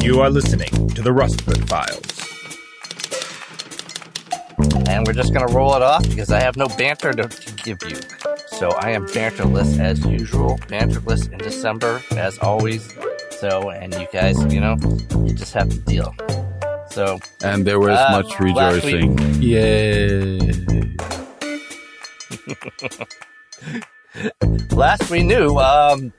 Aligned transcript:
You 0.00 0.20
are 0.20 0.28
listening 0.28 0.68
to 0.90 1.00
the 1.02 1.10
Rustford 1.10 1.66
Files. 1.66 2.02
And 4.88 5.06
we're 5.06 5.14
just 5.14 5.32
going 5.32 5.46
to 5.48 5.52
roll 5.54 5.74
it 5.74 5.82
off 5.82 6.06
because 6.08 6.30
I 6.30 6.40
have 6.40 6.56
no 6.56 6.68
banter 6.68 7.12
to, 7.12 7.26
to 7.26 7.52
give 7.64 7.78
you. 7.88 7.96
So 8.48 8.70
I 8.72 8.90
am 8.90 9.06
banterless 9.06 9.78
as 9.80 10.04
usual, 10.04 10.58
banterless 10.68 11.32
in 11.32 11.38
December 11.38 12.02
as 12.12 12.38
always. 12.38 12.92
So, 13.40 13.70
and 13.70 13.94
you 13.94 14.06
guys, 14.12 14.36
you 14.52 14.60
know, 14.60 14.76
you 15.24 15.32
just 15.34 15.54
have 15.54 15.70
to 15.70 15.78
deal. 15.78 16.14
So, 16.90 17.18
And 17.42 17.66
there 17.66 17.80
was 17.80 17.98
Uh, 17.98 18.22
much 18.22 18.38
rejoicing. 18.38 19.18
Yay. 19.42 20.38
last 24.72 25.10
we 25.10 25.22
knew, 25.22 25.58
um, 25.58 26.12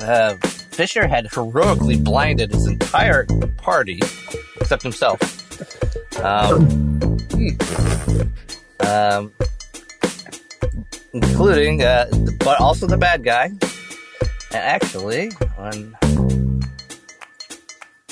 uh, 0.00 0.34
Fisher 0.70 1.06
had 1.06 1.26
heroically 1.32 1.98
blinded 1.98 2.52
his 2.52 2.66
entire 2.66 3.26
party, 3.56 4.00
except 4.60 4.82
himself. 4.82 5.20
Um, 6.20 7.18
um, 8.80 9.32
including, 11.12 11.82
uh, 11.82 12.06
but 12.40 12.60
also 12.60 12.86
the 12.86 12.98
bad 12.98 13.24
guy. 13.24 13.44
And 13.44 14.62
actually, 14.62 15.30
when 15.56 15.96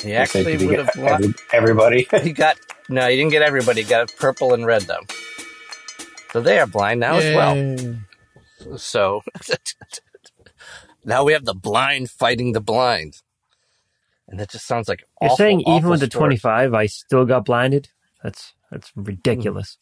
he 0.02 0.14
actually 0.14 0.66
would 0.66 0.78
have 0.78 0.90
won. 0.96 1.34
everybody. 1.52 2.08
He 2.22 2.32
got 2.32 2.56
no, 2.88 3.08
he 3.08 3.16
didn't 3.16 3.30
get 3.30 3.42
everybody. 3.42 3.82
He 3.82 3.88
got 3.88 4.12
purple 4.16 4.54
and 4.54 4.66
red 4.66 4.82
though. 4.82 5.02
So 6.32 6.40
they 6.40 6.58
are 6.58 6.66
blind 6.66 7.00
now 7.00 7.16
as 7.16 7.34
well. 7.34 7.54
So 8.76 9.22
now 11.04 11.24
we 11.24 11.32
have 11.32 11.44
the 11.44 11.54
blind 11.54 12.10
fighting 12.10 12.52
the 12.52 12.60
blind, 12.60 13.14
and 14.28 14.38
that 14.40 14.50
just 14.50 14.66
sounds 14.66 14.88
like 14.88 15.04
You're 15.20 15.30
awful, 15.30 15.36
saying 15.36 15.60
even 15.62 15.72
awful 15.74 15.90
with 15.90 16.00
the 16.00 16.06
story. 16.06 16.38
25, 16.38 16.74
I 16.74 16.86
still 16.86 17.24
got 17.24 17.44
blinded? 17.44 17.88
That's 18.22 18.52
that's 18.70 18.90
ridiculous. 18.96 19.76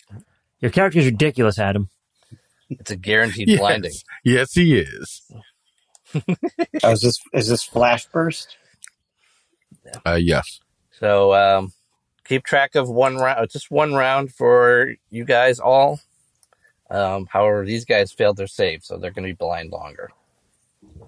Your 0.60 0.70
character's 0.70 1.06
ridiculous, 1.06 1.58
Adam. 1.58 1.88
It's 2.68 2.90
a 2.90 2.96
guaranteed 2.96 3.48
Yes. 3.50 3.58
blinding. 3.58 3.92
Yes, 4.24 4.52
he 4.55 4.78
is. 4.78 5.22
Oh, 6.83 6.90
is 6.90 7.02
this 7.02 7.20
is 7.33 7.48
this 7.48 7.62
flash 7.62 8.06
burst? 8.06 8.56
Uh, 10.05 10.14
yes. 10.20 10.58
So 10.98 11.33
um, 11.34 11.72
keep 12.24 12.42
track 12.44 12.74
of 12.74 12.88
one 12.88 13.16
round, 13.16 13.48
just 13.50 13.70
one 13.70 13.94
round 13.94 14.33
for 14.33 14.94
you 15.10 15.24
guys 15.24 15.60
all. 15.60 16.00
Um, 16.91 17.27
however, 17.30 17.64
these 17.64 17.84
guys 17.84 18.12
failed 18.12 18.36
their 18.36 18.46
save, 18.48 18.84
so 18.84 18.98
they're 18.98 19.12
going 19.12 19.27
to 19.27 19.33
be 19.33 19.36
blind 19.36 19.70
longer. 19.70 20.10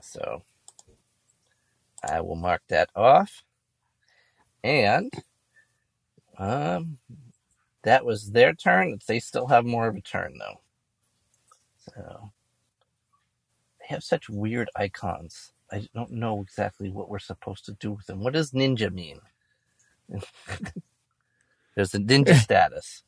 So 0.01 0.43
I 2.09 2.21
will 2.21 2.37
mark 2.37 2.63
that 2.69 2.91
off. 2.95 3.43
And 4.65 5.13
um, 6.39 6.99
that 7.83 8.05
was 8.05 8.31
their 8.31 8.55
turn. 8.55 8.99
They 9.07 9.21
still 9.21 9.49
have 9.49 9.65
more 9.65 9.89
of 9.89 9.97
a 9.97 10.01
turn, 10.01 10.39
though. 10.39 10.61
So 11.79 12.33
they 13.81 13.87
have 13.89 14.05
such 14.05 14.29
weird 14.29 14.71
icons. 14.77 15.53
I 15.73 15.89
don't 15.95 16.13
know 16.13 16.41
exactly 16.41 16.91
what 16.91 17.09
we're 17.09 17.19
supposed 17.19 17.65
to 17.67 17.73
do 17.73 17.93
with 17.93 18.07
them. 18.07 18.21
What 18.21 18.35
does 18.35 18.53
ninja 18.53 18.93
mean? 18.93 19.21
There's 21.75 21.95
a 21.95 21.99
ninja 21.99 22.35
status. 22.43 23.03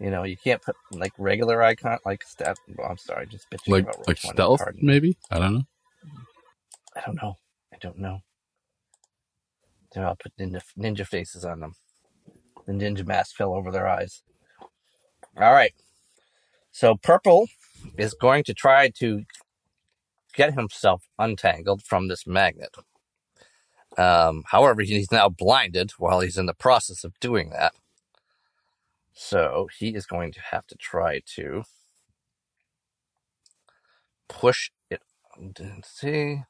You 0.00 0.10
know, 0.10 0.24
you 0.24 0.36
can't 0.36 0.62
put 0.62 0.76
like 0.92 1.12
regular 1.18 1.62
icon 1.62 1.98
like 2.04 2.22
stat. 2.24 2.58
Well, 2.76 2.88
I'm 2.90 2.98
sorry, 2.98 3.26
just 3.26 3.48
bitching 3.50 3.68
Like 3.68 3.84
about 3.84 4.06
like 4.08 4.18
stealth, 4.18 4.60
pardon. 4.60 4.84
maybe? 4.84 5.16
I 5.30 5.38
don't 5.38 5.54
know. 5.54 5.62
I 6.96 7.00
don't 7.06 7.22
know. 7.22 7.36
I 7.72 7.76
don't 7.80 7.98
know. 7.98 8.20
They're 9.92 10.06
all 10.06 10.16
put 10.16 10.36
ninja, 10.38 10.62
ninja 10.78 11.06
faces 11.06 11.44
on 11.44 11.60
them. 11.60 11.74
The 12.66 12.72
ninja 12.72 13.06
mask 13.06 13.36
fell 13.36 13.54
over 13.54 13.70
their 13.70 13.86
eyes. 13.88 14.22
All 15.36 15.52
right. 15.52 15.72
So 16.70 16.96
purple 16.96 17.48
is 17.96 18.14
going 18.14 18.44
to 18.44 18.54
try 18.54 18.90
to 18.98 19.24
get 20.34 20.54
himself 20.54 21.04
untangled 21.18 21.82
from 21.82 22.08
this 22.08 22.26
magnet. 22.26 22.74
Um, 23.96 24.44
however, 24.48 24.82
he's 24.82 25.10
now 25.10 25.28
blinded 25.28 25.92
while 25.98 26.20
he's 26.20 26.38
in 26.38 26.46
the 26.46 26.54
process 26.54 27.04
of 27.04 27.18
doing 27.20 27.50
that. 27.50 27.72
So 29.16 29.68
he 29.78 29.96
is 29.96 30.06
going 30.06 30.32
to 30.34 30.40
have 30.42 30.66
to 30.68 30.76
try 30.76 31.22
to 31.36 31.64
push 34.28 34.70
it. 34.90 35.02
Let's 35.38 35.90
see. 35.90 36.42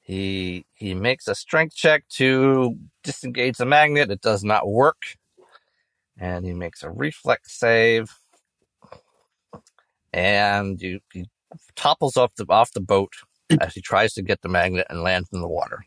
He 0.00 0.66
he 0.74 0.94
makes 0.94 1.28
a 1.28 1.34
strength 1.34 1.76
check 1.76 2.08
to 2.16 2.76
disengage 3.04 3.58
the 3.58 3.66
magnet. 3.66 4.10
It 4.10 4.20
does 4.22 4.44
not 4.44 4.68
work, 4.68 5.02
and 6.18 6.46
he 6.46 6.54
makes 6.54 6.82
a 6.84 6.90
reflex 6.90 7.58
save. 7.58 8.10
And 10.12 10.80
you, 10.80 11.00
he 11.12 11.26
topples 11.76 12.16
off 12.16 12.34
the 12.36 12.46
off 12.48 12.72
the 12.72 12.80
boat 12.80 13.14
as 13.60 13.74
he 13.74 13.82
tries 13.82 14.14
to 14.14 14.22
get 14.22 14.42
the 14.42 14.48
magnet 14.48 14.86
and 14.90 15.02
lands 15.02 15.28
in 15.32 15.40
the 15.40 15.48
water. 15.48 15.84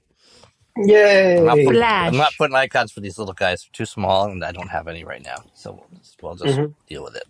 Yay! 0.77 1.37
I'm 1.37 1.45
not, 1.45 1.63
putting, 1.63 1.81
Flash. 1.81 2.05
I'm 2.05 2.17
not 2.17 2.37
putting 2.37 2.55
icons 2.55 2.91
for 2.91 3.01
these 3.01 3.19
little 3.19 3.33
guys; 3.33 3.63
they're 3.63 3.71
too 3.73 3.85
small, 3.85 4.25
and 4.27 4.43
I 4.43 4.51
don't 4.51 4.69
have 4.71 4.87
any 4.87 5.03
right 5.03 5.23
now. 5.23 5.43
So 5.55 5.73
we'll 5.73 5.99
just, 5.99 6.23
we'll 6.23 6.35
just 6.35 6.61
Mhm. 6.61 6.75
deal 6.87 7.03
with 7.03 7.15
it. 7.15 7.25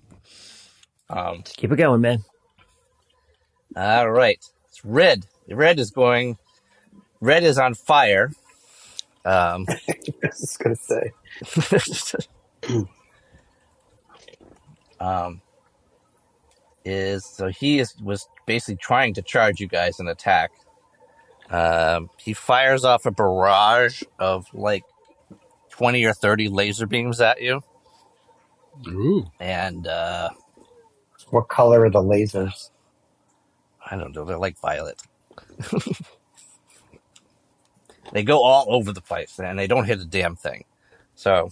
Um, 1.09 1.45
Just 1.45 1.57
keep 1.57 1.71
it 1.71 1.77
going, 1.77 2.01
man. 2.01 2.25
all 3.75 4.11
right, 4.11 4.39
it's 4.69 4.85
red. 4.85 5.25
Red 5.49 5.79
is 5.79 5.91
going. 5.91 6.37
Red 7.21 7.43
is 7.43 7.57
on 7.57 7.75
fire. 7.75 8.31
Um, 9.25 9.67
I 10.23 10.27
was 10.29 10.39
just 10.41 10.59
gonna 10.59 10.75
say. 10.75 11.13
um, 14.99 15.41
is 16.85 17.25
so 17.25 17.47
he 17.49 17.79
is 17.79 17.95
was 18.01 18.27
basically 18.47 18.77
trying 18.77 19.13
to 19.15 19.21
charge 19.21 19.59
you 19.59 19.67
guys 19.67 19.99
and 19.99 20.09
attack. 20.09 20.51
Um, 21.49 22.09
he 22.17 22.33
fires 22.33 22.85
off 22.85 23.05
a 23.05 23.11
barrage 23.11 24.03
of 24.19 24.47
like 24.53 24.85
twenty 25.71 26.05
or 26.05 26.13
thirty 26.13 26.49
laser 26.49 26.87
beams 26.87 27.21
at 27.21 27.41
you, 27.41 27.63
Ooh. 28.87 29.25
and 29.39 29.87
uh, 29.87 30.29
What 31.29 31.49
color 31.49 31.83
are 31.85 31.91
the 31.91 32.01
lasers? 32.01 32.71
I 33.89 33.97
don't 33.97 34.15
know. 34.15 34.25
They're 34.25 34.39
like 34.39 34.59
violet. 34.59 35.01
they 38.13 38.23
go 38.23 38.43
all 38.43 38.65
over 38.69 38.91
the 38.93 39.01
place, 39.01 39.39
and 39.39 39.57
they 39.59 39.67
don't 39.67 39.85
hit 39.85 39.99
a 40.01 40.05
damn 40.05 40.35
thing. 40.35 40.65
So, 41.15 41.49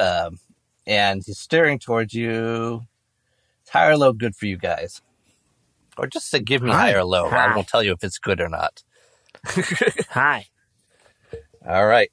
um, 0.00 0.38
and 0.86 1.22
he's 1.24 1.38
steering 1.38 1.78
towards 1.78 2.14
you. 2.14 2.82
It's 3.62 3.70
high 3.70 3.88
or 3.88 3.98
low 3.98 4.14
good 4.14 4.36
for 4.36 4.46
you 4.46 4.58
guys, 4.58 5.02
or 5.98 6.06
just 6.06 6.28
say 6.30 6.40
give 6.40 6.62
me 6.62 6.70
high 6.70 6.92
or 6.92 7.04
low. 7.04 7.26
I 7.26 7.54
won't 7.54 7.68
tell 7.68 7.82
you 7.82 7.92
if 7.92 8.04
it's 8.04 8.18
good 8.18 8.40
or 8.40 8.48
not. 8.48 8.82
Hi. 10.10 10.46
All 11.68 11.86
right. 11.86 12.10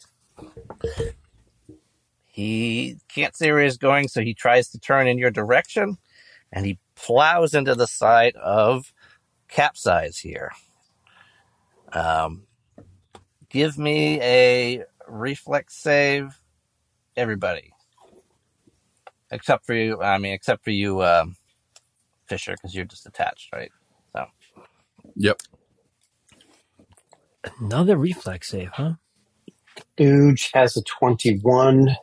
He 2.26 2.98
can't 3.10 3.36
see 3.36 3.52
where 3.52 3.64
he's 3.64 3.78
going, 3.78 4.08
so 4.08 4.22
he 4.22 4.34
tries 4.34 4.70
to 4.70 4.80
turn 4.80 5.08
in 5.08 5.20
your 5.20 5.30
direction, 5.30 5.98
and 6.52 6.66
he 6.66 6.80
plows 6.96 7.54
into 7.54 7.76
the 7.76 7.86
side 7.86 8.36
of 8.36 8.92
capsize 9.48 10.18
here. 10.18 10.52
Um, 11.92 12.44
give 13.50 13.78
me 13.78 14.20
a 14.22 14.84
reflex 15.08 15.76
save, 15.76 16.42
everybody, 17.16 17.72
except 19.30 19.68
for 19.68 19.76
you. 19.76 20.02
I 20.02 20.18
mean, 20.18 20.34
except 20.34 20.64
for 20.64 20.72
you, 20.72 21.04
um, 21.04 21.36
Fisher, 22.34 22.54
because 22.54 22.76
you're 22.76 22.86
just 22.86 23.08
attached, 23.08 23.50
right? 23.54 23.72
So 24.16 24.26
Yep. 25.16 25.42
Another 27.60 27.98
reflex 27.98 28.50
save, 28.50 28.70
huh? 28.74 28.94
Kluge 29.98 30.50
has 30.54 30.78
a 30.78 30.84
21. 30.84 31.96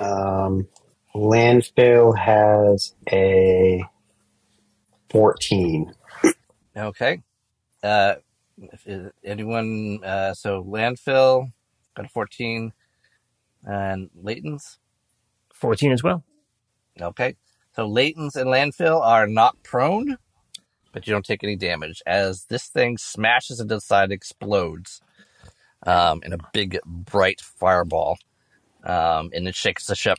Um, 0.00 0.68
Landfill 1.14 2.16
has 2.18 2.94
a 3.12 3.84
14. 5.10 5.94
Okay. 6.76 7.22
Uh, 7.82 8.16
if, 8.58 8.86
is 8.86 9.12
anyone, 9.24 10.00
uh, 10.04 10.34
so 10.34 10.64
landfill 10.64 11.52
got 11.96 12.06
a 12.06 12.10
14 12.10 12.72
and 13.64 14.10
Layton's. 14.14 14.78
14 15.54 15.92
as 15.92 16.02
well. 16.02 16.24
Okay. 17.00 17.36
So 17.78 17.86
Layton's 17.86 18.34
and 18.34 18.50
landfill 18.50 19.00
are 19.00 19.28
not 19.28 19.62
prone, 19.62 20.16
but 20.92 21.06
you 21.06 21.12
don't 21.12 21.24
take 21.24 21.44
any 21.44 21.54
damage 21.54 22.02
as 22.06 22.46
this 22.46 22.66
thing 22.66 22.98
smashes 22.98 23.60
into 23.60 23.76
the 23.76 23.80
side, 23.80 24.10
explodes, 24.10 25.00
um, 25.86 26.20
in 26.24 26.32
a 26.32 26.38
big 26.52 26.80
bright 26.84 27.40
fireball. 27.40 28.18
Um, 28.82 29.30
and 29.32 29.46
it 29.46 29.54
shakes 29.54 29.86
the 29.86 29.94
ship 29.94 30.18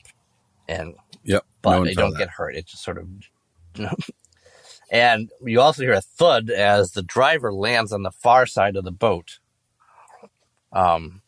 and 0.70 0.96
Yep. 1.26 1.46
but 1.62 1.72
no 1.72 1.84
they 1.84 1.96
don't 1.96 2.12
that. 2.12 2.20
get 2.20 2.30
hurt. 2.30 2.56
It 2.56 2.68
just 2.68 2.84
sort 2.84 2.98
of. 2.98 3.10
And 4.92 5.30
you 5.46 5.62
also 5.62 5.84
hear 5.84 5.94
a 5.94 6.02
thud 6.02 6.50
as 6.50 6.92
the 6.94 7.04
driver 7.04 7.54
lands 7.54 7.92
on 7.92 8.04
the 8.04 8.12
far 8.12 8.46
side 8.48 8.76
of 8.76 8.84
the 8.86 8.92
boat, 8.92 9.40
um, 10.74 11.22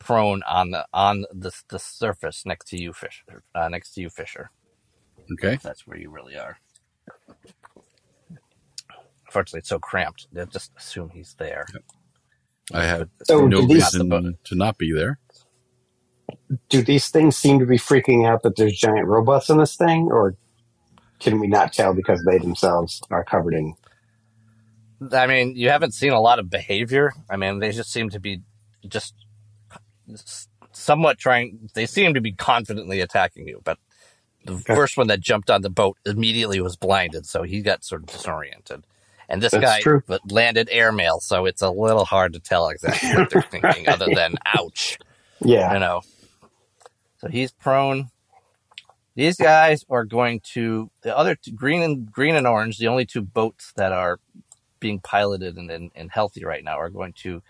prone 0.00 0.42
on 0.42 0.72
the 0.72 0.86
on 0.92 1.24
the 1.32 1.52
the 1.68 1.78
surface 1.78 2.44
next 2.44 2.68
to 2.70 2.76
you, 2.76 2.92
Fisher. 2.92 3.44
Uh, 3.54 3.68
next 3.68 3.92
to 3.94 4.00
you, 4.00 4.10
Fisher. 4.10 4.50
Okay. 5.32 5.58
That's 5.62 5.86
where 5.86 5.98
you 5.98 6.10
really 6.10 6.36
are. 6.36 6.58
Unfortunately, 9.26 9.58
it's 9.60 9.68
so 9.68 9.78
cramped. 9.78 10.28
They'll 10.32 10.46
just 10.46 10.72
assume 10.78 11.10
he's 11.10 11.34
there. 11.38 11.66
I 12.72 12.84
have 12.84 13.08
So 13.24 13.46
no 13.46 13.60
do 13.62 13.66
these- 13.74 13.94
reason 13.94 14.36
to 14.44 14.54
not 14.54 14.78
be 14.78 14.92
there. 14.92 15.18
Do 16.68 16.82
these 16.82 17.08
things 17.08 17.36
seem 17.36 17.58
to 17.60 17.66
be 17.66 17.76
freaking 17.78 18.26
out 18.26 18.42
that 18.42 18.56
there's 18.56 18.78
giant 18.78 19.06
robots 19.06 19.50
in 19.50 19.58
this 19.58 19.76
thing, 19.76 20.08
or 20.10 20.36
can 21.20 21.40
we 21.40 21.46
not 21.46 21.72
tell 21.72 21.92
because 21.94 22.24
they 22.24 22.38
themselves 22.38 23.02
are 23.10 23.24
covered 23.24 23.54
in? 23.54 23.74
I 25.12 25.26
mean, 25.26 25.56
you 25.56 25.68
haven't 25.70 25.92
seen 25.94 26.12
a 26.12 26.20
lot 26.20 26.38
of 26.38 26.48
behavior. 26.50 27.12
I 27.28 27.36
mean, 27.36 27.58
they 27.58 27.72
just 27.72 27.92
seem 27.92 28.10
to 28.10 28.20
be 28.20 28.40
just 28.88 29.14
somewhat 30.72 31.18
trying. 31.18 31.68
They 31.74 31.86
seem 31.86 32.14
to 32.14 32.20
be 32.20 32.32
confidently 32.32 33.00
attacking 33.00 33.46
you, 33.48 33.60
but 33.64 33.78
the 34.46 34.58
first 34.74 34.96
one 34.98 35.08
that 35.08 35.20
jumped 35.20 35.50
on 35.50 35.62
the 35.62 35.70
boat 35.70 35.98
immediately 36.06 36.60
was 36.60 36.76
blinded, 36.76 37.26
so 37.26 37.44
he 37.44 37.62
got 37.62 37.84
sort 37.84 38.02
of 38.02 38.08
disoriented. 38.08 38.84
And 39.28 39.42
this 39.42 39.52
That's 39.52 39.62
guy 39.62 39.80
true. 39.82 40.02
landed 40.30 40.68
airmail, 40.72 41.20
so 41.20 41.46
it's 41.46 41.62
a 41.62 41.70
little 41.70 42.06
hard 42.06 42.34
to 42.34 42.40
tell 42.40 42.68
exactly 42.70 43.12
what 43.12 43.30
they're 43.30 43.42
thinking, 43.50 43.88
other 43.88 44.10
than 44.10 44.36
"ouch," 44.46 44.98
Yeah. 45.40 45.74
you 45.74 45.80
know. 45.80 46.02
So 47.18 47.28
he's 47.28 47.52
prone. 47.52 48.10
These 49.16 49.38
guys 49.38 49.84
are 49.90 50.04
going 50.04 50.40
to 50.54 50.90
the 51.02 51.16
other 51.16 51.36
two, 51.36 51.52
green 51.52 51.82
and 51.82 52.10
green 52.12 52.36
and 52.36 52.46
orange. 52.46 52.78
The 52.78 52.88
only 52.88 53.06
two 53.06 53.22
boats 53.22 53.72
that 53.76 53.92
are 53.92 54.20
being 54.80 55.00
piloted 55.00 55.56
and, 55.56 55.70
and, 55.70 55.90
and 55.94 56.10
healthy 56.12 56.44
right 56.44 56.64
now 56.64 56.78
are 56.78 56.90
going 56.90 57.14
to 57.22 57.42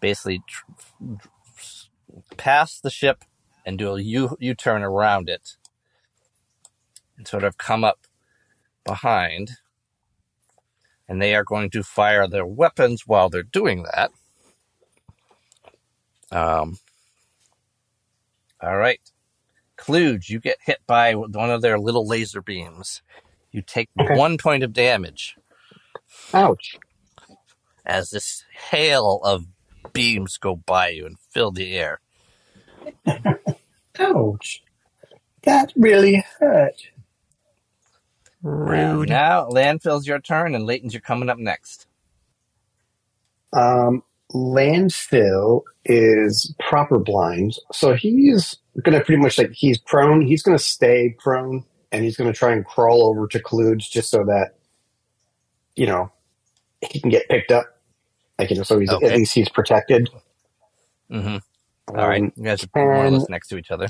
basically 0.00 0.42
tr- 0.48 0.66
pass 2.38 2.80
the 2.80 2.90
ship 2.90 3.24
and 3.66 3.78
do 3.78 3.94
a 3.96 4.00
U 4.02 4.36
U 4.40 4.54
turn 4.54 4.82
around 4.84 5.28
it 5.30 5.57
and 7.18 7.28
sort 7.28 7.44
of 7.44 7.58
come 7.58 7.84
up 7.84 8.00
behind. 8.84 9.52
And 11.08 11.22
they 11.22 11.34
are 11.34 11.44
going 11.44 11.70
to 11.70 11.82
fire 11.84 12.28
their 12.28 12.46
weapons 12.46 13.04
while 13.06 13.30
they're 13.30 13.42
doing 13.44 13.84
that. 13.84 14.12
Um, 16.32 16.78
all 18.62 18.76
right. 18.78 19.00
Kluge, 19.78 20.30
you 20.30 20.40
get 20.40 20.58
hit 20.64 20.78
by 20.86 21.14
one 21.14 21.50
of 21.50 21.62
their 21.62 21.78
little 21.80 22.06
laser 22.06 22.42
beams. 22.42 23.02
You 23.52 23.62
take 23.62 23.90
Okay. 24.00 24.14
one 24.14 24.38
point 24.38 24.64
of 24.64 24.72
damage 24.74 25.38
Ouch. 26.34 26.80
as 27.86 28.10
this 28.10 28.44
hail 28.70 29.20
of 29.24 29.46
beams 29.92 30.38
go 30.38 30.56
by 30.56 30.90
you 30.90 31.06
and 31.06 31.18
fill 31.18 31.52
the 31.52 31.74
air. 31.76 32.00
Ouch. 34.00 34.62
That 35.44 35.72
really 35.76 36.24
hurt. 36.40 36.76
Rude. 38.42 39.08
Now, 39.08 39.48
Landfill's 39.48 40.06
your 40.06 40.20
turn, 40.20 40.54
and 40.54 40.64
Leighton's 40.64 40.94
you're 40.94 41.00
coming 41.00 41.28
up 41.28 41.38
next. 41.38 41.86
Um, 43.52 44.02
landfill 44.32 45.62
is 45.84 46.54
proper 46.68 46.98
blind, 46.98 47.56
so 47.72 47.94
he's 47.94 48.56
gonna 48.82 49.02
pretty 49.02 49.20
much 49.22 49.38
like 49.38 49.52
he's 49.52 49.78
prone. 49.78 50.20
He's 50.22 50.42
gonna 50.42 50.58
stay 50.58 51.16
prone, 51.18 51.64
and 51.90 52.04
he's 52.04 52.16
gonna 52.16 52.32
try 52.34 52.52
and 52.52 52.64
crawl 52.64 53.04
over 53.08 53.26
to 53.28 53.40
Kluge 53.40 53.90
just 53.90 54.10
so 54.10 54.24
that 54.24 54.56
you 55.76 55.86
know 55.86 56.12
he 56.82 57.00
can 57.00 57.10
get 57.10 57.28
picked 57.28 57.50
up. 57.52 57.64
Like 58.38 58.50
you 58.50 58.56
know, 58.56 58.62
so 58.62 58.78
he's 58.78 58.90
Okay. 58.90 59.06
at 59.06 59.16
least 59.16 59.34
he's 59.34 59.48
protected. 59.48 60.10
Mm-hmm. 61.10 61.38
All 61.98 62.06
right, 62.08 62.22
Um, 62.22 62.32
you 62.36 62.44
guys 62.44 62.62
are 62.62 62.68
more 62.76 62.96
or 63.06 63.10
less 63.10 63.28
next 63.30 63.48
to 63.48 63.56
each 63.56 63.70
other. 63.70 63.88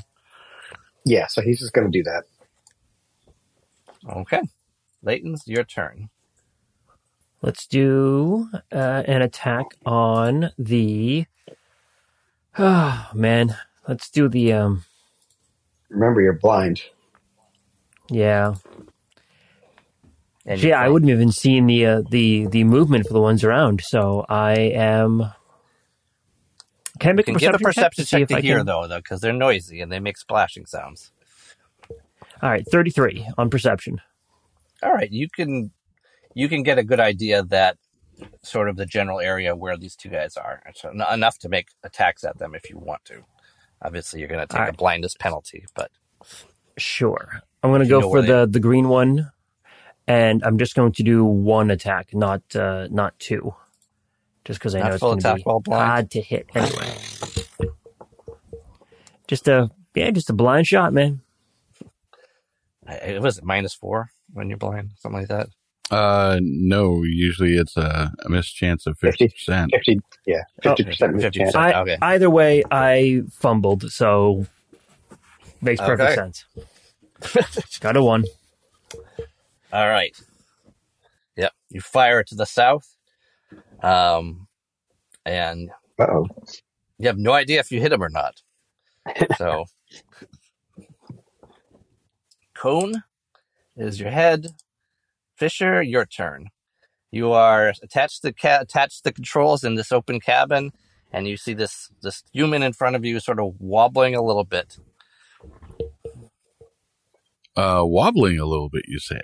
yeah, 1.05 1.27
so 1.27 1.41
he's 1.41 1.59
just 1.59 1.73
gonna 1.73 1.89
do 1.89 2.01
that. 2.03 2.23
Okay, 4.07 4.41
Layton's 5.03 5.47
your 5.47 5.63
turn. 5.63 6.09
Let's 7.41 7.67
do 7.67 8.49
uh, 8.71 9.03
an 9.07 9.21
attack 9.23 9.67
on 9.85 10.51
the. 10.59 11.25
Oh 12.57 13.09
man, 13.13 13.55
let's 13.87 14.09
do 14.09 14.29
the 14.29 14.53
um. 14.53 14.85
Remember, 15.89 16.21
you're 16.21 16.39
blind. 16.39 16.81
Yeah, 18.09 18.55
And 20.45 20.63
yeah. 20.63 20.81
I 20.81 20.89
wouldn't 20.89 21.11
even 21.11 21.31
seen 21.31 21.67
the 21.67 21.85
uh, 21.85 22.03
the 22.09 22.47
the 22.47 22.63
movement 22.65 23.07
for 23.07 23.13
the 23.13 23.21
ones 23.21 23.43
around. 23.43 23.81
So 23.83 24.25
I 24.29 24.53
am. 24.53 25.31
Can 26.99 27.11
I 27.11 27.13
You 27.15 27.23
make 27.23 27.25
can 27.25 27.35
a 27.35 27.37
give 27.37 27.53
a 27.53 27.59
perception, 27.59 27.59
perception 27.59 28.05
check 28.05 28.05
check 28.05 28.27
to 28.27 28.27
see 28.27 28.35
to 28.35 28.37
I 28.37 28.41
hear 28.41 28.63
can? 28.63 28.65
though, 28.65 28.87
though, 28.87 28.99
because 28.99 29.21
they're 29.21 29.33
noisy 29.33 29.81
and 29.81 29.91
they 29.91 29.99
make 29.99 30.17
splashing 30.17 30.65
sounds. 30.65 31.11
All 32.41 32.49
right, 32.49 32.65
thirty-three 32.71 33.27
on 33.37 33.49
perception. 33.49 34.01
All 34.81 34.93
right, 34.93 35.11
you 35.11 35.27
can 35.29 35.71
you 36.33 36.47
can 36.47 36.63
get 36.63 36.77
a 36.77 36.83
good 36.83 36.99
idea 36.99 37.43
that 37.43 37.77
sort 38.43 38.69
of 38.69 38.75
the 38.75 38.85
general 38.85 39.19
area 39.19 39.55
where 39.55 39.77
these 39.77 39.95
two 39.95 40.09
guys 40.09 40.37
are. 40.37 40.61
Enough 41.13 41.39
to 41.39 41.49
make 41.49 41.69
attacks 41.83 42.23
at 42.23 42.37
them 42.37 42.55
if 42.55 42.69
you 42.69 42.77
want 42.77 43.03
to. 43.05 43.23
Obviously, 43.81 44.19
you're 44.19 44.29
going 44.29 44.45
to 44.45 44.47
take 44.47 44.61
All 44.61 44.69
a 44.69 44.73
blindness 44.73 45.15
penalty, 45.19 45.65
but 45.73 45.91
Sure. 46.77 47.41
I'm 47.61 47.71
going 47.71 47.81
to 47.81 47.87
go 47.87 48.01
for 48.01 48.21
the 48.21 48.47
the 48.49 48.59
green 48.59 48.87
one, 48.87 49.31
and 50.07 50.43
I'm 50.43 50.57
just 50.57 50.75
going 50.75 50.93
to 50.93 51.03
do 51.03 51.25
one 51.25 51.71
attack, 51.71 52.13
not 52.13 52.41
uh, 52.55 52.87
not 52.89 53.19
two, 53.19 53.53
just 54.45 54.59
because 54.59 54.75
I 54.75 54.79
know 54.79 54.93
it's 54.93 55.01
going 55.01 55.19
to 55.19 55.35
be 55.35 55.43
blind? 55.43 55.65
hard 55.67 56.11
to 56.11 56.21
hit 56.21 56.49
anyway. 56.55 56.97
just 59.27 59.47
a 59.49 59.69
yeah, 59.93 60.11
just 60.11 60.29
a 60.29 60.33
blind 60.33 60.67
shot, 60.67 60.93
man. 60.93 61.21
I- 62.89 62.95
it 62.95 63.21
was 63.21 63.41
minus 63.43 63.73
four 63.73 64.09
when 64.33 64.49
you're 64.49 64.57
blind, 64.57 64.91
something 64.97 65.19
like 65.21 65.29
that. 65.29 65.47
Uh, 65.91 66.39
no. 66.41 67.03
Usually 67.03 67.55
it's 67.55 67.75
a, 67.77 68.11
a 68.25 68.29
missed 68.29 68.55
chance 68.55 68.85
of 68.85 68.97
fifty 68.97 69.27
percent. 69.29 69.71
Fifty, 69.73 69.99
yeah, 70.25 70.43
fifty 70.61 70.83
percent 70.83 71.15
50%. 71.15 71.33
chance. 71.33 71.55
I, 71.55 71.81
Okay. 71.81 71.97
Either 72.01 72.29
way, 72.29 72.63
I 72.69 73.21
fumbled, 73.31 73.91
so 73.91 74.45
makes 75.61 75.81
perfect 75.81 76.11
Okay. 76.11 76.15
sense. 76.15 76.45
Got 77.79 77.97
a 77.97 78.03
one. 78.03 78.23
All 79.73 79.87
right. 79.89 80.15
Yep. 81.37 81.51
You 81.69 81.81
fire 81.81 82.19
it 82.19 82.27
to 82.27 82.35
the 82.35 82.45
south, 82.45 82.95
um, 83.81 84.47
and 85.25 85.69
oh. 85.99 86.27
you 86.97 87.07
have 87.07 87.17
no 87.17 87.33
idea 87.33 87.59
if 87.59 87.71
you 87.71 87.79
hit 87.81 87.91
him 87.93 88.03
or 88.03 88.09
not. 88.09 88.41
So, 89.37 89.65
cone 92.59 93.03
is 93.77 93.99
your 93.99 94.11
head. 94.11 94.47
Fisher, 95.37 95.81
your 95.81 96.05
turn. 96.05 96.47
You 97.11 97.31
are 97.31 97.73
attached 97.81 98.21
to 98.23 98.33
ca- 98.33 98.59
attached 98.61 98.97
to 98.97 99.03
the 99.05 99.13
controls 99.13 99.63
in 99.63 99.75
this 99.75 99.91
open 99.91 100.19
cabin, 100.19 100.71
and 101.11 101.27
you 101.27 101.37
see 101.37 101.53
this 101.53 101.89
this 102.01 102.23
human 102.33 102.61
in 102.61 102.73
front 102.73 102.95
of 102.95 103.05
you, 103.05 103.19
sort 103.19 103.39
of 103.39 103.55
wobbling 103.59 104.15
a 104.15 104.21
little 104.21 104.43
bit. 104.43 104.77
Uh, 107.55 107.81
wobbling 107.83 108.39
a 108.39 108.45
little 108.45 108.69
bit, 108.69 108.83
you 108.87 108.99
say. 108.99 109.23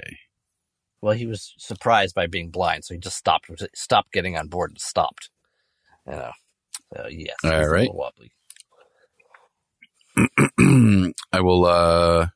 Well, 1.02 1.14
he 1.14 1.28
was 1.28 1.54
surprised 1.58 2.16
by 2.16 2.26
being 2.28 2.50
blind, 2.50 2.86
so 2.86 2.96
he 2.96 3.00
just 3.00 3.18
stopped 3.18 3.52
stopped 3.76 4.12
getting 4.14 4.36
on 4.38 4.48
board 4.48 4.72
and 4.72 4.82
stopped. 4.82 5.30
You 6.08 6.14
know. 6.14 6.32
So 6.96 7.08
yes, 7.10 7.36
all 7.44 7.68
right, 7.68 7.88
a 7.88 7.92
little 7.92 7.98
wobbly. 7.98 8.32
I 11.34 11.42
will 11.42 11.66
uh 11.66 12.28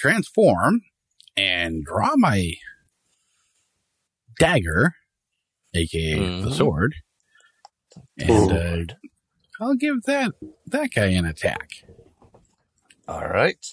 transform 0.00 0.80
and 1.36 1.84
draw 1.84 2.16
my 2.16 2.54
dagger, 4.38 4.94
aka 5.74 6.14
the 6.18 6.50
Mhm. 6.50 6.54
sword, 6.54 6.94
and 8.18 8.52
uh, 8.90 8.94
I'll 9.60 9.74
give 9.74 10.02
that 10.04 10.32
that 10.66 10.90
guy 10.94 11.06
an 11.06 11.26
attack. 11.26 11.84
All 13.06 13.26
right. 13.28 13.64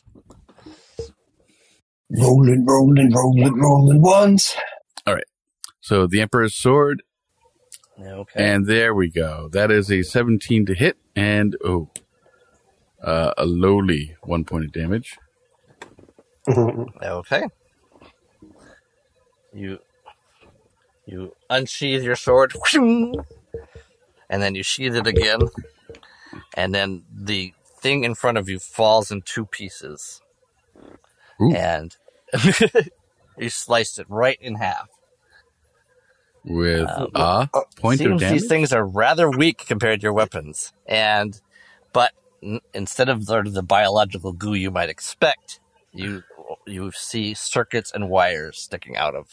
Rolling, 2.09 2.65
rolling, 2.65 3.13
rolling, 3.13 3.53
rolling 3.59 4.01
ones. 4.01 4.55
All 5.05 5.15
right. 5.15 5.23
So 5.81 6.07
the 6.07 6.21
Emperor's 6.21 6.55
sword, 6.55 7.03
Okay. 7.99 8.43
and 8.43 8.65
there 8.65 8.93
we 8.93 9.09
go. 9.09 9.49
That 9.51 9.71
is 9.71 9.91
a 9.91 10.03
17 10.03 10.65
to 10.67 10.73
hit, 10.73 10.97
and 11.15 11.55
oh, 11.63 11.89
uh, 13.03 13.33
a 13.37 13.45
lowly 13.45 14.15
one 14.23 14.43
point 14.45 14.65
of 14.65 14.71
damage. 14.71 15.17
Okay. 17.03 17.43
You 19.53 19.79
you 21.05 21.33
unsheath 21.49 22.03
your 22.03 22.15
sword, 22.15 22.53
and 24.29 24.41
then 24.41 24.55
you 24.55 24.63
sheath 24.63 24.93
it 24.95 25.07
again, 25.07 25.41
and 26.55 26.73
then 26.75 27.03
the 27.13 27.53
thing 27.65 28.03
in 28.03 28.15
front 28.15 28.37
of 28.37 28.49
you 28.49 28.59
falls 28.59 29.11
in 29.11 29.21
two 29.21 29.45
pieces. 29.45 30.21
Ooh. 31.41 31.53
And 31.53 31.95
You 33.37 33.49
sliced 33.49 33.99
it 33.99 34.07
right 34.09 34.37
in 34.41 34.55
half. 34.55 34.89
with 36.43 36.89
Um, 36.89 37.49
a 37.53 37.61
point 37.77 38.01
of 38.01 38.19
damage. 38.19 38.41
these 38.41 38.47
things 38.49 38.73
are 38.73 38.85
rather 38.85 39.29
weak 39.29 39.59
compared 39.67 39.99
to 40.01 40.03
your 40.05 40.13
weapons, 40.13 40.73
and 40.87 41.39
but 41.93 42.13
n- 42.43 42.61
instead 42.73 43.09
of 43.09 43.23
sort 43.25 43.47
of 43.47 43.53
the 43.53 43.63
biological 43.63 44.33
goo 44.33 44.53
you 44.55 44.71
might 44.71 44.89
expect, 44.89 45.59
you 45.91 46.23
you 46.65 46.91
see 46.93 47.33
circuits 47.33 47.91
and 47.93 48.09
wires 48.09 48.59
sticking 48.61 48.97
out 48.97 49.15
of. 49.15 49.27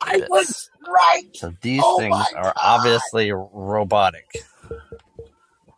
I 0.00 0.18
bits. 0.18 0.28
was 0.28 0.70
right. 0.86 1.24
So 1.34 1.52
these 1.62 1.82
Oh 1.82 1.92
things 1.92 2.32
are 2.32 2.54
God. 2.62 2.62
obviously 2.62 3.32
robotic. 3.32 4.26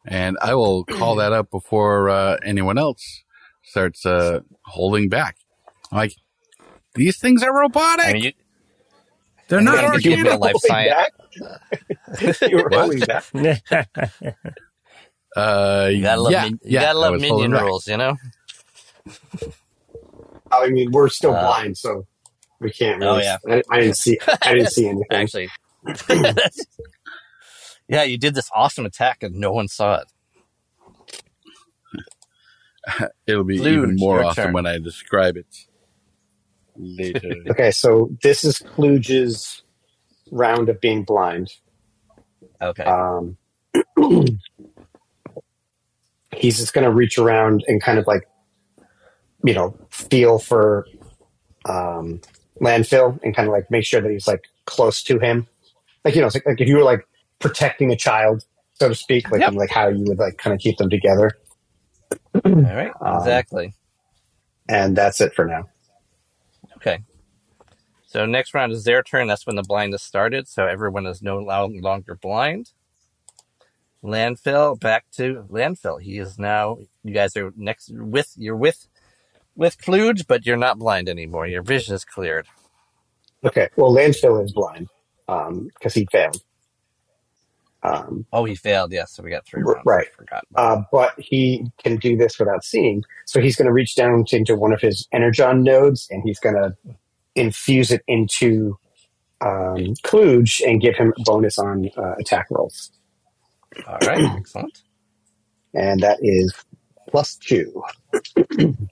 and 0.07 0.37
I 0.43 0.55
will 0.55 0.85
call 0.87 1.17
that 1.17 1.33
up 1.33 1.51
before 1.51 2.11
uh, 2.11 2.39
anyone 2.45 2.79
else 2.79 3.25
starts 3.65 4.05
uh, 4.07 4.41
holding 4.67 5.09
back. 5.09 5.37
Like 5.93 6.15
these 6.95 7.19
things 7.19 7.43
are 7.43 7.55
robotic. 7.57 8.05
I 8.05 8.09
mean, 8.11 8.23
you, 8.25 8.33
They're 9.49 9.63
I 9.67 9.83
mean, 9.83 9.93
not 9.93 9.93
you 9.93 10.01
give 10.01 10.21
me 10.21 10.31
a 10.31 10.37
life 10.37 10.59
science. 10.59 10.99
you 12.47 12.59
were 12.59 12.71
holding 12.71 13.05
back. 13.05 13.25
Uh, 15.37 15.91
You 15.93 16.03
gotta 16.03 16.23
love, 16.23 16.37
yeah, 16.37 16.39
min- 16.39 16.61
you 16.67 16.79
yeah, 16.79 16.81
gotta 16.81 16.99
love 16.99 17.17
minion 17.17 17.53
back. 17.53 17.55
rules, 17.55 17.89
you 17.89 17.97
know. 17.99 18.17
I 20.63 20.69
mean, 20.69 20.91
we're 20.93 21.09
still 21.09 21.35
Uh, 21.35 21.41
blind, 21.41 21.77
so 21.79 22.07
we 22.61 22.71
can't 22.71 23.03
Oh, 23.03 23.17
really. 23.17 23.25
yeah. 23.25 23.39
I, 23.49 23.63
I 23.71 23.81
didn't 23.81 23.97
see. 23.97 24.19
I 24.43 24.55
didn't 24.55 24.71
see 24.71 24.87
anything. 24.89 25.07
Actually, 25.11 25.49
yeah, 27.89 28.03
you 28.03 28.17
did 28.19 28.35
this 28.35 28.49
awesome 28.55 28.87
attack 28.87 29.23
and 29.23 29.35
no 29.37 29.53
one 29.53 29.69
saw 29.69 30.01
it. 30.01 30.07
It'll 33.27 33.45
be 33.45 33.59
Kluge, 33.59 33.73
even 33.79 33.97
more 33.97 34.17
your 34.19 34.27
awesome 34.27 34.45
turn. 34.45 34.53
when 34.55 34.67
I 34.67 34.79
describe 34.79 35.37
it 35.37 35.47
later. 36.77 37.35
Okay, 37.51 37.71
so 37.71 38.11
this 38.23 38.45
is 38.45 38.59
Kluge's 38.59 39.63
round 40.31 40.69
of 40.69 40.81
being 40.81 41.03
blind. 41.05 41.51
Okay. 42.61 42.83
Um, 42.85 43.37
he's 46.35 46.59
just 46.59 46.73
going 46.75 46.85
to 46.85 46.91
reach 46.91 47.19
around 47.19 47.65
and 47.69 47.83
kind 47.83 47.99
of 47.99 48.07
like, 48.07 48.23
you 49.45 49.55
know, 49.55 49.77
feel 49.95 50.39
for 50.39 50.87
um, 51.67 52.21
landfill 52.61 53.19
and 53.23 53.35
kind 53.35 53.49
of 53.49 53.53
like 53.53 53.71
make 53.71 53.85
sure 53.85 54.01
that 54.01 54.11
he's 54.11 54.27
like 54.27 54.43
close 54.67 55.03
to 55.05 55.19
him. 55.19 55.47
Like, 56.05 56.15
you 56.15 56.21
know, 56.21 56.27
it's 56.27 56.35
like, 56.37 56.47
like 56.47 56.61
if 56.61 56.69
you 56.69 56.77
were 56.77 56.83
like 56.83 57.07
protecting 57.39 57.91
a 57.93 57.97
child, 57.97 58.45
so 58.75 58.89
to 58.89 58.95
speak, 58.95 59.31
like, 59.31 59.41
Yep. 59.41 59.49
and, 59.51 59.57
like 59.57 59.71
how 59.71 59.89
you 59.89 60.05
would 60.05 60.19
like 60.19 60.37
kind 60.37 60.53
of 60.53 60.61
keep 60.61 60.77
them 60.79 60.91
together. 60.91 61.31
All 62.45 62.53
right. 62.53 62.91
um, 63.01 63.19
Exactly. 63.19 63.75
And 64.69 64.97
that's 64.97 65.21
it 65.21 65.33
for 65.35 65.45
now. 65.45 65.69
Okay. 66.77 66.99
So 68.07 68.27
next 68.27 68.53
round 68.53 68.73
is 68.73 68.85
their 68.85 69.03
turn. 69.03 69.29
That's 69.29 69.47
when 69.47 69.57
the 69.57 69.63
blindness 69.63 70.03
started. 70.03 70.49
So 70.49 70.67
everyone 70.67 71.07
is 71.07 71.23
no 71.23 71.39
longer 71.39 72.17
blind. 72.21 72.73
Landfill 74.03 74.79
back 74.81 75.05
to 75.13 75.45
landfill. 75.51 76.01
He 76.01 76.19
is 76.19 76.39
now. 76.39 76.79
You 77.03 77.15
guys 77.15 77.37
are 77.37 77.53
next 77.57 77.91
with. 77.95 78.33
You're 78.37 78.57
with 78.57 78.87
with 79.57 79.79
Kluge, 79.79 80.27
but 80.27 80.45
you're 80.47 80.57
not 80.57 80.79
blind 80.79 81.09
anymore. 81.09 81.47
Your 81.47 81.63
vision 81.63 81.95
is 81.95 82.05
cleared. 82.05 82.47
Okay. 83.45 83.69
Well, 83.77 83.93
landfill 83.93 84.43
is 84.45 84.53
blind 84.53 84.89
because 85.27 85.95
he 85.95 86.07
failed. 86.11 86.39
Um, 87.83 88.25
Oh, 88.33 88.45
he 88.45 88.55
failed. 88.55 88.93
Yes. 88.93 89.13
So 89.13 89.23
we 89.23 89.31
got 89.31 89.45
three 89.47 89.63
rounds. 89.63 89.83
right. 89.85 90.07
I 90.11 90.17
forgot. 90.17 90.45
uh, 90.55 90.83
but 90.91 91.13
he 91.19 91.67
can 91.83 91.97
do 91.97 92.17
this 92.17 92.39
without 92.39 92.65
seeing. 92.65 93.05
So 93.27 93.41
he's 93.41 93.57
going 93.57 93.67
to 93.67 93.73
reach 93.73 93.95
down 93.95 94.25
into 94.33 94.57
one 94.57 94.73
of 94.73 94.81
his 94.81 95.07
energon 95.13 95.63
nodes 95.63 96.07
and 96.11 96.23
he's 96.25 96.39
going 96.41 96.55
to 96.55 96.75
infuse 97.35 97.91
it 97.91 98.03
into 98.09 98.79
um, 99.43 99.95
Kluge 100.03 100.63
and 100.67 100.81
give 100.81 100.97
him 100.97 101.13
a 101.19 101.23
bonus 101.25 101.59
on 101.59 101.91
uh, 101.99 102.15
attack 102.19 102.47
rolls. 102.51 102.91
All 103.87 103.99
right. 104.07 104.25
Excellent. 104.39 104.81
And 105.75 106.01
that 106.01 106.19
is 106.23 106.55
plus 107.11 107.37
two. 107.37 107.83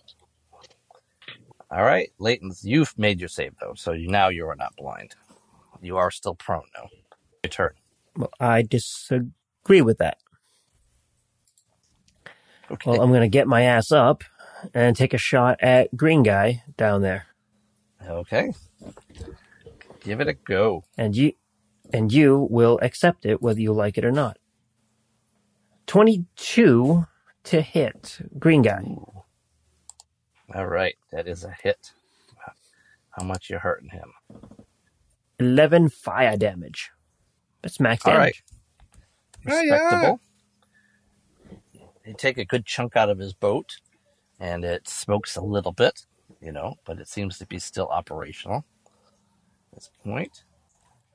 All 1.73 1.85
right, 1.85 2.13
Leighton's. 2.19 2.65
You've 2.65 2.97
made 2.99 3.19
your 3.19 3.31
save 3.31 3.55
though, 3.59 3.73
so 3.75 3.93
you, 3.93 4.09
now 4.09 4.29
you 4.29 4.47
are 4.47 4.57
not 4.57 4.77
blind. 4.77 5.15
You 5.81 5.97
are 5.97 6.11
still 6.11 6.35
prone 6.35 6.67
though. 6.77 6.89
Your 7.43 7.51
turn. 7.51 7.71
Well, 8.15 8.31
I 8.39 8.61
disagree 8.61 9.81
with 9.81 9.97
that. 9.99 10.19
Okay. 12.71 12.91
Well, 12.91 13.01
I'm 13.01 13.09
going 13.11 13.23
to 13.23 13.29
get 13.29 13.49
my 13.49 13.63
ass 13.63 13.91
up 13.91 14.23
and 14.75 14.95
take 14.95 15.15
a 15.15 15.19
shot 15.19 15.59
at 15.63 15.97
Green 15.97 16.23
Guy 16.23 16.63
down 16.77 17.01
there. 17.01 17.27
okay. 18.07 18.53
Give 20.01 20.21
it 20.21 20.29
a 20.29 20.35
go. 20.35 20.85
And 20.99 21.17
you 21.17 21.33
and 21.93 22.13
you 22.13 22.49
will 22.51 22.79
accept 22.83 23.25
it 23.25 23.41
whether 23.41 23.61
you 23.61 23.73
like 23.73 23.97
it 23.97 24.05
or 24.05 24.13
not. 24.13 24.39
22 25.87 27.07
to 27.45 27.61
hit 27.61 28.19
Green 28.39 28.63
Guy. 28.63 28.85
All 30.55 30.67
right, 30.67 30.97
that 31.11 31.27
is 31.27 31.45
a 31.45 31.55
hit. 31.63 31.93
How 33.11 33.25
much 33.25 33.51
you 33.51 33.59
hurting 33.59 33.91
him? 33.91 34.13
11 35.39 35.89
fire 35.91 36.37
damage. 36.37 36.91
That's 37.63 37.81
max 37.81 38.05
All 38.07 38.13
damage. 38.13 38.43
right, 39.47 39.55
Oh, 39.55 39.61
yeah. 39.61 39.73
respectable. 39.75 40.21
You 42.07 42.15
take 42.17 42.39
a 42.39 42.45
good 42.45 42.67
chunk 42.67 42.97
out 42.97 43.11
of 43.11 43.19
his 43.19 43.33
boat, 43.33 43.77
and 44.41 44.65
it 44.65 44.89
smokes 44.89 45.37
a 45.37 45.43
little 45.43 45.73
bit, 45.73 46.07
you 46.41 46.53
know, 46.53 46.75
but 46.85 46.99
it 46.99 47.09
seems 47.09 47.39
to 47.39 47.47
be 47.47 47.59
still 47.59 47.89
operational 47.89 48.65
at 49.73 49.75
this 49.75 49.91
point. 50.05 50.45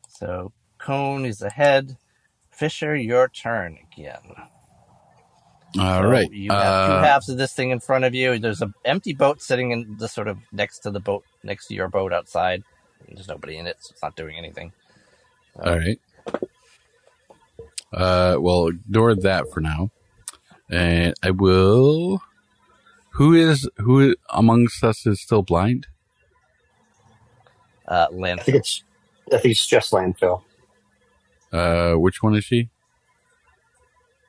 So 0.07 0.51
Cone 0.77 1.25
is 1.25 1.41
ahead. 1.41 1.97
Fisher, 2.49 2.95
your 2.95 3.27
turn 3.27 3.77
again. 3.91 4.21
All 5.79 6.01
So 6.01 6.07
right. 6.07 6.31
You 6.31 6.51
have 6.51 6.87
two 6.87 6.93
Uh, 6.93 7.03
halves 7.03 7.29
of 7.29 7.37
this 7.37 7.53
thing 7.53 7.71
in 7.71 7.79
front 7.79 8.05
of 8.05 8.15
you. 8.15 8.39
There's 8.39 8.61
an 8.61 8.73
empty 8.85 9.13
boat 9.13 9.41
sitting 9.41 9.71
in 9.71 9.97
the 9.97 10.07
sort 10.07 10.27
of 10.27 10.37
next 10.51 10.79
to 10.79 10.91
the 10.91 10.99
boat, 10.99 11.23
next 11.43 11.67
to 11.67 11.75
your 11.75 11.87
boat 11.87 12.13
outside. 12.13 12.63
There's 13.07 13.27
nobody 13.27 13.57
in 13.57 13.67
it, 13.67 13.77
so 13.79 13.91
it's 13.93 14.01
not 14.01 14.15
doing 14.15 14.37
anything. 14.37 14.73
All 15.59 15.77
right. 15.77 15.99
Uh, 17.93 18.37
well, 18.39 18.67
ignore 18.67 19.15
that 19.15 19.51
for 19.51 19.61
now, 19.61 19.91
and 20.69 21.13
I 21.23 21.31
will. 21.31 22.21
Who 23.11 23.33
is 23.33 23.69
who 23.77 24.15
amongst 24.29 24.83
us 24.83 25.05
is 25.05 25.21
still 25.21 25.41
blind? 25.41 25.87
Uh, 27.87 28.07
I 28.11 28.35
think 28.37 28.57
it's, 28.57 28.83
I 29.31 29.37
think 29.37 29.51
it's 29.53 29.65
just 29.65 29.91
landfill. 29.91 30.43
Uh, 31.51 31.93
which 31.93 32.21
one 32.21 32.35
is 32.35 32.43
she? 32.43 32.69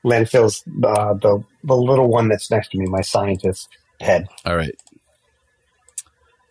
Landfill's 0.04 0.62
uh, 0.84 1.14
the, 1.14 1.42
the 1.64 1.76
little 1.76 2.08
one 2.08 2.28
that's 2.28 2.50
next 2.50 2.70
to 2.70 2.78
me, 2.78 2.86
my 2.86 3.00
scientist 3.00 3.68
head. 4.00 4.28
All 4.44 4.56
right. 4.56 4.74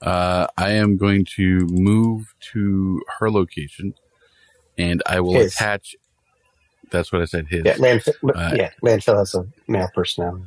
Uh, 0.02 0.48
I 0.58 0.72
am 0.72 0.98
going 0.98 1.26
to 1.38 1.66
move 1.72 2.34
to 2.54 3.02
her 3.20 3.32
location, 3.32 3.94
and 4.78 5.02
I 5.08 5.22
will 5.22 5.34
His. 5.34 5.54
attach. 5.56 5.96
That's 6.92 7.12
what 7.12 7.22
I 7.22 7.26
said. 7.26 7.48
His. 7.48 7.64
Yeah, 7.66 7.76
landfill, 7.76 8.14
Uh, 8.36 8.52
yeah, 8.56 8.70
landfill 8.84 9.18
has 9.18 9.34
a 9.34 9.46
male 9.68 9.90
personality. 9.96 10.46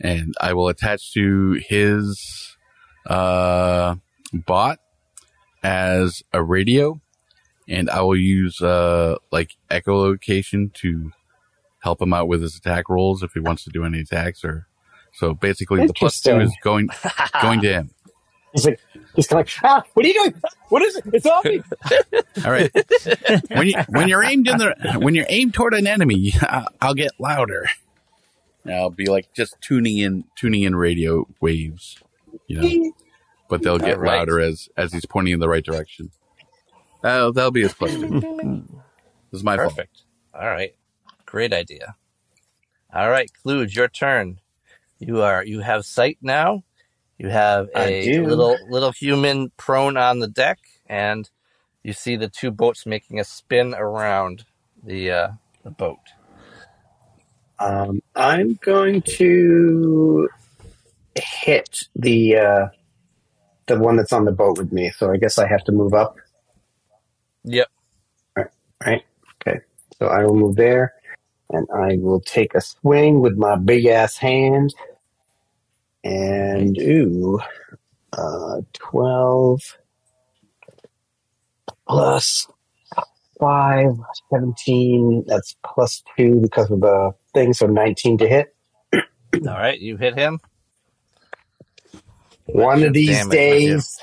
and 0.00 0.34
I 0.40 0.52
will 0.52 0.68
attach 0.68 1.12
to 1.14 1.60
his 1.66 2.56
uh, 3.06 3.96
bot 4.32 4.78
as 5.62 6.22
a 6.32 6.42
radio, 6.42 7.00
and 7.68 7.88
I 7.88 8.02
will 8.02 8.16
use 8.16 8.60
uh, 8.60 9.16
like 9.32 9.56
echolocation 9.70 10.72
to 10.74 11.12
help 11.86 12.02
him 12.02 12.12
out 12.12 12.26
with 12.26 12.42
his 12.42 12.56
attack 12.56 12.88
rolls 12.88 13.22
if 13.22 13.32
he 13.32 13.38
wants 13.38 13.62
to 13.62 13.70
do 13.70 13.84
any 13.84 14.00
attacks. 14.00 14.44
Or 14.44 14.66
so 15.14 15.34
basically, 15.34 15.86
the 15.86 15.94
plus 15.94 16.20
two 16.20 16.40
is 16.40 16.52
going 16.62 16.88
going 17.40 17.60
to 17.62 17.68
him. 17.72 17.90
He's 18.52 18.64
like, 18.64 18.80
he's 19.14 19.26
kind 19.26 19.42
of 19.42 19.46
like, 19.46 19.64
ah, 19.64 19.82
what 19.92 20.06
are 20.06 20.08
you 20.08 20.14
doing? 20.14 20.34
What 20.70 20.80
is 20.80 20.96
it? 20.96 21.04
It's 21.12 21.26
on 21.26 21.42
me. 21.44 21.62
All 22.44 22.50
right. 22.50 22.70
when 23.50 23.66
you 23.66 23.74
when 23.88 24.08
you're 24.08 24.24
aimed 24.24 24.48
in 24.48 24.56
the 24.56 24.98
when 24.98 25.14
you're 25.14 25.26
aimed 25.28 25.52
toward 25.52 25.74
an 25.74 25.86
enemy, 25.86 26.32
I'll, 26.40 26.66
I'll 26.80 26.94
get 26.94 27.10
louder. 27.18 27.68
And 28.64 28.74
I'll 28.74 28.88
be 28.88 29.06
like 29.10 29.34
just 29.34 29.56
tuning 29.60 29.98
in 29.98 30.24
tuning 30.36 30.62
in 30.62 30.74
radio 30.74 31.26
waves, 31.42 31.98
you 32.46 32.60
know. 32.60 32.92
But 33.50 33.62
they'll 33.62 33.78
get 33.78 33.96
All 33.98 34.02
right. 34.04 34.18
louder 34.20 34.40
as 34.40 34.70
as 34.74 34.90
he's 34.90 35.04
pointing 35.04 35.34
in 35.34 35.40
the 35.40 35.48
right 35.50 35.64
direction. 35.64 36.10
Uh, 37.04 37.30
that'll 37.32 37.50
be 37.50 37.62
his 37.62 37.74
plus 37.74 37.92
two. 37.92 38.08
This 39.30 39.40
is 39.40 39.44
my 39.44 39.56
fault. 39.56 39.70
Perfect. 39.70 40.02
All 40.32 40.46
right. 40.46 40.74
Great 41.26 41.52
idea. 41.52 41.96
All 42.94 43.10
right, 43.10 43.30
Kluge, 43.42 43.74
your 43.74 43.88
turn. 43.88 44.40
You 44.98 45.20
are 45.22 45.44
you 45.44 45.60
have 45.60 45.84
sight 45.84 46.18
now. 46.22 46.64
You 47.18 47.28
have 47.28 47.68
a 47.76 48.18
little 48.20 48.56
little 48.70 48.92
human 48.92 49.50
prone 49.56 49.96
on 49.96 50.20
the 50.20 50.28
deck, 50.28 50.58
and 50.86 51.28
you 51.82 51.92
see 51.92 52.16
the 52.16 52.28
two 52.28 52.50
boats 52.50 52.86
making 52.86 53.20
a 53.20 53.24
spin 53.24 53.74
around 53.74 54.44
the 54.82 55.10
uh, 55.10 55.28
the 55.64 55.70
boat. 55.70 55.98
Um, 57.58 58.02
I'm 58.14 58.58
going 58.62 59.02
to 59.02 60.28
hit 61.14 61.88
the 61.94 62.36
uh, 62.36 62.66
the 63.66 63.78
one 63.78 63.96
that's 63.96 64.12
on 64.12 64.24
the 64.24 64.32
boat 64.32 64.58
with 64.58 64.72
me. 64.72 64.90
So 64.90 65.10
I 65.10 65.16
guess 65.16 65.38
I 65.38 65.46
have 65.46 65.64
to 65.64 65.72
move 65.72 65.94
up. 65.94 66.16
Yep. 67.44 67.68
Right. 68.84 69.02
Okay. 69.40 69.60
So 69.98 70.06
I 70.06 70.24
will 70.24 70.36
move 70.36 70.56
there, 70.56 70.94
and 71.50 71.66
I 71.74 71.98
will 71.98 72.20
take 72.20 72.54
a 72.54 72.60
swing 72.60 73.20
with 73.20 73.36
my 73.36 73.56
big 73.56 73.86
ass 73.86 74.16
hand. 74.16 74.74
And 76.04 76.78
ooh, 76.78 77.40
uh, 78.12 78.62
twelve 78.74 79.62
plus 81.88 82.48
five, 83.40 83.92
17. 84.32 85.24
That's 85.26 85.56
plus 85.64 86.02
two 86.16 86.40
because 86.40 86.70
of 86.70 86.80
the 86.80 87.12
thing. 87.34 87.52
So 87.54 87.66
nineteen 87.66 88.18
to 88.18 88.28
hit. 88.28 88.54
All 89.46 89.54
right, 89.54 89.78
you 89.80 89.96
hit 89.96 90.16
him. 90.16 90.40
One 92.46 92.84
of 92.84 92.92
these 92.94 93.26
damage, 93.26 93.46
my 93.46 93.60
dude. 93.60 93.84
days. 93.84 93.98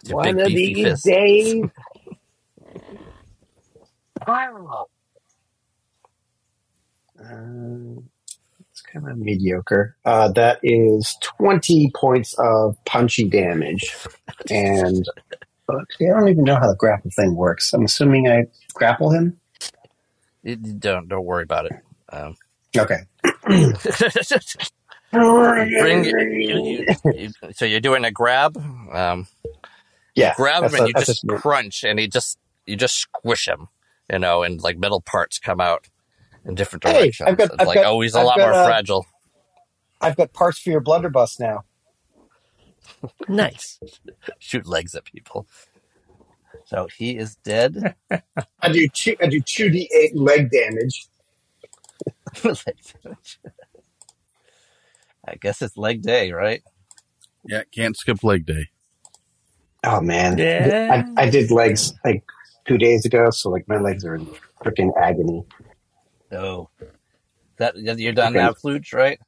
It's 0.00 0.10
your 0.10 0.16
One 0.16 0.18
big 0.18 0.40
of 0.40 0.44
beefy 0.44 0.74
these 0.74 0.76
fist. 0.76 1.02
days. 1.02 1.66
Wow. 4.26 4.86
Uh, 7.22 8.00
it's 8.70 8.80
kind 8.82 9.08
of 9.08 9.18
mediocre. 9.18 9.96
Uh, 10.04 10.28
that 10.32 10.58
is 10.62 11.16
20 11.22 11.90
points 11.94 12.34
of 12.38 12.76
punchy 12.84 13.28
damage. 13.28 13.94
And 14.50 15.06
I 15.70 15.74
don't 16.00 16.28
even 16.28 16.44
know 16.44 16.56
how 16.56 16.68
the 16.68 16.76
grapple 16.76 17.10
thing 17.10 17.34
works. 17.36 17.72
I'm 17.72 17.84
assuming 17.84 18.28
I 18.28 18.44
grapple 18.74 19.10
him? 19.10 19.38
You 20.42 20.56
don't 20.56 21.08
don't 21.08 21.24
worry 21.24 21.44
about 21.44 21.66
it. 21.66 21.72
Um, 22.10 22.36
Okay. 22.76 23.00
bring 25.12 26.04
you, 26.04 26.86
you, 27.14 27.30
so 27.52 27.64
you're 27.64 27.80
doing 27.80 28.04
a 28.04 28.10
grab. 28.10 28.56
Um, 28.92 29.26
Yeah. 30.14 30.34
grab 30.36 30.64
him 30.64 30.74
and 30.74 30.84
a- 30.84 30.88
you 30.88 30.94
just 30.94 31.24
a- 31.24 31.26
crunch, 31.36 31.84
and 31.84 31.98
he 31.98 32.08
just 32.08 32.38
you 32.66 32.76
just 32.76 32.96
squish 32.96 33.46
him. 33.46 33.68
You 34.10 34.18
know, 34.18 34.42
and 34.42 34.60
like 34.62 34.78
metal 34.78 35.00
parts 35.00 35.38
come 35.38 35.60
out 35.60 35.86
in 36.44 36.54
different 36.54 36.84
Hey. 36.84 37.12
I've 37.24 37.36
got- 37.36 37.50
I've 37.60 37.66
like 37.66 37.76
got- 37.76 37.86
oh, 37.86 38.00
he's 38.00 38.14
a 38.14 38.18
I've 38.20 38.26
lot 38.26 38.36
got, 38.38 38.44
more 38.50 38.52
uh, 38.60 38.66
fragile. 38.66 39.06
I've 40.00 40.16
got 40.16 40.32
parts 40.32 40.58
for 40.58 40.70
your 40.70 40.80
blunderbuss 40.80 41.38
now. 41.38 41.64
Nice. 43.28 43.78
Shoot 44.38 44.66
legs 44.66 44.94
at 44.94 45.04
people. 45.04 45.46
So 46.66 46.88
he 46.96 47.16
is 47.16 47.36
dead. 47.36 47.94
I 48.60 48.72
do 48.72 48.88
two, 48.88 49.14
I 49.20 49.26
do 49.26 49.40
2d8 49.40 50.10
leg 50.14 50.50
damage. 50.50 51.06
I 55.26 55.34
guess 55.40 55.62
it's 55.62 55.76
leg 55.76 56.02
day, 56.02 56.32
right? 56.32 56.62
Yeah, 57.44 57.62
can't 57.72 57.96
skip 57.96 58.22
leg 58.24 58.46
day. 58.46 58.68
Oh 59.84 60.00
man, 60.00 60.38
Yeah. 60.38 61.04
I, 61.16 61.22
I 61.24 61.30
did 61.30 61.50
legs 61.50 61.92
like 62.04 62.24
two 62.66 62.78
days 62.78 63.04
ago, 63.04 63.30
so 63.30 63.50
like 63.50 63.66
my 63.68 63.78
legs 63.78 64.04
are 64.04 64.14
in 64.14 64.26
freaking 64.64 64.90
agony. 65.00 65.44
Oh, 66.32 66.70
that 67.58 67.76
you're 67.76 68.12
done 68.12 68.32
now, 68.34 68.52
Kluge, 68.52 68.92
right? 68.92 69.20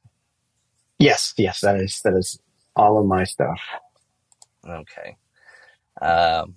Yes, 0.99 1.33
yes, 1.37 1.61
that 1.61 1.79
is 1.79 2.01
that 2.01 2.13
is 2.13 2.39
all 2.75 2.97
of 2.97 3.05
my 3.05 3.23
stuff. 3.23 3.59
Okay. 4.67 5.17
Um, 6.01 6.55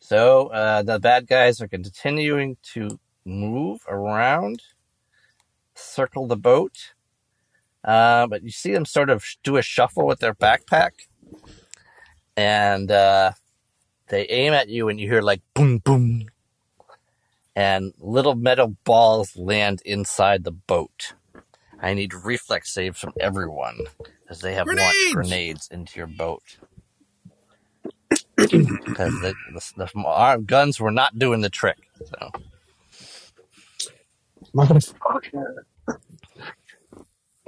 so 0.00 0.48
uh, 0.48 0.82
the 0.82 0.98
bad 0.98 1.26
guys 1.26 1.60
are 1.60 1.68
continuing 1.68 2.56
to 2.74 2.98
move 3.24 3.80
around, 3.88 4.62
circle 5.74 6.26
the 6.26 6.36
boat. 6.36 6.92
Uh, 7.84 8.26
but 8.26 8.42
you 8.42 8.50
see 8.50 8.72
them 8.72 8.84
sort 8.84 9.08
of 9.10 9.24
do 9.44 9.56
a 9.56 9.62
shuffle 9.62 10.06
with 10.06 10.18
their 10.18 10.34
backpack, 10.34 10.90
and 12.36 12.90
uh, 12.90 13.32
they 14.08 14.26
aim 14.26 14.52
at 14.52 14.68
you, 14.68 14.88
and 14.88 14.98
you 15.00 15.08
hear 15.08 15.22
like 15.22 15.40
boom, 15.54 15.78
boom, 15.78 16.17
and 17.58 17.92
little 17.98 18.36
metal 18.36 18.76
balls 18.84 19.36
land 19.36 19.82
inside 19.84 20.44
the 20.44 20.52
boat. 20.52 21.14
I 21.80 21.92
need 21.94 22.14
reflex 22.14 22.72
saves 22.72 23.00
from 23.00 23.14
everyone 23.18 23.78
as 24.30 24.40
they 24.42 24.54
have 24.54 24.70
launched 24.72 25.10
Grenades! 25.12 25.12
grenades 25.12 25.68
into 25.72 25.98
your 25.98 26.06
boat 26.06 26.42
because 28.86 29.18
the, 29.20 29.36
the, 29.52 29.60
the 29.76 30.00
our 30.06 30.38
guns 30.38 30.78
were 30.78 30.92
not 30.92 31.18
doing 31.18 31.40
the 31.40 31.50
trick. 31.50 31.78
So 32.04 32.30
Motherfucker. 34.54 35.54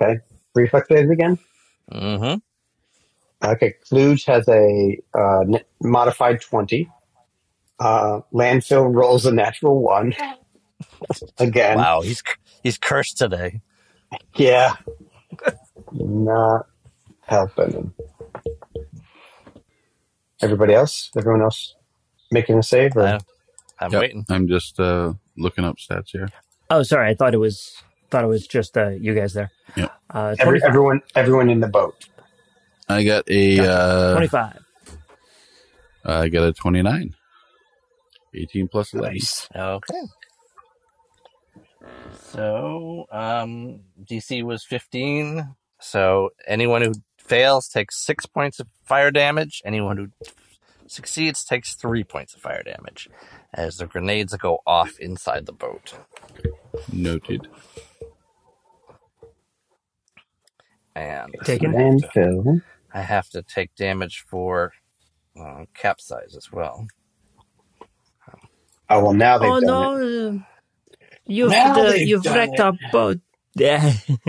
Okay, 0.02 0.18
reflex 0.54 0.88
saves 0.88 1.10
again. 1.10 1.38
hmm 1.92 2.34
Okay, 3.44 3.74
Kluge 3.88 4.24
has 4.26 4.48
a 4.48 4.98
uh, 5.14 5.44
modified 5.82 6.40
twenty. 6.40 6.90
Uh, 7.80 8.20
landfill 8.32 8.94
rolls 8.94 9.24
a 9.24 9.32
natural 9.32 9.80
one 9.80 10.14
again. 11.38 11.78
wow, 11.78 12.02
he's 12.02 12.22
he's 12.62 12.76
cursed 12.76 13.16
today. 13.16 13.60
Yeah, 14.36 14.74
not 15.92 16.66
helping. 17.22 17.92
Everybody 20.42 20.74
else, 20.74 21.10
everyone 21.16 21.42
else, 21.42 21.74
making 22.30 22.58
a 22.58 22.62
save. 22.62 22.96
Or? 22.96 23.06
I, 23.06 23.18
I'm 23.78 23.92
Yep, 23.92 24.00
waiting. 24.00 24.26
I'm 24.28 24.46
just 24.46 24.78
uh, 24.78 25.14
looking 25.38 25.64
up 25.64 25.76
stats 25.76 26.10
here. 26.10 26.28
Oh, 26.68 26.82
sorry. 26.82 27.08
I 27.08 27.14
thought 27.14 27.32
it 27.34 27.38
was 27.38 27.82
thought 28.10 28.24
it 28.24 28.28
was 28.28 28.46
just 28.46 28.76
uh, 28.76 28.88
you 28.90 29.14
guys 29.14 29.32
there. 29.32 29.50
Yep. 29.76 29.92
Uh, 30.10 30.34
Every, 30.38 30.60
everyone, 30.64 31.00
everyone 31.14 31.48
in 31.48 31.60
the 31.60 31.68
boat. 31.68 32.08
I 32.88 33.04
got 33.04 33.30
a 33.30 33.60
uh, 33.60 34.12
25. 34.14 34.58
I 36.04 36.28
got 36.28 36.42
a 36.48 36.52
29. 36.52 37.14
18 38.34 38.68
plus 38.68 38.92
11. 38.94 39.12
Nice. 39.12 39.48
Okay. 39.54 40.02
So 42.14 43.06
um, 43.10 43.80
DC 44.04 44.42
was 44.44 44.64
15. 44.64 45.54
So 45.80 46.30
anyone 46.46 46.82
who 46.82 46.92
fails 47.18 47.68
takes 47.68 48.04
six 48.04 48.26
points 48.26 48.60
of 48.60 48.68
fire 48.84 49.10
damage. 49.10 49.62
Anyone 49.64 49.96
who 49.96 50.08
succeeds 50.86 51.44
takes 51.44 51.74
three 51.74 52.04
points 52.04 52.34
of 52.34 52.40
fire 52.40 52.62
damage, 52.62 53.08
as 53.54 53.76
the 53.76 53.86
grenades 53.86 54.34
go 54.36 54.58
off 54.66 54.98
inside 54.98 55.46
the 55.46 55.52
boat. 55.52 55.94
Noted. 56.92 57.48
And 60.94 61.34
Taken. 61.44 61.72
Landfill. 61.72 62.62
I 62.92 63.02
have 63.02 63.28
to 63.30 63.42
take 63.42 63.74
damage 63.76 64.24
for 64.28 64.72
uh, 65.40 65.64
capsize 65.74 66.34
as 66.36 66.50
well. 66.52 66.88
Oh 68.90 69.04
well, 69.04 69.14
now 69.14 69.38
they've 69.38 69.56
Oh 69.56 69.58
done 69.58 69.82
it. 69.84 69.92
no! 69.92 70.42
You've 71.26 71.56
Now 71.56 71.72
the, 71.72 72.00
you've 72.02 72.24
done 72.24 72.34
wrecked 72.34 72.60
it. 72.60 72.60
our 72.60 72.72
boat. 72.72 73.20
Yeah. 73.54 73.94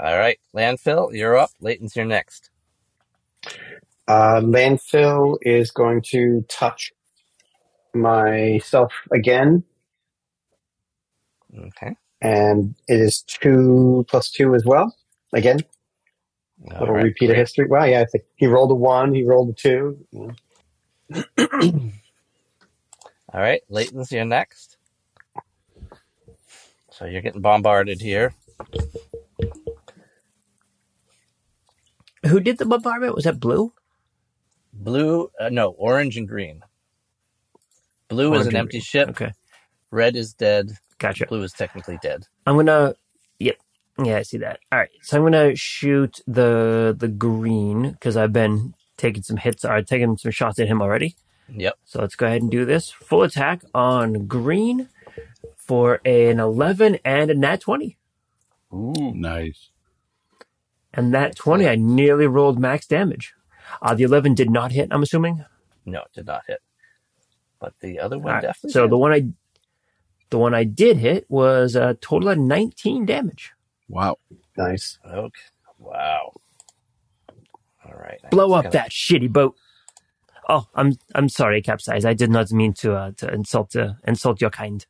All 0.00 0.18
right, 0.18 0.38
landfill, 0.56 1.16
you're 1.16 1.36
up. 1.38 1.52
Leighton's 1.60 1.96
your 1.96 2.06
next. 2.06 2.50
Uh, 4.08 4.40
landfill 4.42 5.38
is 5.42 5.70
going 5.70 6.02
to 6.02 6.44
touch 6.48 6.92
myself 7.94 8.92
again, 9.12 9.64
Okay. 11.58 11.96
and 12.22 12.74
it 12.88 13.00
is 13.00 13.22
two 13.22 14.06
plus 14.08 14.30
two 14.30 14.54
as 14.54 14.64
well. 14.64 14.94
Again, 15.34 15.64
All 16.72 16.80
little 16.80 16.94
right, 16.94 17.06
repeat 17.06 17.30
of 17.30 17.36
history. 17.36 17.66
Wow, 17.68 17.84
yeah, 17.84 18.00
I 18.02 18.06
think 18.06 18.24
he 18.36 18.46
rolled 18.46 18.72
a 18.72 18.76
one, 18.76 19.14
he 19.14 19.24
rolled 19.24 19.50
a 19.50 19.54
two. 19.54 20.06
All 21.38 21.50
right, 23.40 23.62
Leighton's 23.68 24.12
your 24.12 24.24
next. 24.24 24.76
So 26.90 27.06
you're 27.06 27.22
getting 27.22 27.42
bombarded 27.42 28.00
here. 28.00 28.34
Who 32.26 32.40
did 32.40 32.58
the 32.58 32.66
bombardment? 32.66 33.14
Was 33.14 33.24
that 33.24 33.40
Blue? 33.40 33.72
Blue, 34.72 35.30
uh, 35.40 35.48
no, 35.50 35.70
orange 35.70 36.16
and 36.16 36.28
green. 36.28 36.62
Blue 38.08 38.34
is 38.34 38.42
an 38.46 38.48
and 38.48 38.56
empty 38.56 38.78
green. 38.78 38.80
ship. 38.80 39.08
Okay, 39.10 39.32
Red 39.90 40.16
is 40.16 40.34
dead. 40.34 40.72
gotcha. 40.98 41.26
Blue 41.26 41.42
is 41.42 41.52
technically 41.52 41.98
dead. 42.02 42.24
I'm 42.46 42.56
gonna. 42.56 42.94
Yep. 43.38 43.56
Yeah, 44.04 44.18
I 44.18 44.22
see 44.22 44.38
that. 44.38 44.60
All 44.72 44.78
right, 44.78 44.90
so 45.02 45.18
I'm 45.18 45.24
gonna 45.24 45.54
shoot 45.56 46.20
the 46.26 46.94
the 46.98 47.08
green 47.08 47.92
because 47.92 48.16
I've 48.16 48.32
been 48.32 48.74
taking 48.98 49.22
some 49.22 49.38
hits. 49.38 49.64
Or 49.64 49.80
taken 49.80 50.18
some 50.18 50.30
shots 50.30 50.58
at 50.58 50.68
him 50.68 50.82
already. 50.82 51.16
Yep. 51.48 51.78
So 51.86 52.00
let's 52.00 52.14
go 52.14 52.26
ahead 52.26 52.42
and 52.42 52.50
do 52.50 52.66
this. 52.66 52.90
Full 52.90 53.22
attack 53.22 53.62
on 53.74 54.26
green 54.26 54.90
for 55.56 56.00
an 56.04 56.38
11 56.40 56.98
and 57.04 57.30
a 57.30 57.34
nat 57.34 57.60
20. 57.62 57.96
Ooh. 58.74 58.92
Nice. 59.14 59.70
And 60.92 61.14
that 61.14 61.36
20, 61.36 61.66
I 61.66 61.76
nearly 61.76 62.26
rolled 62.26 62.58
max 62.58 62.86
damage. 62.86 63.34
Uh, 63.80 63.94
the 63.94 64.02
11 64.02 64.34
did 64.34 64.50
not 64.50 64.72
hit, 64.72 64.88
I'm 64.90 65.02
assuming. 65.02 65.44
No, 65.86 66.00
it 66.00 66.12
did 66.14 66.26
not 66.26 66.42
hit. 66.46 66.60
But 67.60 67.74
the 67.80 67.98
other 68.00 68.18
one 68.18 68.28
All 68.28 68.34
right, 68.34 68.42
definitely. 68.42 68.72
So 68.72 68.82
did. 68.82 68.92
the 68.92 68.98
one 68.98 69.12
I 69.12 69.28
the 70.30 70.38
one 70.38 70.54
I 70.54 70.64
did 70.64 70.98
hit 70.98 71.24
was 71.28 71.74
a 71.74 71.94
total 71.94 72.28
of 72.28 72.38
19 72.38 73.06
damage. 73.06 73.52
Wow. 73.88 74.16
Nice. 74.56 74.98
Okay. 75.06 75.40
Wow. 75.78 76.34
All 77.88 77.94
right. 77.98 78.18
I'm 78.24 78.30
Blow 78.30 78.52
up 78.52 78.64
gonna- 78.64 78.72
that 78.72 78.90
shitty 78.90 79.32
boat. 79.32 79.56
Oh, 80.48 80.66
I'm 80.74 80.94
I'm 81.14 81.28
sorry, 81.28 81.60
capsize. 81.62 82.04
I 82.04 82.14
did 82.14 82.30
not 82.30 82.50
mean 82.52 82.72
to 82.74 82.94
uh, 82.94 83.12
to 83.18 83.32
insult 83.32 83.76
uh, 83.76 83.94
insult 84.06 84.40
your 84.40 84.50
kind. 84.50 84.84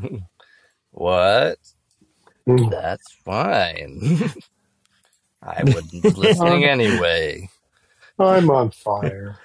What? 0.90 1.58
Mm. 2.48 2.70
That's 2.70 3.12
fine. 3.22 4.00
I 5.42 5.62
wouldn't 5.64 6.02
be 6.02 6.08
listening 6.10 6.64
anyway. 6.64 7.50
I'm 8.18 8.48
on 8.50 8.70
fire. 8.70 9.36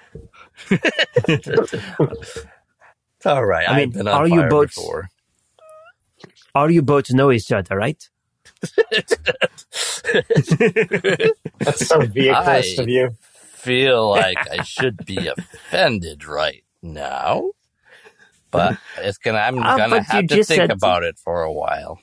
All 3.24 3.44
right. 3.44 3.68
I 3.68 3.72
I 3.72 3.76
mean, 3.76 3.88
have 3.90 3.92
been 3.92 4.08
on 4.08 4.14
are 4.14 4.26
you 4.28 4.40
fire 4.40 4.48
boats- 4.48 4.74
before. 4.76 5.08
All 6.54 6.70
you 6.70 6.82
both 6.82 7.10
know 7.12 7.30
each 7.32 7.50
other, 7.52 7.76
right? 7.76 8.08
That's 11.60 11.86
so 11.86 12.00
vehicleist 12.00 12.78
I- 12.78 12.82
of 12.82 12.88
you. 12.88 13.10
Feel 13.62 14.08
like 14.10 14.38
I 14.50 14.62
should 14.64 15.04
be 15.06 15.28
offended 15.28 16.24
right 16.26 16.64
now, 16.82 17.52
but 18.50 18.76
it's 18.98 19.18
gonna. 19.18 19.38
I'm 19.38 19.58
Ah, 19.60 19.76
gonna 19.76 20.02
have 20.02 20.26
to 20.26 20.42
think 20.42 20.46
said- 20.62 20.72
about 20.72 21.04
it 21.04 21.16
for 21.16 21.42
a 21.42 21.52
while. 21.52 22.00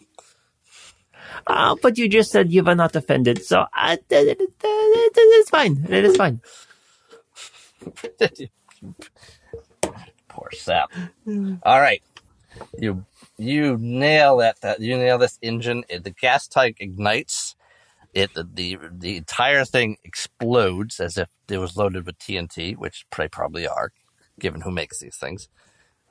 Oh, 1.47 1.77
but 1.81 1.97
you 1.97 2.07
just 2.07 2.31
said 2.31 2.49
you 2.53 2.63
were 2.63 2.75
not 2.75 2.95
offended, 2.95 3.43
so 3.43 3.65
uh, 3.77 3.97
th- 4.07 4.25
th- 4.25 4.37
th- 4.37 4.47
th- 4.59 5.13
it's 5.17 5.49
fine. 5.49 5.85
It 5.89 6.05
is 6.05 6.15
fine. 6.15 6.39
Poor 10.29 10.49
sap. 10.53 10.91
All 11.63 11.81
right, 11.81 12.01
you 12.77 13.03
you 13.39 13.78
nail 13.80 14.38
that. 14.38 14.62
That 14.62 14.80
you 14.82 14.97
nail 14.97 15.17
this 15.17 15.39
engine. 15.41 15.84
It, 15.89 16.04
the 16.04 16.12
gas 16.12 16.47
tank 16.47 16.78
ignites. 16.80 17.56
It 18.13 18.34
the, 18.34 18.47
the 18.54 18.78
the 18.91 19.17
entire 19.17 19.65
thing 19.65 19.97
explodes 20.04 20.99
as 20.99 21.17
if 21.17 21.30
it 21.49 21.60
was 21.60 21.78
loaded 21.78 22.06
with 22.06 22.19
TNT, 22.19 22.78
which 22.78 23.06
they 23.17 23.28
probably 23.28 23.67
are, 23.67 23.91
given 24.39 24.62
who 24.62 24.71
makes 24.71 24.99
these 24.99 25.17
things. 25.17 25.49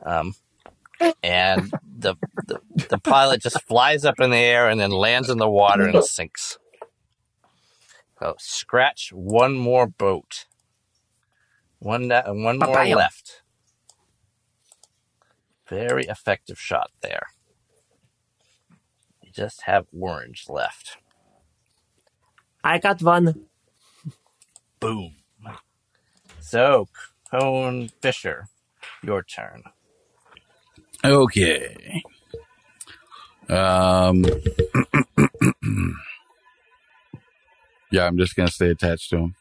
Um, 0.05 0.35
and 1.23 1.73
the, 1.85 2.17
the 2.47 2.61
the 2.89 2.99
pilot 2.99 3.43
just 3.43 3.63
flies 3.63 4.05
up 4.05 4.21
in 4.21 4.31
the 4.31 4.37
air 4.37 4.69
and 4.69 4.81
then 4.81 4.91
lands 4.91 5.31
in 5.31 5.39
the 5.39 5.51
water 5.51 5.85
and 5.85 6.05
sinks. 6.05 6.59
So 8.21 8.35
scratch 8.39 9.11
one 9.13 9.55
more 9.55 9.87
boat. 9.87 10.47
One 11.79 12.09
that 12.09 12.35
one 12.35 12.59
more 12.59 12.85
left. 12.85 13.43
Very 15.69 16.05
effective 16.05 16.59
shot 16.59 16.91
there. 17.03 17.27
You 19.23 19.31
just 19.33 19.63
have 19.63 19.87
orange 19.99 20.47
left. 20.49 20.97
I 22.65 22.79
got 22.79 23.03
one. 23.03 23.47
Boom. 24.81 25.17
So, 26.41 26.89
Cone 27.31 27.91
Fisher, 28.01 28.47
your 29.03 29.23
turn. 29.23 29.63
Okay. 31.05 32.03
Um. 33.49 34.25
yeah, 37.93 38.07
I'm 38.07 38.17
just 38.19 38.35
gonna 38.35 38.49
stay 38.49 38.71
attached 38.71 39.11
to 39.11 39.19
him, 39.19 39.35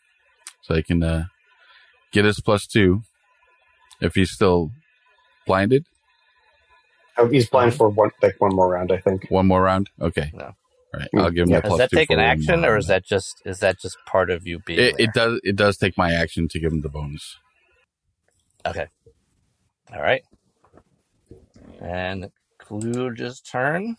so 0.62 0.76
I 0.76 0.82
can 0.82 1.02
uh, 1.04 1.26
get 2.12 2.26
his 2.26 2.42
plus 2.42 2.68
two. 2.68 3.02
If 4.00 4.14
he's 4.16 4.32
still 4.32 4.72
blinded, 5.46 5.86
he's 7.26 7.50
blind 7.50 7.74
for 7.74 7.90
one, 7.90 8.12
like 8.22 8.36
one 8.40 8.56
more 8.56 8.70
round, 8.70 8.92
I 8.92 8.98
think. 8.98 9.26
one 9.30 9.48
more 9.48 9.62
round. 9.62 9.90
Okay. 10.00 10.32
No. 10.34 10.46
All 10.46 11.00
right. 11.00 11.10
I'll 11.18 11.32
give 11.32 11.48
him 11.48 11.52
Yeah. 11.52 11.58
a 11.58 11.62
Does 11.62 11.70
plus 11.70 11.78
that 11.78 11.90
two 11.90 11.98
take 11.98 12.10
an 12.12 12.20
action, 12.20 12.64
or 12.66 12.78
is 12.78 12.88
that 12.88 13.06
just 13.06 13.42
is 13.46 13.60
that 13.60 13.80
just 13.80 13.98
part 14.06 14.30
of 14.30 14.48
you 14.48 14.60
being 14.66 14.80
It, 14.80 14.96
there? 14.98 15.06
it 15.08 15.14
does. 15.14 15.40
It 15.44 15.56
does 15.56 15.78
take 15.78 15.98
my 15.98 16.12
action 16.14 16.48
to 16.50 16.60
give 16.60 16.72
him 16.72 16.82
the 16.82 16.90
bonus. 16.90 17.38
Okay. 18.66 18.88
All 19.94 20.02
right. 20.02 20.24
And 21.82 22.32
Kluge's 22.60 23.42
turn. 23.42 23.98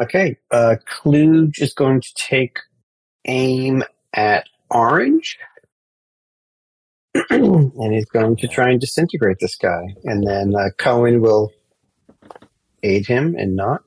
Okay, 0.00 0.36
uh, 0.50 0.76
Kluge 0.86 1.60
is 1.62 1.72
going 1.72 2.00
to 2.00 2.14
take 2.16 2.58
aim 3.26 3.84
at 4.12 4.46
Orange. 4.70 5.38
And 7.30 7.94
he's 7.94 8.06
going 8.06 8.36
to 8.36 8.48
try 8.48 8.70
and 8.70 8.80
disintegrate 8.80 9.38
this 9.40 9.56
guy. 9.56 9.94
And 10.04 10.26
then 10.26 10.54
uh, 10.54 10.70
Cohen 10.78 11.20
will 11.20 11.52
aid 12.82 13.06
him 13.06 13.34
and 13.36 13.56
not. 13.56 13.84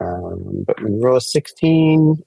Um, 0.00 0.64
but 0.66 0.82
when 0.82 0.94
you 0.94 1.02
roll 1.02 1.16
a 1.16 1.20
16, 1.20 2.22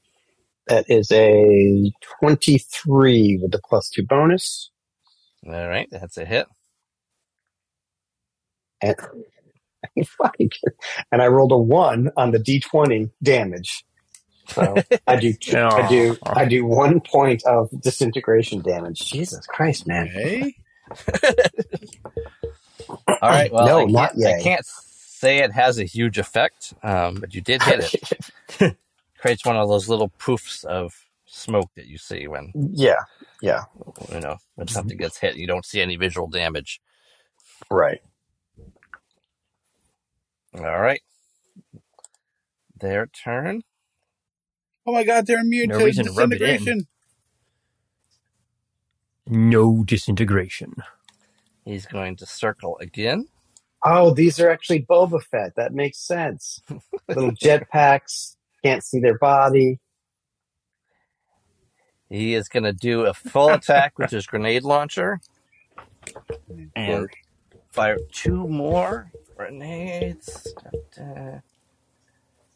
that 0.68 0.86
is 0.90 1.12
a 1.12 1.92
23 2.20 3.40
with 3.42 3.52
the 3.52 3.60
plus 3.68 3.90
two 3.90 4.04
bonus. 4.04 4.72
All 5.46 5.68
right, 5.68 5.88
that's 5.92 6.18
a 6.18 6.26
hit. 6.26 6.48
And, 8.82 8.96
and 11.12 11.22
I 11.22 11.28
rolled 11.28 11.52
a 11.52 11.58
one 11.58 12.10
on 12.18 12.32
the 12.32 12.40
d20 12.40 13.12
damage. 13.22 13.84
So 14.50 14.84
I 15.08 15.16
do 15.18 15.34
I 15.54 15.88
do 15.88 16.18
I 16.24 16.46
do 16.46 16.66
one 16.66 17.02
point 17.02 17.44
of 17.46 17.70
disintegration 17.82 18.62
damage. 18.62 19.00
Jesus 19.10 19.46
Christ, 19.48 19.88
man! 19.88 20.10
All 23.22 23.30
right. 23.30 23.52
Well, 23.52 23.66
No, 23.66 23.80
I, 23.80 23.86
can't, 23.86 23.92
not 23.92 24.12
I 24.16 24.42
can't 24.42 24.66
say 24.66 25.40
it 25.40 25.52
has 25.52 25.78
a 25.80 25.84
huge 25.84 26.18
effect, 26.18 26.74
um, 26.84 27.16
but 27.20 27.34
you 27.34 27.42
did 27.42 27.62
hit 27.62 27.92
it. 28.60 28.78
Creates 29.20 29.46
one 29.46 29.58
of 29.58 29.68
those 29.68 29.90
little 29.90 30.10
poofs 30.20 30.64
of 30.64 30.94
smoke 31.26 31.70
that 31.76 31.88
you 31.88 31.98
see 31.98 32.28
when 32.28 32.54
yeah, 32.74 33.04
yeah, 33.42 33.66
you 34.12 34.20
know 34.22 34.38
when 34.56 34.68
something 34.68 34.98
gets 34.98 35.18
hit. 35.18 35.36
You 35.36 35.48
don't 35.48 35.66
see 35.66 35.82
any 35.82 35.98
visual 35.98 36.28
damage. 36.28 36.80
right. 37.70 38.02
All 40.58 40.80
right. 40.80 41.02
Their 42.80 43.08
turn. 43.08 43.64
Oh 44.89 44.91
my 44.91 45.04
God, 45.04 45.28
they're 45.28 45.39
immune 45.39 45.69
No 45.69 45.78
to 45.78 45.86
reason 45.86 46.06
to 46.06 46.12
rub 46.13 46.34
it 46.34 46.41
in. 46.41 46.47
disintegration. 46.58 46.88
No 49.28 49.84
disintegration. 49.84 50.73
He's 51.63 51.86
going 51.86 52.15
to 52.15 52.25
circle 52.25 52.75
again. 52.82 53.28
Oh, 53.86 54.12
these 54.15 54.39
are 54.39 54.49
actually 54.49 54.82
Boba 54.89 55.21
Fett. 55.21 55.56
That 55.58 55.73
makes 55.75 55.99
sense. 55.99 56.60
Little 57.08 57.30
jetpacks. 57.34 58.36
Can't 58.65 58.84
see 58.84 58.99
their 58.99 59.19
body. 59.19 59.80
He 62.10 62.34
is 62.34 62.49
going 62.49 62.63
to 62.63 62.73
do 62.73 63.06
a 63.06 63.13
full 63.13 63.49
attack 63.49 63.99
with 63.99 64.10
his 64.10 64.25
grenade 64.25 64.63
launcher 64.63 65.19
and 66.75 67.08
fire 67.71 67.99
two 68.12 68.47
more 68.47 69.12
grenades. 69.38 70.52
That 70.97 71.43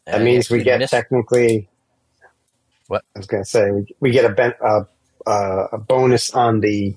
And 0.06 0.24
means 0.24 0.50
we 0.50 0.64
get 0.64 0.80
missed- 0.80 0.90
technically. 0.92 1.68
What? 2.88 3.04
I 3.16 3.20
was 3.20 3.26
going 3.26 3.42
to 3.44 3.48
say 3.48 3.70
we, 3.70 3.86
we 4.00 4.10
get 4.12 4.24
a 4.24 4.30
ben, 4.30 4.54
uh, 4.64 4.82
uh, 5.26 5.68
a 5.72 5.78
bonus 5.78 6.32
on 6.32 6.60
the 6.60 6.96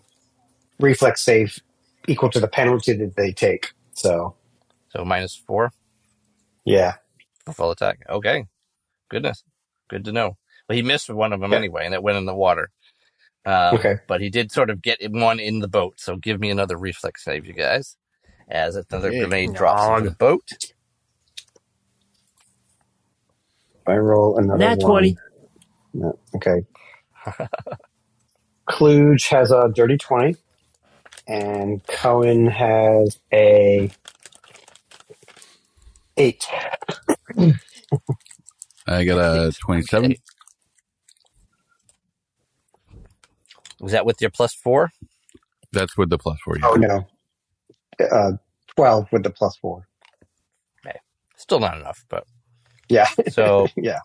reflex 0.80 1.22
save 1.22 1.60
equal 2.08 2.30
to 2.32 2.40
the 2.40 2.48
penalty 2.48 2.94
that 2.94 3.16
they 3.18 3.32
take. 3.34 3.68
So 3.94 4.36
so 4.90 5.06
minus 5.06 5.36
four 5.36 5.72
yeah, 6.66 6.96
for 7.46 7.54
full 7.54 7.72
attack. 7.72 8.00
Okay, 8.10 8.46
goodness, 9.10 9.44
good 9.90 10.06
to 10.06 10.12
know. 10.12 10.38
Well, 10.70 10.76
he 10.78 10.82
missed 10.84 11.10
one 11.10 11.34
of 11.34 11.42
them 11.42 11.54
Yeah. 11.54 11.58
anyway, 11.58 11.86
and 11.86 11.94
it 11.96 12.04
went 12.04 12.18
in 12.18 12.26
the 12.26 12.36
water. 12.36 12.70
Um, 13.46 13.76
Okay. 13.76 13.98
but 14.08 14.22
he 14.22 14.30
did 14.30 14.52
sort 14.52 14.70
of 14.70 14.82
get 14.82 15.00
one 15.12 15.40
in 15.40 15.60
the 15.60 15.70
boat. 15.70 16.00
So 16.00 16.18
give 16.18 16.40
me 16.40 16.50
another 16.52 16.78
reflex 16.78 17.24
save, 17.26 17.46
you 17.46 17.54
guys, 17.54 17.98
as 18.50 18.76
another 18.78 19.10
Okay. 19.10 19.14
grenade 19.14 19.54
drops 19.54 19.88
into 19.88 20.02
the 20.02 20.12
Dog. 20.12 20.18
boat. 20.20 20.44
I 23.88 23.96
roll 23.98 24.38
another 24.38 24.68
Nat 24.68 24.70
one. 24.70 24.86
20. 24.86 25.20
No, 25.98 26.20
okay. 26.36 26.66
Kluge 28.70 29.28
has 29.30 29.52
a 29.52 29.70
dirty 29.74 29.98
20, 29.98 30.36
and 31.28 31.86
Cohen 31.88 32.48
has 32.48 33.20
a 33.34 33.90
8. 36.18 36.46
I 38.88 39.04
got 39.06 39.18
a 39.20 39.52
twenty-seven. 39.60 40.16
Was 43.80 43.92
that 43.92 44.06
with 44.06 44.22
your 44.22 44.32
plus 44.32 44.54
four? 44.54 44.92
That's 45.72 45.98
with 45.98 46.10
the 46.10 46.18
plus 46.18 46.40
four. 46.44 46.58
Yeah. 46.58 46.68
Oh, 46.70 46.76
no. 46.76 47.08
Uh, 48.12 48.32
12 48.76 49.08
with 49.12 49.24
the 49.24 49.30
plus 49.30 49.58
4. 49.58 49.88
Okay. 50.86 51.00
Still 51.36 51.60
not 51.60 51.78
enough, 51.78 52.06
but 52.10 52.26
Yeah. 52.90 53.08
so 53.30 53.68
yeah. 53.78 54.00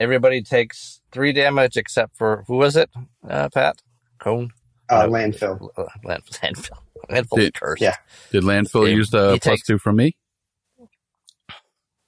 Everybody 0.00 0.42
takes 0.42 1.00
three 1.12 1.32
damage 1.32 1.76
except 1.76 2.16
for 2.16 2.44
who 2.48 2.56
was 2.56 2.74
it? 2.76 2.90
Uh, 3.28 3.48
Pat 3.50 3.76
Cone. 4.18 4.50
Uh, 4.88 5.06
No. 5.06 5.12
landfill. 5.12 5.68
Uh, 5.76 5.84
land, 6.04 6.22
landfill. 6.32 6.78
Landfill 7.08 7.36
Did- 7.36 7.54
cursed. 7.54 7.82
yeah. 7.82 7.94
Did 8.32 8.42
landfill 8.42 8.88
He- 8.88 8.94
use 8.94 9.10
the 9.10 9.38
plus 9.38 9.40
takes- 9.40 9.66
two 9.66 9.78
from 9.78 9.96
me? 9.96 10.16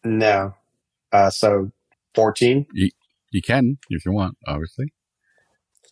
No. 0.05 0.55
Uh, 1.12 1.31
so 1.31 1.70
14. 2.14 2.66
You 2.74 3.42
can 3.42 3.78
if 3.90 4.05
you 4.05 4.12
want, 4.12 4.37
obviously. 4.46 4.92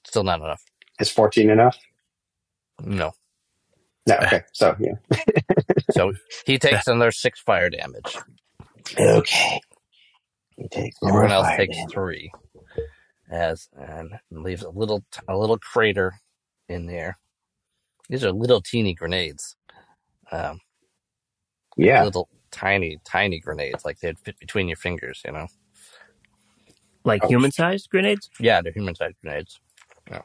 Still 0.07 0.25
not 0.25 0.41
enough. 0.41 0.63
Is 0.99 1.11
14 1.11 1.49
enough? 1.51 1.79
No. 2.83 3.13
No, 4.07 4.17
okay. 4.17 4.43
So, 4.53 4.75
yeah. 4.81 4.95
So 5.93 6.13
he 6.47 6.59
takes 6.59 6.87
another 6.87 7.11
six 7.13 7.41
fire 7.41 7.69
damage. 7.71 8.17
Okay. 8.99 9.61
He 10.61 10.68
takes 10.68 10.96
Everyone 11.07 11.33
else 11.33 11.49
takes 11.57 11.77
damage. 11.77 11.92
three. 11.92 12.33
As 13.31 13.68
and 13.77 14.12
leaves 14.31 14.62
a 14.62 14.70
little 14.70 15.05
a 15.29 15.37
little 15.37 15.59
crater 15.59 16.12
in 16.68 16.87
there. 16.87 17.18
These 18.09 18.25
are 18.25 18.33
little 18.33 18.61
teeny 18.61 18.92
grenades. 18.94 19.57
Um, 20.33 20.61
Yeah. 21.77 22.05
little 22.05 22.29
tiny 22.51 22.99
tiny 23.05 23.38
grenades, 23.40 23.85
like 23.85 24.01
they'd 24.01 24.18
fit 24.18 24.38
between 24.38 24.68
your 24.68 24.77
fingers. 24.77 25.23
You 25.25 25.33
know. 25.33 25.46
Like 27.05 27.25
Oh. 27.25 27.29
human 27.29 27.53
sized 27.53 27.88
grenades? 27.88 28.29
Yeah, 28.40 28.61
they're 28.61 28.73
human 28.73 28.94
sized 28.94 29.16
grenades. 29.23 29.61
Yeah. 30.11 30.23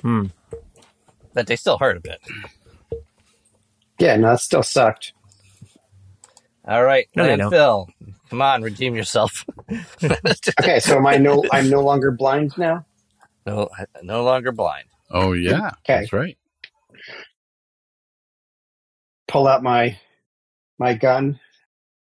Hmm. 0.00 0.26
But 1.34 1.46
they 1.46 1.56
still 1.56 1.78
hurt 1.78 1.96
a 1.96 2.00
bit. 2.00 2.20
Yeah, 3.98 4.16
no, 4.16 4.32
it 4.32 4.38
still 4.38 4.62
sucked. 4.62 5.12
All 6.66 6.84
right, 6.84 7.08
No, 7.16 7.26
they 7.26 7.36
don't. 7.36 7.56
landfill. 7.56 7.88
Come 8.30 8.42
on, 8.42 8.62
redeem 8.62 8.94
yourself. 8.96 9.44
Okay, 10.60 10.80
so 10.80 10.96
am 10.96 11.06
I 11.06 11.18
no 11.18 11.46
I'm 11.50 11.68
no 11.70 11.82
longer 11.82 12.10
blind 12.12 12.56
now? 12.58 12.86
no, 13.46 13.68
no 14.02 14.24
longer 14.24 14.52
blind. 14.52 14.86
Oh 15.10 15.32
yeah, 15.32 15.72
Okay. 15.84 16.08
that's 16.08 16.12
right. 16.12 16.38
Pull 19.28 19.48
out 19.48 19.62
my 19.62 19.98
my 20.78 20.94
gun, 20.94 21.40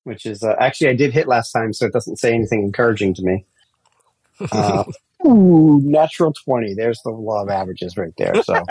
which 0.05 0.27
is 0.27 0.43
uh, 0.43 0.57
actually 0.61 0.91
I 0.91 0.95
did 0.97 1.13
hit 1.13 1.29
last 1.29 1.53
time, 1.53 1.73
so 1.73 1.87
it 1.87 1.93
doesn't 1.93 2.19
say 2.19 2.35
anything 2.35 2.63
encouraging 2.63 3.15
to 3.15 3.23
me. 3.23 3.47
Uh, 4.53 4.85
ooh, 5.27 5.81
natural 5.85 6.33
twenty. 6.33 6.75
There's 6.75 7.01
the 7.03 7.11
law 7.11 7.43
of 7.43 7.51
averages 7.51 7.97
right 7.97 8.15
there. 8.19 8.39
So 8.41 8.71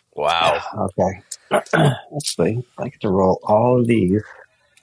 Wow. 0.16 0.64
okay. 0.78 1.22
Actually, 1.52 2.64
I 2.78 2.88
get 2.88 3.00
to 3.02 3.10
roll 3.10 3.40
all 3.44 3.80
of 3.80 3.86
these. 3.86 4.22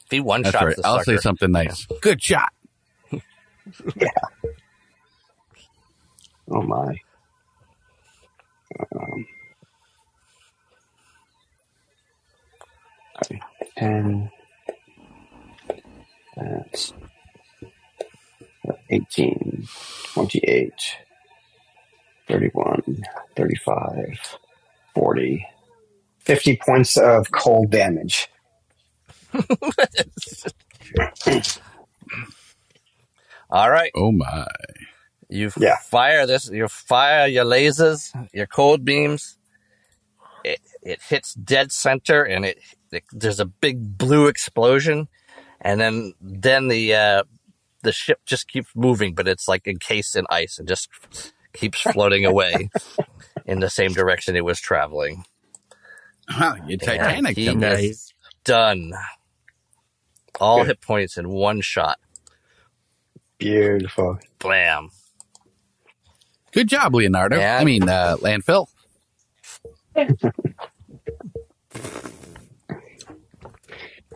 If 0.05 0.11
he 0.11 0.19
one 0.21 0.43
That's 0.43 0.53
shots 0.53 0.65
right. 0.65 0.75
the 0.75 0.83
I'll 0.83 0.99
sucker, 0.99 1.17
say 1.17 1.17
something 1.17 1.51
nice. 1.51 1.87
Good 2.01 2.21
shot. 2.21 2.51
Yeah. 3.95 4.09
Oh 6.51 6.61
my. 6.63 6.97
Um, 8.95 9.25
okay, 13.23 13.41
10. 13.77 14.31
That's 16.37 16.93
18, 18.89 19.67
28, 20.13 20.73
31, 22.27 23.03
35, 23.35 24.37
40, 24.95 25.47
50 26.25 26.59
points 26.65 26.97
of 26.97 27.31
cold 27.31 27.71
damage. 27.71 28.29
All 33.49 33.69
right, 33.69 33.91
Oh 33.95 34.11
my. 34.11 34.47
you 35.29 35.51
Yeah. 35.57 35.77
fire 35.77 36.25
this. 36.25 36.49
You 36.49 36.67
fire 36.67 37.27
your 37.27 37.45
lasers, 37.45 38.11
your 38.33 38.47
cold 38.47 38.83
beams. 38.85 39.37
It 40.43 40.59
it 40.81 41.01
hits 41.01 41.33
dead 41.35 41.71
center, 41.71 42.23
and 42.23 42.45
it, 42.45 42.59
it 42.91 43.03
there's 43.11 43.39
a 43.39 43.45
big 43.45 43.97
blue 43.97 44.27
explosion, 44.27 45.07
and 45.61 45.79
then 45.79 46.13
then 46.21 46.67
the 46.67 46.95
uh, 46.95 47.23
the 47.83 47.91
ship 47.91 48.19
just 48.25 48.47
keeps 48.47 48.69
moving, 48.75 49.13
but 49.13 49.27
it's 49.27 49.47
like 49.47 49.67
encased 49.67 50.15
in 50.15 50.25
ice 50.29 50.57
and 50.59 50.67
just 50.67 50.89
keeps 51.53 51.79
floating 51.81 52.25
away 52.33 52.69
in 53.45 53.59
the 53.59 53.69
same 53.69 53.93
direction 53.93 54.35
it 54.35 54.45
was 54.45 54.59
traveling. 54.59 55.25
Huh, 56.29 56.55
you 56.67 56.77
Titanic. 56.77 57.35
he- 57.37 57.45
them. 57.45 57.59
Nice. 57.59 58.13
Done. 58.43 58.93
All 60.39 60.59
Good. 60.59 60.67
hit 60.67 60.81
points 60.81 61.17
in 61.17 61.29
one 61.29 61.61
shot. 61.61 61.99
Beautiful. 63.37 64.19
Blam. 64.39 64.89
Good 66.51 66.67
job, 66.69 66.93
Leonardo. 66.95 67.37
Yeah. 67.37 67.57
I 67.59 67.63
mean, 67.63 67.87
uh, 67.89 68.17
landfill. 68.19 68.67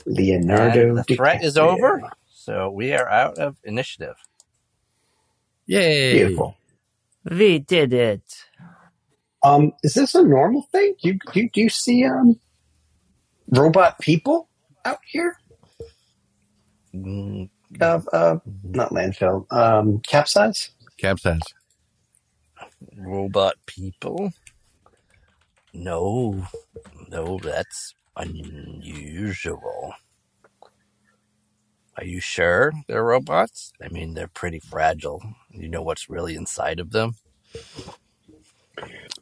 Leonardo. 0.05 0.89
And 0.89 0.97
the 0.97 1.03
threat 1.03 1.43
is 1.43 1.57
over, 1.57 2.09
so 2.33 2.69
we 2.71 2.93
are 2.93 3.09
out 3.09 3.37
of 3.37 3.57
initiative. 3.63 4.15
Yay. 5.65 6.13
Beautiful. 6.13 6.55
We 7.29 7.59
did 7.59 7.91
it. 7.91 8.45
Um, 9.47 9.73
is 9.83 9.93
this 9.95 10.15
a 10.15 10.23
normal 10.23 10.63
thing? 10.71 10.95
Do 11.01 11.09
you, 11.09 11.19
do 11.33 11.41
you, 11.41 11.49
do 11.51 11.61
you 11.61 11.69
see 11.69 12.05
um 12.05 12.39
robot 13.49 13.99
people 13.99 14.49
out 14.85 14.99
here? 15.11 15.35
Mm, 16.95 17.49
Uh, 17.81 18.01
uh, 18.13 18.37
not 18.63 18.91
landfill. 18.91 19.51
Um, 19.53 19.99
capsize. 20.07 20.71
Capsize. 20.99 21.41
robot 22.97 23.55
people? 23.67 24.31
No, 25.73 26.47
no, 27.09 27.39
that's 27.43 27.95
unusual. 28.17 29.93
Are 31.97 32.05
you 32.05 32.19
sure 32.21 32.73
they're 32.87 33.03
robots? 33.03 33.73
I 33.83 33.89
mean, 33.89 34.13
they're 34.15 34.27
pretty 34.27 34.59
fragile. 34.59 35.21
You 35.51 35.69
know 35.69 35.81
what's 35.83 36.09
really 36.09 36.35
inside 36.35 36.79
of 36.79 36.91
them? 36.91 37.15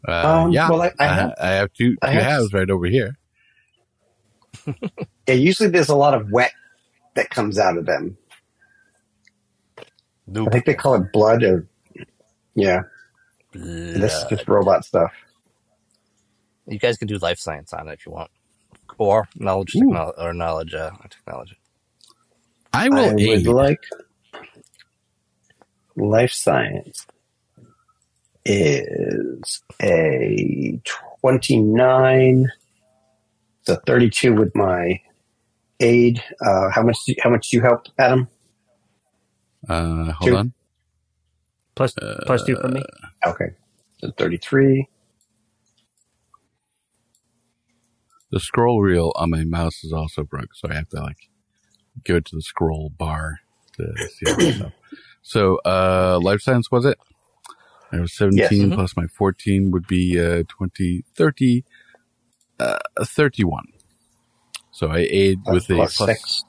Uh, 0.07 0.11
Um, 0.43 0.51
yeah. 0.51 0.69
well, 0.69 0.81
I- 0.83 0.87
I 0.99 1.05
I, 1.05 1.07
have- 1.13 1.33
I 1.41 1.47
have 1.49 1.73
two, 1.73 1.91
two 1.93 1.97
I 2.01 2.11
have- 2.11 2.23
halves 2.23 2.53
right 2.53 2.69
over 2.69 2.85
here. 2.85 3.17
Yeah, 5.27 5.33
usually 5.33 5.69
there's 5.69 5.89
a 5.89 5.95
lot 5.95 6.13
of 6.13 6.29
wet 6.31 6.51
that 7.15 7.31
comes 7.31 7.57
out 7.57 7.77
of 7.79 7.87
them. 7.87 8.15
I 10.35 10.49
think 10.51 10.65
they 10.65 10.75
call 10.75 10.93
it 10.95 11.11
blood 11.11 11.41
or 11.43 11.67
yeah. 12.53 12.81
This 13.53 14.13
is 14.13 14.23
just 14.29 14.47
robot 14.47 14.85
stuff. 14.85 15.11
You 16.67 16.77
guys 16.77 16.97
can 16.97 17.07
do 17.07 17.17
life 17.17 17.39
science 17.39 17.73
on 17.73 17.87
it 17.87 17.93
if 17.93 18.05
you 18.05 18.11
want, 18.11 18.29
or 18.99 19.27
knowledge, 19.35 19.73
technolo- 19.73 20.13
or 20.17 20.31
knowledge, 20.33 20.75
uh, 20.75 20.91
technology. 21.09 21.57
I 22.71 22.89
will 22.89 23.05
I 23.05 23.13
would 23.13 23.19
aid. 23.21 23.47
like 23.47 23.83
life 25.95 26.31
science 26.33 27.07
is 28.45 29.61
a 29.81 30.79
29 31.21 32.51
it's 33.61 33.69
a 33.69 33.77
32 33.87 34.33
with 34.35 34.55
my 34.55 35.01
aid 35.79 36.21
uh 36.45 36.69
how 36.69 36.83
much 36.83 36.97
how 37.23 37.29
much 37.29 37.49
do 37.49 37.57
you 37.57 37.63
help 37.63 37.87
adam 37.99 38.27
Uh, 39.67 40.11
hold 40.13 40.29
Two. 40.31 40.37
on. 40.37 40.53
Plus, 41.75 41.93
plus 42.25 42.43
two 42.43 42.55
from 42.55 42.73
me. 42.73 42.83
okay 43.25 43.47
so 43.99 44.11
33 44.17 44.87
The 48.31 48.39
scroll 48.39 48.81
wheel 48.81 49.13
on 49.15 49.29
my 49.29 49.43
mouse 49.45 49.83
is 49.83 49.93
also 49.93 50.23
broke, 50.23 50.53
so 50.55 50.67
I 50.69 50.73
have 50.73 50.89
to 50.89 50.99
like 51.01 51.29
go 52.03 52.19
to 52.19 52.35
the 52.35 52.41
scroll 52.41 52.89
bar 52.89 53.39
to 53.77 53.93
see 54.09 54.25
all 54.27 54.35
this 54.37 54.55
stuff. 54.57 54.73
So, 55.21 55.59
uh, 55.65 56.19
life 56.21 56.41
science 56.41 56.69
was 56.69 56.85
it? 56.85 56.97
I 57.91 57.99
was 57.99 58.13
17 58.17 58.69
Yes. 58.69 58.75
Plus 58.75 58.97
my 58.97 59.07
14 59.07 59.71
would 59.71 59.87
be, 59.87 60.19
uh, 60.19 60.43
20, 60.47 61.03
30, 61.15 61.63
uh, 62.59 62.77
31. 63.01 63.65
So 64.71 64.87
I 64.87 65.07
aid 65.09 65.39
That's 65.45 65.53
with 65.53 65.69
a 65.71 65.75
plus 65.75 65.97
plus 65.97 66.09
six. 66.09 66.43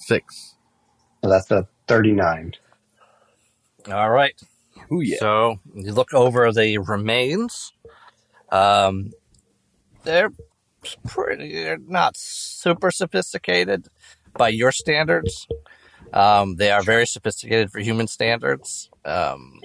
six. 0.00 0.56
so 1.22 1.30
that's 1.30 1.50
a 1.50 1.68
39 1.88 2.52
All 3.90 4.10
right. 4.10 4.34
Ooh, 4.92 5.00
yeah. 5.00 5.18
So 5.18 5.56
you 5.74 5.92
look 5.92 6.12
over 6.14 6.50
the 6.52 6.78
remains. 6.78 7.72
Um, 8.50 9.12
they're 10.04 10.30
pretty. 11.06 11.52
They're 11.52 11.78
not 11.78 12.16
super 12.16 12.90
sophisticated 12.90 13.88
by 14.36 14.48
your 14.50 14.72
standards. 14.72 15.46
Um, 16.12 16.56
they 16.56 16.70
are 16.70 16.82
very 16.82 17.06
sophisticated 17.06 17.70
for 17.70 17.80
human 17.80 18.06
standards. 18.06 18.90
Um, 19.04 19.60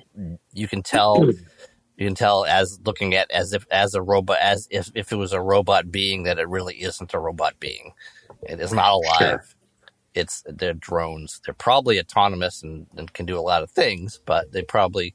you 0.51 0.67
can 0.67 0.83
tell. 0.83 1.29
You 1.95 2.07
can 2.07 2.15
tell 2.15 2.43
as 2.45 2.79
looking 2.85 3.13
at 3.13 3.29
as 3.29 3.53
if 3.53 3.67
as 3.69 3.93
a 3.93 4.01
robot 4.01 4.37
as 4.41 4.67
if 4.71 4.89
if 4.95 5.11
it 5.11 5.15
was 5.15 5.31
a 5.31 5.39
robot 5.39 5.91
being 5.91 6.23
that 6.23 6.39
it 6.39 6.49
really 6.49 6.75
isn't 6.81 7.13
a 7.13 7.19
robot 7.19 7.59
being. 7.59 7.93
It 8.41 8.59
is 8.59 8.73
not 8.73 8.93
alive. 8.93 9.19
Sure. 9.19 9.43
It's 10.15 10.43
they're 10.47 10.73
drones. 10.73 11.39
They're 11.45 11.53
probably 11.53 11.99
autonomous 11.99 12.63
and, 12.63 12.87
and 12.97 13.13
can 13.13 13.27
do 13.27 13.37
a 13.37 13.41
lot 13.41 13.61
of 13.61 13.69
things, 13.69 14.19
but 14.25 14.51
they 14.51 14.63
probably 14.63 15.13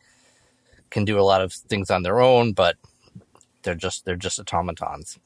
can 0.90 1.04
do 1.04 1.18
a 1.18 1.22
lot 1.22 1.42
of 1.42 1.52
things 1.52 1.90
on 1.90 2.04
their 2.04 2.20
own. 2.20 2.52
But 2.52 2.76
they're 3.64 3.74
just 3.74 4.04
they're 4.04 4.16
just 4.16 4.38
automatons. 4.38 5.18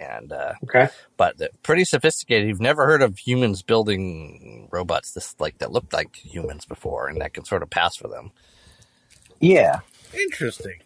And 0.00 0.32
uh, 0.32 0.54
Okay. 0.64 0.88
but 1.16 1.36
pretty 1.62 1.84
sophisticated. 1.84 2.48
You've 2.48 2.60
never 2.60 2.86
heard 2.86 3.02
of 3.02 3.18
humans 3.18 3.62
building 3.62 4.68
robots 4.72 5.12
this 5.12 5.34
like 5.38 5.58
that 5.58 5.72
looked 5.72 5.92
like 5.92 6.16
humans 6.16 6.64
before, 6.64 7.08
and 7.08 7.20
that 7.20 7.34
can 7.34 7.44
sort 7.44 7.62
of 7.62 7.70
pass 7.70 7.96
for 7.96 8.08
them. 8.08 8.32
Yeah. 9.40 9.80
Interesting. 10.12 10.80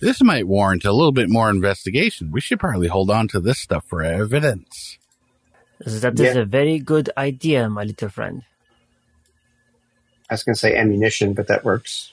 This 0.00 0.22
might 0.22 0.46
warrant 0.46 0.84
a 0.84 0.92
little 0.92 1.12
bit 1.12 1.28
more 1.28 1.50
investigation. 1.50 2.30
We 2.32 2.40
should 2.40 2.58
probably 2.60 2.88
hold 2.88 3.10
on 3.10 3.28
to 3.28 3.40
this 3.40 3.58
stuff 3.58 3.84
for 3.86 4.02
evidence. 4.02 4.98
That 5.80 6.18
is 6.20 6.34
Yeah. 6.34 6.42
a 6.42 6.44
very 6.44 6.78
good 6.78 7.10
idea, 7.16 7.68
my 7.68 7.84
little 7.84 8.08
friend. 8.08 8.42
I 10.30 10.34
was 10.34 10.42
going 10.42 10.54
to 10.54 10.58
say 10.58 10.76
ammunition, 10.76 11.32
but 11.34 11.48
that 11.48 11.64
works. 11.64 12.12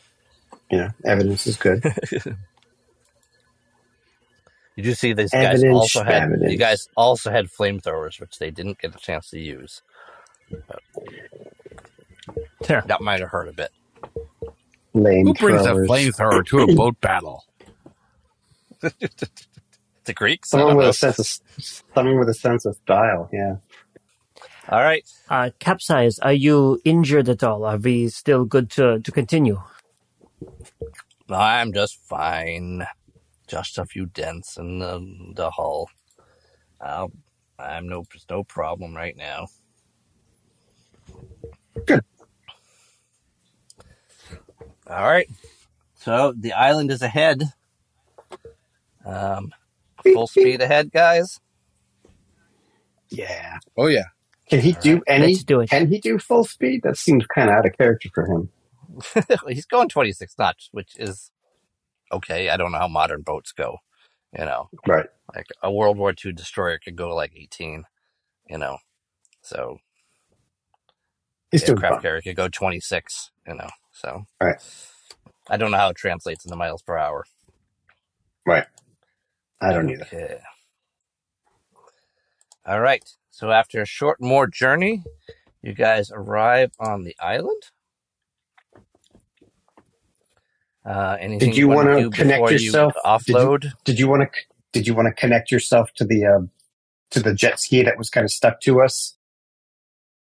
You 0.72 0.80
know, 0.80 0.90
evidence 1.06 1.48
is 1.48 1.56
good. 1.58 1.84
You 4.78 4.84
do 4.84 4.94
see 4.94 5.12
these 5.14 5.32
guys 5.32 5.56
Evidence, 5.64 5.74
also 5.74 6.04
had 6.04 6.24
evidence. 6.24 6.52
you 6.52 6.58
guys 6.58 6.88
also 6.96 7.32
had 7.32 7.48
flamethrowers, 7.48 8.20
which 8.22 8.38
they 8.38 8.52
didn't 8.52 8.78
get 8.80 8.96
a 8.96 9.00
chance 9.00 9.30
to 9.32 9.40
use. 9.40 9.82
Yeah. 12.70 12.82
That 12.82 13.02
might 13.02 13.20
have 13.20 13.30
hurt 13.30 13.48
a 13.50 13.54
bit. 13.54 13.72
Lame 14.94 15.26
Who 15.26 15.34
brings 15.34 15.62
a 15.66 15.74
throwers. 15.74 15.90
flamethrower 15.90 16.46
to 16.46 16.60
a 16.60 16.68
boat 16.76 17.02
battle? 17.02 17.44
The 20.06 20.14
Greeks. 20.14 20.54
I 20.54 20.60
Someone 20.60 20.78
don't 20.78 20.78
with 20.78 20.86
know. 20.86 21.10
a 21.10 21.14
sense 21.14 21.20
of 21.20 21.84
someone 21.94 22.18
with 22.20 22.30
a 22.30 22.34
sense 22.34 22.66
of 22.66 22.76
style. 22.78 23.30
Yeah. 23.34 23.58
All 24.70 24.80
right. 24.80 25.04
Uh, 25.28 25.50
Capsize, 25.60 26.18
are 26.20 26.32
you 26.32 26.80
injured 26.86 27.28
at 27.28 27.44
all? 27.44 27.66
Are 27.66 27.76
we 27.76 28.08
still 28.08 28.46
good 28.46 28.70
to, 28.72 29.02
to 29.02 29.12
continue? 29.12 29.62
I'm 31.30 31.74
just 31.74 32.00
fine. 32.08 32.86
Just 33.48 33.78
a 33.78 33.86
few 33.86 34.08
dents 34.08 34.58
in 34.58 34.80
the, 34.80 35.34
the 35.36 35.52
hull. 35.52 35.90
I'll, 36.82 37.12
I'm 37.60 37.88
no 37.88 38.06
no 38.30 38.44
problem 38.44 38.96
right 38.96 39.18
now. 39.18 39.48
Good. 41.86 42.02
All 44.90 45.06
right. 45.06 45.30
So 45.96 46.34
the 46.38 46.54
island 46.54 46.92
is 46.92 47.02
ahead. 47.02 47.44
Um, 49.06 49.52
full 50.04 50.28
speed 50.28 50.62
ahead, 50.62 50.92
guys. 50.92 51.40
Yeah. 53.10 53.60
Oh 53.78 53.88
yeah. 53.88 54.06
Can 54.50 54.62
he 54.62 54.74
do 54.74 55.02
any? 55.08 55.28
Let's 55.28 55.44
do 55.44 55.62
it. 55.62 55.70
Can 55.70 55.88
he 55.88 56.00
do 56.00 56.20
full 56.20 56.44
speed? 56.44 56.82
That 56.84 56.98
seems 56.98 57.26
kind 57.28 57.50
of 57.50 57.56
out 57.56 57.66
of 57.66 57.78
character 57.78 58.10
for 58.14 58.26
him. 58.26 58.50
He's 59.50 59.66
going 59.66 59.90
26 59.90 60.36
knots, 60.40 60.70
which 60.72 60.96
is 60.98 61.32
okay. 62.12 62.50
I 62.50 62.58
don't 62.58 62.72
know 62.72 62.80
how 62.80 62.88
modern 62.88 63.22
boats 63.22 63.52
go. 63.52 63.78
You 64.38 64.46
know, 64.46 64.70
Right. 64.86 65.08
like 65.36 65.48
a 65.64 65.72
World 65.72 65.98
War 65.98 66.14
II 66.24 66.34
destroyer 66.34 66.80
could 66.84 66.96
go 66.96 67.16
like 67.16 67.34
18. 67.36 67.86
You 68.50 68.58
know, 68.58 68.78
so 69.42 69.80
He's 71.52 71.64
doing 71.64 71.78
aircraft 71.84 72.04
carrier 72.04 72.22
could 72.22 72.36
go 72.36 72.50
26. 72.50 73.32
You 73.48 73.56
know, 73.56 73.70
so 73.92 74.26
Right. 74.42 74.58
I 75.50 75.58
don't 75.58 75.72
know 75.72 75.78
how 75.78 75.90
it 75.90 75.98
translates 75.98 76.46
into 76.46 76.58
miles 76.58 76.82
per 76.82 76.98
hour. 76.98 77.26
Right. 78.46 78.66
I 79.62 79.74
don't 79.74 79.90
either. 79.90 80.42
All 82.66 82.82
right. 82.82 83.04
So 83.32 83.52
after 83.52 83.82
a 83.82 83.86
short 83.86 84.20
more 84.22 84.48
journey, 84.48 85.04
you 85.62 85.74
guys 85.74 86.12
arrive 86.12 86.72
on 86.80 87.04
the 87.04 87.16
island. 87.20 87.64
Uh, 90.88 91.18
anything 91.20 91.50
Did 91.50 91.58
you 91.58 91.68
wanna 91.68 91.90
wanna 91.90 92.02
do 92.04 92.10
connect 92.12 92.38
before 92.44 92.52
yourself? 92.52 92.94
You- 92.96 93.02
offload? 93.36 93.74
Did 93.84 94.00
you 94.00 94.08
want 94.08 94.24
to? 94.24 94.30
Did 94.72 94.88
you 94.88 94.94
want 94.94 95.08
to 95.08 95.14
connect 95.14 95.52
yourself 95.52 95.92
to 95.96 96.06
the 96.06 96.26
uh, 96.26 96.40
to 97.12 97.20
the 97.22 97.34
jet 97.34 97.60
ski 97.60 97.84
that 97.84 97.98
was 97.98 98.10
kind 98.10 98.24
of 98.24 98.32
stuck 98.32 98.62
to 98.62 98.82
us? 98.82 99.18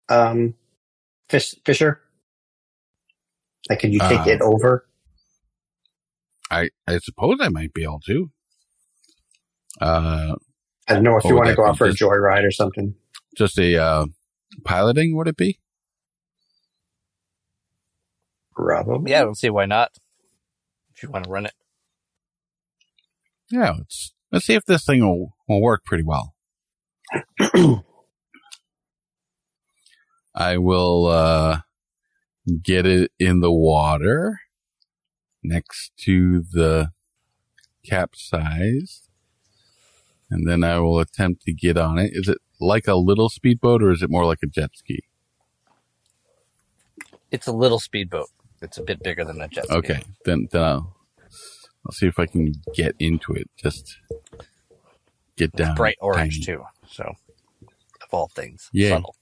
Um, 0.09 0.55
Fish, 1.29 1.55
Fisher. 1.65 2.01
Like, 3.69 3.81
could 3.81 3.93
you 3.93 3.99
take 4.01 4.21
Uh, 4.21 4.31
it 4.31 4.41
over? 4.41 4.89
I 6.51 6.71
I 6.87 6.99
suppose 6.99 7.39
I 7.41 7.49
might 7.49 7.73
be 7.75 7.83
able 7.85 8.01
to. 8.07 8.31
Uh, 9.81 10.35
I 10.89 10.95
don't 10.95 11.03
know 11.05 11.17
if 11.17 11.25
you 11.25 11.35
want 11.35 11.49
to 11.49 11.55
go 11.55 11.67
out 11.67 11.77
for 11.77 11.87
a 11.87 11.91
joyride 11.93 12.45
or 12.47 12.51
something. 12.53 12.95
just 13.37 13.59
a 13.59 13.77
uh, 13.77 14.07
piloting 14.65 15.15
would 15.17 15.29
it 15.29 15.37
be? 15.37 15.59
Probably. 18.55 19.11
Yeah, 19.13 19.21
I 19.21 19.25
don't 19.25 19.37
see 19.37 19.51
why 19.51 19.67
not. 19.67 19.93
If 20.97 21.03
you 21.03 21.11
want 21.11 21.25
to 21.25 21.31
run 21.31 21.47
it. 21.47 21.55
Yeah. 23.51 23.73
Let's 23.79 24.15
let's 24.33 24.47
see 24.47 24.55
if 24.55 24.65
this 24.65 24.85
thing 24.85 25.07
will 25.07 25.37
will 25.49 25.63
work 25.63 25.85
pretty 25.85 26.05
well. 26.05 26.35
I 30.35 30.59
will 30.59 31.07
uh, 31.07 31.61
get 32.63 32.87
it 32.87 33.13
in 33.19 33.41
the 33.41 33.53
water 33.53 34.41
next 35.43 35.93
to 36.05 36.45
the 36.53 36.91
capsize, 37.85 39.09
and 40.31 40.49
then 40.49 40.65
I 40.65 40.79
will 40.81 41.01
attempt 41.01 41.43
to 41.45 41.53
get 41.55 41.79
on 41.79 41.99
it. 41.99 42.13
Is 42.15 42.29
it 42.29 42.39
like 42.61 42.87
a 42.89 42.97
little 42.97 43.29
speedboat, 43.29 43.83
or 43.83 43.91
is 43.93 44.03
it 44.03 44.11
more 44.11 44.27
like 44.27 44.41
a 44.43 44.47
jet 44.47 44.71
ski? 44.75 45.05
It's 47.31 47.47
a 47.47 47.53
little 47.53 47.81
speedboat. 47.81 48.29
It's 48.63 48.79
a 48.79 48.83
bit 48.83 49.03
bigger 49.03 49.25
than 49.25 49.41
a 49.41 49.49
jet 49.49 49.73
ski. 49.73 49.77
Okay, 49.77 50.03
then 50.25 50.49
then 50.53 50.63
I'll 50.63 50.97
I'll 51.87 51.93
see 51.93 52.07
if 52.07 52.19
I 52.19 52.27
can 52.27 52.55
get 52.75 52.95
into 52.99 53.33
it. 53.35 53.49
Just 53.57 53.99
get 55.37 55.55
It's 55.57 55.69
down. 55.69 55.75
bright 55.75 55.99
orange 56.01 56.41
tiny. 56.41 56.47
too. 56.47 56.65
So, 56.89 57.05
of 57.05 58.09
all 58.13 58.29
things, 58.29 58.73
Yay. 58.73 58.91
subtle. 58.91 59.17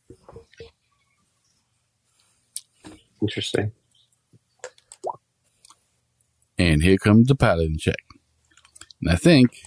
Interesting. 3.23 3.73
And 6.59 6.83
here 6.83 6.99
comes 6.99 7.27
the 7.29 7.35
piloting 7.35 7.79
check. 7.79 7.97
And 9.03 9.11
I 9.11 9.17
think 9.17 9.61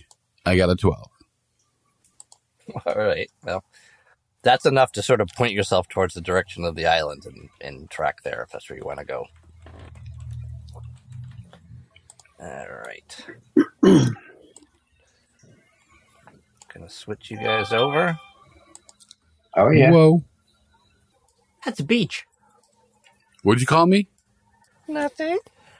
I 0.46 0.56
got 0.58 0.70
a 0.70 0.76
twelve. 0.76 1.12
All 2.86 2.96
right. 2.96 3.30
Well, 3.44 3.64
that's 4.44 4.66
enough 4.66 4.92
to 4.94 5.02
sort 5.04 5.22
of 5.22 5.30
point 5.30 5.54
yourself 5.54 5.88
towards 5.90 6.14
the 6.14 6.22
direction 6.22 6.64
of 6.66 6.76
the 6.76 6.86
island 6.86 7.26
and, 7.26 7.50
and 7.62 7.90
track 7.90 8.24
there 8.24 8.42
if 8.44 8.52
that's 8.52 8.70
where 8.70 8.78
you 8.80 8.86
want 8.86 9.00
to 9.00 9.06
go. 9.06 9.26
All 12.40 12.68
right. 12.86 13.26
Gonna 16.74 16.90
switch 16.90 17.32
you 17.32 17.38
guys 17.38 17.72
over. 17.74 18.18
Oh 19.56 19.70
yeah. 19.70 19.92
Whoa! 19.92 20.24
That's 21.66 21.80
a 21.80 21.84
beach. 21.84 22.26
What'd 23.44 23.62
you 23.62 23.68
call 23.68 23.86
me? 23.88 24.08
Nothing. 24.88 25.40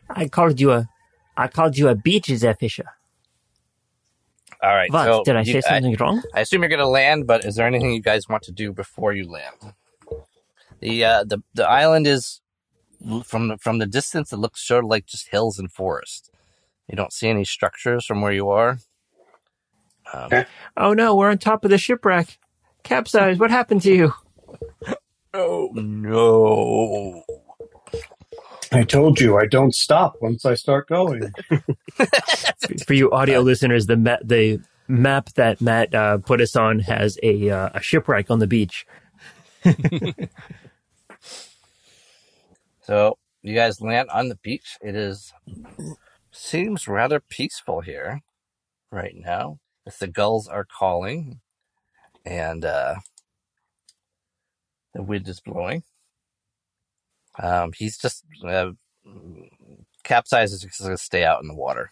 I 0.10 0.28
called 0.28 0.60
you 0.60 0.72
a, 0.72 0.88
I 1.36 1.48
called 1.48 1.78
you 1.78 1.90
a 1.90 1.96
beach, 1.96 2.28
there, 2.28 2.56
Fisher. 2.56 2.86
All 4.64 4.74
right. 4.74 4.92
What? 4.92 5.06
so 5.06 5.24
Did 5.24 5.36
I 5.36 5.42
you- 5.42 5.54
say 5.54 5.62
something 5.62 5.96
wrong? 6.00 6.24
I 6.34 6.40
assume 6.42 6.62
you're 6.62 6.70
going 6.70 6.80
to 6.80 6.88
land, 6.88 7.28
but 7.28 7.46
is 7.46 7.56
there 7.56 7.68
anything 7.68 7.92
you 7.94 8.02
guys 8.02 8.28
want 8.28 8.44
to 8.44 8.52
do 8.52 8.72
before 8.74 9.14
you 9.14 9.30
land? 9.30 9.74
The 10.80 11.04
uh, 11.06 11.24
the 11.26 11.44
the 11.54 11.68
island 11.68 12.08
is 12.08 12.42
from 13.26 13.50
the, 13.50 13.58
from 13.58 13.78
the 13.80 13.86
distance. 13.86 14.32
It 14.32 14.38
looks 14.38 14.66
sort 14.66 14.84
of 14.84 14.90
like 14.90 15.06
just 15.06 15.30
hills 15.30 15.60
and 15.60 15.72
forest. 15.72 16.32
You 16.88 16.96
don't 16.96 17.12
see 17.14 17.28
any 17.28 17.44
structures 17.44 18.06
from 18.06 18.22
where 18.22 18.32
you 18.32 18.50
are. 18.50 18.80
Um, 20.14 20.24
Okay. 20.26 20.46
Oh 20.78 20.94
no, 20.94 21.16
we're 21.16 21.30
on 21.30 21.38
top 21.38 21.66
of 21.66 21.72
the 21.72 21.78
shipwreck. 21.78 22.38
Capsize, 22.84 23.38
what 23.38 23.52
happened 23.52 23.82
to 23.82 23.94
you? 23.94 24.14
Oh 25.34 25.70
no! 25.74 27.24
I 28.72 28.84
told 28.84 29.20
you 29.20 29.38
I 29.38 29.46
don't 29.46 29.76
stop 29.76 30.16
once 30.22 30.46
I 30.46 30.56
start 30.56 30.88
going. 30.88 31.34
For 32.88 32.94
you 32.94 33.12
audio 33.12 33.42
listeners, 33.42 33.86
the 33.88 33.98
ma- 33.98 34.18
the 34.24 34.62
map 34.88 35.30
that 35.34 35.60
Matt 35.60 35.94
uh, 35.94 36.18
put 36.20 36.40
us 36.40 36.56
on 36.56 36.80
has 36.80 37.18
a 37.22 37.50
uh, 37.50 37.70
a 37.74 37.82
shipwreck 37.82 38.32
on 38.32 38.40
the 38.40 38.48
beach. 38.48 38.86
So 42.82 43.18
you 43.42 43.54
guys 43.54 43.82
land 43.82 44.10
on 44.12 44.30
the 44.30 44.38
beach. 44.38 44.78
It 44.82 44.96
is 44.96 45.34
seems 46.38 46.88
rather 46.88 47.20
peaceful 47.20 47.82
here 47.82 48.22
right 48.92 49.16
now. 49.16 49.60
As 49.86 49.98
the 49.98 50.08
gulls 50.08 50.48
are 50.48 50.66
calling, 50.66 51.40
and 52.26 52.66
uh, 52.66 52.96
the 54.94 55.02
wind 55.02 55.28
is 55.30 55.40
blowing. 55.40 55.84
Um, 57.42 57.72
he's 57.78 57.98
just 57.98 58.26
uh, 58.46 58.72
capsize 60.04 60.52
is 60.52 60.62
just 60.62 60.80
going 60.80 60.92
to 60.92 60.98
stay 60.98 61.24
out 61.24 61.42
in 61.42 61.48
the 61.48 61.56
water. 61.56 61.92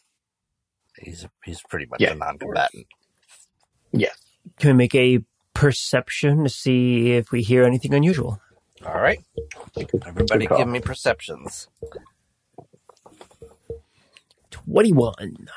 He's 0.99 1.25
he's 1.45 1.61
pretty 1.61 1.85
much 1.85 2.01
Yeah. 2.01 2.11
a 2.11 2.15
non-combatant. 2.15 2.87
Yes. 3.91 4.17
Can 4.59 4.71
we 4.71 4.73
make 4.73 4.95
a 4.95 5.19
perception 5.53 6.43
to 6.43 6.49
see 6.49 7.13
if 7.13 7.31
we 7.31 7.41
hear 7.41 7.63
anything 7.63 7.93
unusual? 7.93 8.41
All 8.85 9.01
right, 9.01 9.19
everybody, 10.05 10.47
give 10.47 10.67
me 10.67 10.79
perceptions. 10.81 11.69
Twenty-one. 14.65 15.47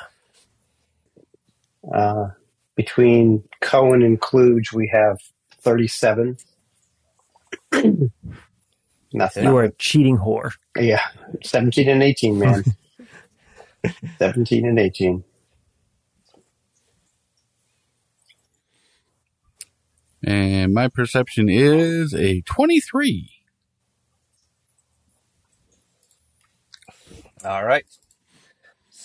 Uh, 1.92 2.28
between 2.76 3.42
Cohen 3.60 4.02
and 4.02 4.20
Kluge, 4.20 4.72
we 4.72 4.88
have 4.92 5.18
37. 5.60 6.36
nothing. 9.12 9.44
You 9.44 9.56
are 9.56 9.64
a 9.64 9.72
cheating 9.72 10.18
whore. 10.18 10.52
yeah, 10.76 11.00
17 11.42 11.88
and 11.88 12.02
18, 12.02 12.38
man. 12.38 12.64
17 14.18 14.66
and 14.66 14.78
18. 14.78 15.24
And 20.24 20.74
my 20.74 20.88
perception 20.88 21.48
is 21.48 22.12
a 22.12 22.42
23. 22.42 23.30
All 27.44 27.64
right. 27.64 27.84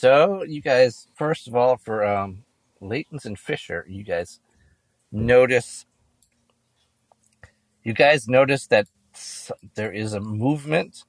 So 0.03 0.43
you 0.43 0.59
guys, 0.59 1.07
first 1.15 1.47
of 1.47 1.55
all, 1.55 1.77
for 1.77 2.03
um, 2.03 2.43
Layton's 2.81 3.25
and 3.25 3.39
Fisher, 3.39 3.85
you 3.87 4.03
guys 4.03 4.41
notice. 5.13 5.85
You 7.85 7.93
guys 7.93 8.27
notice 8.27 8.67
that 8.67 8.87
there 9.75 9.93
is 9.93 10.11
a 10.11 10.19
movement 10.19 11.05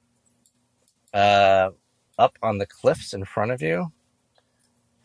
uh, 1.13 1.71
up 2.21 2.39
on 2.41 2.59
the 2.59 2.67
cliffs 2.67 3.15
in 3.15 3.25
front 3.25 3.51
of 3.51 3.61
you. 3.61 3.91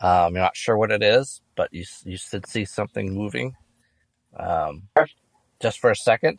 Um, 0.00 0.34
you're 0.34 0.44
not 0.44 0.56
sure 0.56 0.78
what 0.78 0.92
it 0.92 1.02
is, 1.02 1.42
but 1.56 1.74
you 1.74 1.84
you 2.04 2.16
should 2.16 2.46
see 2.46 2.64
something 2.64 3.12
moving. 3.12 3.56
Um, 4.38 4.84
just 5.60 5.80
for 5.80 5.90
a 5.90 5.96
second. 5.96 6.38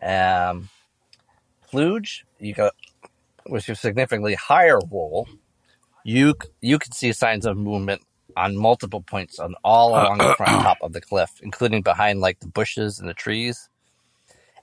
Um, 0.00 0.68
Kluge, 1.68 2.24
you 2.38 2.54
got 2.54 2.72
with 3.48 3.66
your 3.66 3.74
significantly 3.74 4.34
higher 4.34 4.78
roll, 4.92 5.26
you 6.08 6.34
you 6.62 6.78
can 6.80 6.92
see 6.92 7.12
signs 7.12 7.46
of 7.46 7.58
movement 7.58 8.02
on 8.36 8.56
multiple 8.56 9.02
points 9.02 9.38
on 9.40 9.54
all 9.64 9.94
uh, 9.94 10.06
along 10.06 10.22
the 10.22 10.30
front 10.30 10.58
top 10.60 10.78
of 10.82 10.94
the 10.94 11.02
cliff, 11.02 11.32
including 11.42 11.82
behind 11.82 12.20
like 12.20 12.40
the 12.40 12.48
bushes 12.48 13.00
and 13.00 13.08
the 13.08 13.14
trees. 13.14 13.68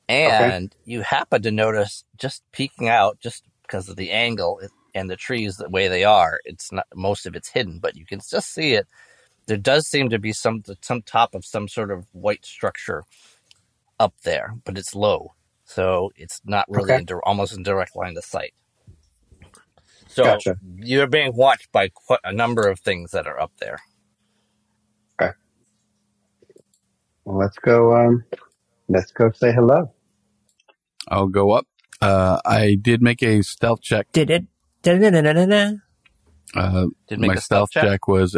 And 0.09 0.75
you 0.85 1.01
happen 1.01 1.41
to 1.43 1.51
notice 1.51 2.05
just 2.17 2.43
peeking 2.53 2.89
out, 2.89 3.19
just 3.21 3.43
because 3.63 3.89
of 3.89 3.97
the 3.97 4.11
angle 4.11 4.61
and 4.95 5.09
the 5.09 5.17
trees 5.17 5.57
the 5.57 5.69
way 5.69 5.87
they 5.89 6.05
are, 6.05 6.39
it's 6.45 6.71
not 6.71 6.87
most 6.95 7.27
of 7.27 7.35
it's 7.35 7.49
hidden, 7.49 7.79
but 7.79 7.97
you 7.97 8.05
can 8.05 8.19
just 8.19 8.53
see 8.53 8.73
it. 8.73 8.87
There 9.47 9.57
does 9.57 9.87
seem 9.87 10.09
to 10.11 10.19
be 10.19 10.33
some 10.33 10.63
some 10.81 11.03
top 11.03 11.35
of 11.35 11.45
some 11.45 11.67
sort 11.69 11.91
of 11.91 12.07
white 12.13 12.45
structure 12.45 13.03
up 13.99 14.15
there, 14.25 14.55
but 14.65 14.77
it's 14.77 14.95
low, 14.95 15.33
so 15.65 16.11
it's 16.17 16.41
not 16.45 16.65
really 16.69 16.95
Okay. 16.95 16.97
in 16.97 17.07
almost 17.25 17.55
in 17.57 17.63
direct 17.63 17.95
line 17.95 18.17
of 18.17 18.25
sight. 18.25 18.53
So 20.15 20.23
Gotcha. 20.23 20.57
you're 20.77 21.07
being 21.07 21.35
watched 21.35 21.71
by 21.73 21.89
quite 21.89 22.21
a 22.23 22.31
number 22.31 22.67
of 22.69 22.79
things 22.79 23.11
that 23.11 23.27
are 23.27 23.39
up 23.39 23.51
there. 23.59 23.79
Well, 27.25 27.37
let's 27.37 27.57
go. 27.57 27.95
Um, 27.95 28.23
let's 28.87 29.11
go 29.11 29.31
say 29.31 29.51
hello. 29.51 29.91
I'll 31.09 31.27
go 31.27 31.51
up. 31.51 31.67
Uh, 32.01 32.39
I 32.45 32.77
did 32.81 33.01
make 33.01 33.21
a 33.23 33.41
stealth 33.41 33.81
check. 33.81 34.07
Did 34.13 34.29
it? 34.29 34.45
Uh, 36.55 36.87
Did 37.07 37.19
make 37.19 37.29
my 37.29 37.33
a 37.35 37.41
stealth 37.41 37.71
check. 37.71 37.83
check 37.83 38.07
was 38.07 38.37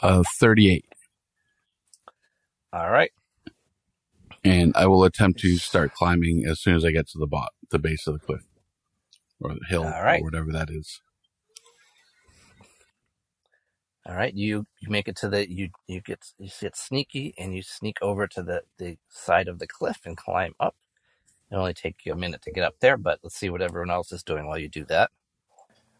uh, 0.00 0.22
38. 0.40 0.84
All 2.72 2.90
right. 2.90 3.12
And 4.44 4.72
I 4.76 4.86
will 4.86 5.04
attempt 5.04 5.40
to 5.40 5.56
start 5.56 5.94
climbing 5.94 6.44
as 6.46 6.60
soon 6.60 6.74
as 6.76 6.84
I 6.84 6.90
get 6.90 7.08
to 7.08 7.18
the 7.18 7.26
bot, 7.26 7.52
the 7.70 7.78
base 7.78 8.06
of 8.06 8.14
the 8.14 8.20
cliff 8.20 8.42
or 9.40 9.56
hill 9.68 9.94
All 9.94 10.02
right. 10.02 10.20
or 10.20 10.24
whatever 10.24 10.52
that 10.52 10.70
is. 10.70 11.00
All 14.06 14.16
right, 14.16 14.34
you 14.34 14.66
you 14.80 14.90
make 14.90 15.06
it 15.08 15.16
to 15.18 15.28
the 15.28 15.50
you 15.50 15.70
you 15.86 16.00
get 16.00 16.26
you 16.38 16.50
get 16.60 16.76
sneaky 16.76 17.34
and 17.38 17.54
you 17.54 17.62
sneak 17.62 17.98
over 18.02 18.26
to 18.28 18.42
the 18.42 18.62
the 18.78 18.98
side 19.08 19.46
of 19.48 19.60
the 19.60 19.66
cliff 19.68 19.98
and 20.04 20.16
climb 20.16 20.54
up. 20.58 20.74
It'll 21.50 21.62
only 21.62 21.74
take 21.74 21.96
you 22.04 22.12
a 22.12 22.16
minute 22.16 22.42
to 22.42 22.52
get 22.52 22.64
up 22.64 22.76
there, 22.80 22.96
but 22.98 23.20
let's 23.22 23.36
see 23.36 23.50
what 23.50 23.62
everyone 23.62 23.90
else 23.90 24.12
is 24.12 24.22
doing 24.24 24.46
while 24.46 24.58
you 24.58 24.68
do 24.68 24.84
that. 24.86 25.10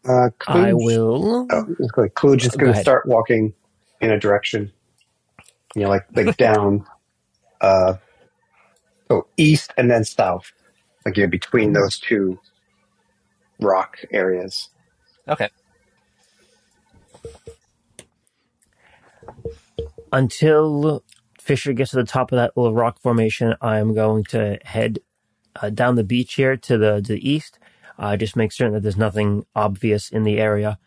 Uh, 0.07 0.29
I 0.47 0.73
will. 0.73 1.51
Oh, 1.51 1.65
it's 1.79 1.91
Kluge 2.15 2.45
is 2.45 2.55
going 2.55 2.73
to 2.73 2.79
start 2.79 3.07
walking 3.07 3.53
in 4.01 4.11
a 4.11 4.19
direction, 4.19 4.73
you 5.75 5.83
know, 5.83 5.89
like 5.89 6.05
like 6.15 6.35
down, 6.37 6.85
uh, 7.61 7.95
so 9.11 9.27
east 9.37 9.73
and 9.77 9.91
then 9.91 10.03
south, 10.05 10.51
like 11.05 11.17
you 11.17 11.23
know, 11.25 11.29
between 11.29 11.73
those 11.73 11.99
two 11.99 12.39
rock 13.59 13.97
areas. 14.11 14.69
Okay. 15.27 15.49
Until 20.11 21.03
Fisher 21.39 21.73
gets 21.73 21.91
to 21.91 21.97
the 21.97 22.03
top 22.03 22.31
of 22.31 22.37
that 22.37 22.57
little 22.57 22.73
rock 22.73 22.99
formation, 22.99 23.55
I'm 23.61 23.93
going 23.93 24.23
to 24.25 24.59
head 24.63 24.99
uh, 25.61 25.69
down 25.69 25.95
the 25.95 26.03
beach 26.03 26.35
here 26.35 26.57
to 26.57 26.77
the 26.77 27.01
to 27.01 27.13
the 27.13 27.29
east. 27.29 27.59
Uh, 27.97 28.15
just 28.17 28.35
make 28.35 28.51
certain 28.51 28.73
that 28.73 28.81
there's 28.81 28.97
nothing 28.97 29.45
obvious 29.55 30.09
in 30.09 30.23
the 30.23 30.39
area 30.39 30.79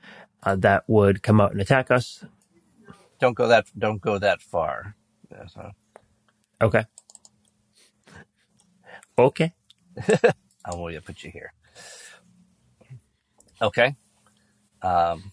uh, 0.43 0.57
that 0.57 0.85
would 0.89 1.23
come 1.23 1.41
out 1.41 1.53
and 1.53 1.61
attack 1.61 1.91
us. 1.91 2.25
Don't 3.21 3.35
go 3.35 3.47
that 3.49 3.67
don't 3.79 4.01
go 4.01 4.19
that 4.19 4.43
far. 4.43 4.97
Yeah, 5.31 5.47
so 5.47 5.71
Okay. 6.63 6.85
Okay. 9.19 9.53
I'm 10.65 10.75
going 10.75 10.95
to 10.95 11.03
put 11.03 11.25
you 11.25 11.31
here. 11.31 11.53
Okay. 13.63 13.95
Um, 14.83 15.33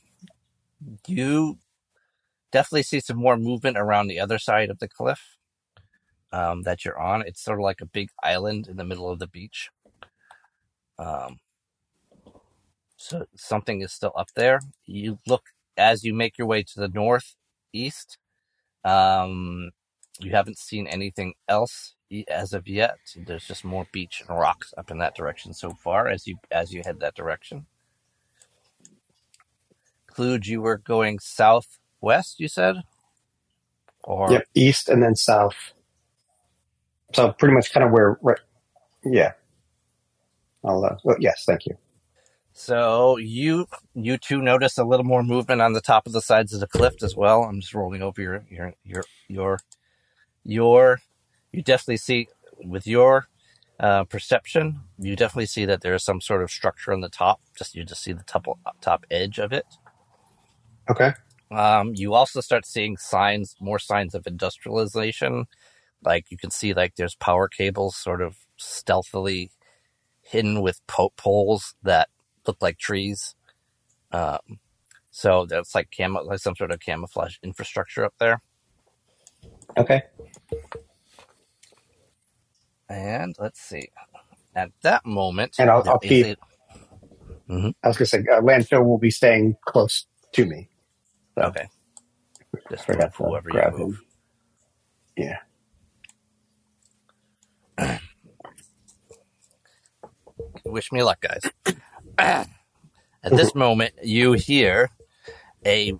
you 1.07 1.57
definitely 2.51 2.83
see 2.83 2.99
some 2.99 3.17
more 3.17 3.37
movement 3.37 3.77
around 3.77 4.07
the 4.07 4.19
other 4.19 4.39
side 4.39 4.69
of 4.69 4.79
the 4.79 4.87
cliff 4.87 5.19
um, 6.31 6.63
that 6.63 6.85
you're 6.85 6.99
on. 6.99 7.23
It's 7.23 7.43
sort 7.43 7.59
of 7.59 7.63
like 7.63 7.81
a 7.81 7.85
big 7.87 8.09
island 8.23 8.67
in 8.67 8.77
the 8.77 8.85
middle 8.85 9.09
of 9.09 9.19
the 9.19 9.27
beach. 9.27 9.69
Um, 10.99 11.39
so 12.97 13.25
something 13.35 13.81
is 13.81 13.93
still 13.93 14.13
up 14.15 14.29
there. 14.35 14.59
You 14.85 15.17
look 15.25 15.43
as 15.77 16.03
you 16.03 16.13
make 16.13 16.37
your 16.37 16.47
way 16.47 16.63
to 16.63 16.79
the 16.79 16.89
northeast. 16.89 18.17
Um, 18.83 19.71
you 20.19 20.31
haven't 20.31 20.57
seen 20.57 20.87
anything 20.87 21.33
else 21.47 21.95
as 22.27 22.53
of 22.53 22.67
yet. 22.67 22.97
There's 23.15 23.47
just 23.47 23.63
more 23.63 23.87
beach 23.91 24.21
and 24.27 24.37
rocks 24.37 24.73
up 24.77 24.91
in 24.91 24.97
that 24.99 25.15
direction 25.15 25.53
so 25.53 25.71
far 25.71 26.07
as 26.07 26.27
you 26.27 26.37
as 26.51 26.73
you 26.73 26.81
head 26.85 26.99
that 26.99 27.15
direction. 27.15 27.65
Kluge, 30.09 30.47
you 30.47 30.61
were 30.61 30.77
going 30.77 31.19
southwest. 31.19 32.39
You 32.39 32.49
said, 32.49 32.77
or 34.03 34.33
Yep, 34.33 34.47
east 34.55 34.89
and 34.89 35.03
then 35.03 35.15
south. 35.15 35.55
So 37.15 37.33
pretty 37.33 37.55
much 37.55 37.73
kind 37.73 37.85
of 37.85 37.91
where, 37.91 38.19
right? 38.21 38.39
Yeah. 39.05 39.33
I'll. 40.65 40.85
Uh, 40.85 40.97
well, 41.03 41.17
yes, 41.19 41.43
thank 41.47 41.65
you. 41.67 41.77
So 42.53 43.17
you 43.17 43.67
you 43.95 44.17
two 44.17 44.41
notice 44.41 44.77
a 44.77 44.83
little 44.83 45.05
more 45.05 45.23
movement 45.23 45.61
on 45.61 45.73
the 45.73 45.81
top 45.81 46.07
of 46.07 46.13
the 46.13 46.21
sides 46.21 46.53
of 46.53 46.59
the 46.59 46.67
cliff 46.67 46.95
as 47.03 47.15
well. 47.15 47.43
I'm 47.43 47.61
just 47.61 47.73
rolling 47.75 48.01
over 48.01 48.21
your 48.21 48.45
your 48.49 48.73
your 48.83 49.03
your 49.29 49.59
your. 50.43 50.99
You 51.53 51.63
definitely 51.63 51.97
see 51.97 52.29
with 52.63 52.87
your 52.87 53.27
uh, 53.79 54.05
perception. 54.05 54.81
You 54.99 55.15
definitely 55.17 55.47
see 55.47 55.65
that 55.65 55.81
there 55.81 55.95
is 55.95 56.03
some 56.03 56.21
sort 56.21 56.43
of 56.43 56.51
structure 56.51 56.93
on 56.93 57.01
the 57.01 57.09
top. 57.09 57.41
Just 57.57 57.75
you 57.75 57.85
just 57.85 58.03
see 58.03 58.13
the 58.13 58.23
top 58.23 58.47
top 58.81 59.05
edge 59.11 59.39
of 59.39 59.53
it. 59.53 59.65
Okay. 60.89 61.13
Um, 61.51 61.93
you 61.95 62.13
also 62.13 62.41
start 62.41 62.65
seeing 62.65 62.97
signs, 62.97 63.55
more 63.59 63.79
signs 63.79 64.13
of 64.15 64.27
industrialization. 64.27 65.45
Like 66.03 66.29
you 66.31 66.37
can 66.37 66.51
see, 66.51 66.73
like 66.73 66.95
there's 66.95 67.15
power 67.15 67.47
cables 67.47 67.95
sort 67.95 68.21
of 68.21 68.37
stealthily 68.57 69.51
hidden 70.21 70.61
with 70.61 70.85
po- 70.87 71.13
poles 71.17 71.75
that 71.83 72.09
look 72.45 72.57
like 72.61 72.77
trees. 72.77 73.35
Um, 74.11 74.59
so 75.11 75.45
that's 75.45 75.73
like 75.75 75.89
camo, 75.95 76.23
like 76.23 76.39
some 76.39 76.55
sort 76.55 76.71
of 76.71 76.79
camouflage 76.79 77.37
infrastructure 77.43 78.05
up 78.05 78.13
there. 78.19 78.41
Okay. 79.77 80.03
And 82.87 83.35
let's 83.39 83.59
see. 83.61 83.89
At 84.55 84.71
that 84.81 85.05
moment, 85.05 85.55
And 85.59 85.69
I'll- 85.69 85.87
I'll 85.87 85.99
keep- 85.99 86.25
a- 86.27 86.35
I 87.83 87.87
was 87.87 87.97
going 87.97 88.05
to 88.05 88.05
say 88.05 88.19
uh, 88.19 88.41
landfill 88.41 88.85
will 88.85 88.97
be 88.99 89.09
staying 89.11 89.57
close 89.65 90.05
to 90.33 90.45
me. 90.45 90.68
So 91.39 91.45
okay. 91.47 91.69
Just 92.69 92.85
forgot 92.85 93.15
to 93.15 93.23
whoever 93.23 93.49
you 93.49 93.53
grab 93.53 93.77
him. 93.77 93.99
Yeah. 95.15 95.37
Wish 100.65 100.91
me 100.91 101.01
luck, 101.01 101.21
guys. 101.21 101.77
At 102.17 103.31
this 103.31 103.55
moment, 103.55 103.93
you 104.03 104.33
hear 104.33 104.89
a 105.65 105.93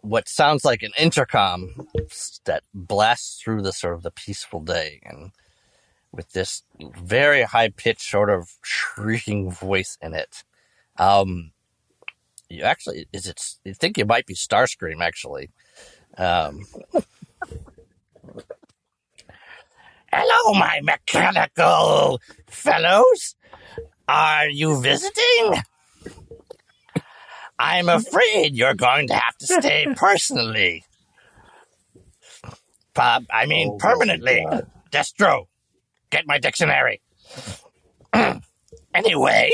what 0.00 0.28
sounds 0.28 0.64
like 0.64 0.82
an 0.82 0.92
intercom 0.96 1.88
that 2.44 2.62
blasts 2.72 3.40
through 3.42 3.62
the 3.62 3.72
sort 3.72 3.94
of 3.94 4.02
the 4.02 4.12
peaceful 4.12 4.60
day, 4.60 5.00
and 5.04 5.32
with 6.12 6.32
this 6.32 6.62
very 6.80 7.42
high 7.42 7.70
pitched 7.70 8.08
sort 8.08 8.30
of 8.30 8.48
shrieking 8.62 9.50
voice 9.50 9.98
in 10.00 10.14
it. 10.14 10.44
Um, 10.96 11.52
you 12.48 12.62
actually 12.64 13.06
is 13.12 13.26
it? 13.26 13.40
You 13.64 13.74
think 13.74 13.98
it 13.98 14.06
might 14.06 14.26
be 14.26 14.34
Starscream 14.34 15.00
actually. 15.00 15.50
Um, 16.16 16.60
Hello, 20.10 20.58
my 20.58 20.80
mechanical 20.82 22.20
fellows. 22.46 23.34
Are 24.08 24.48
you 24.48 24.80
visiting? 24.80 25.54
I'm 27.58 27.88
afraid 27.88 28.54
you're 28.56 28.74
going 28.74 29.08
to 29.08 29.14
have 29.14 29.36
to 29.38 29.46
stay 29.46 29.86
personally. 29.96 30.84
Pub, 32.94 33.24
I 33.30 33.46
mean 33.46 33.72
Oh, 33.72 33.76
permanently. 33.76 34.46
God. 34.48 34.70
Destro, 34.90 35.46
get 36.10 36.26
my 36.26 36.38
dictionary. 36.38 37.02
anyway, 38.94 39.50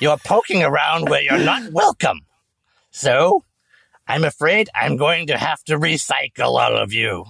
you're 0.00 0.18
poking 0.18 0.62
around 0.62 1.08
where 1.08 1.22
you're 1.22 1.38
not 1.38 1.72
welcome. 1.72 2.20
So, 2.90 3.44
I'm 4.06 4.24
afraid 4.24 4.68
I'm 4.74 4.96
going 4.96 5.28
to 5.28 5.38
have 5.38 5.62
to 5.64 5.78
recycle 5.78 6.58
all 6.60 6.76
of 6.76 6.92
you. 6.92 7.24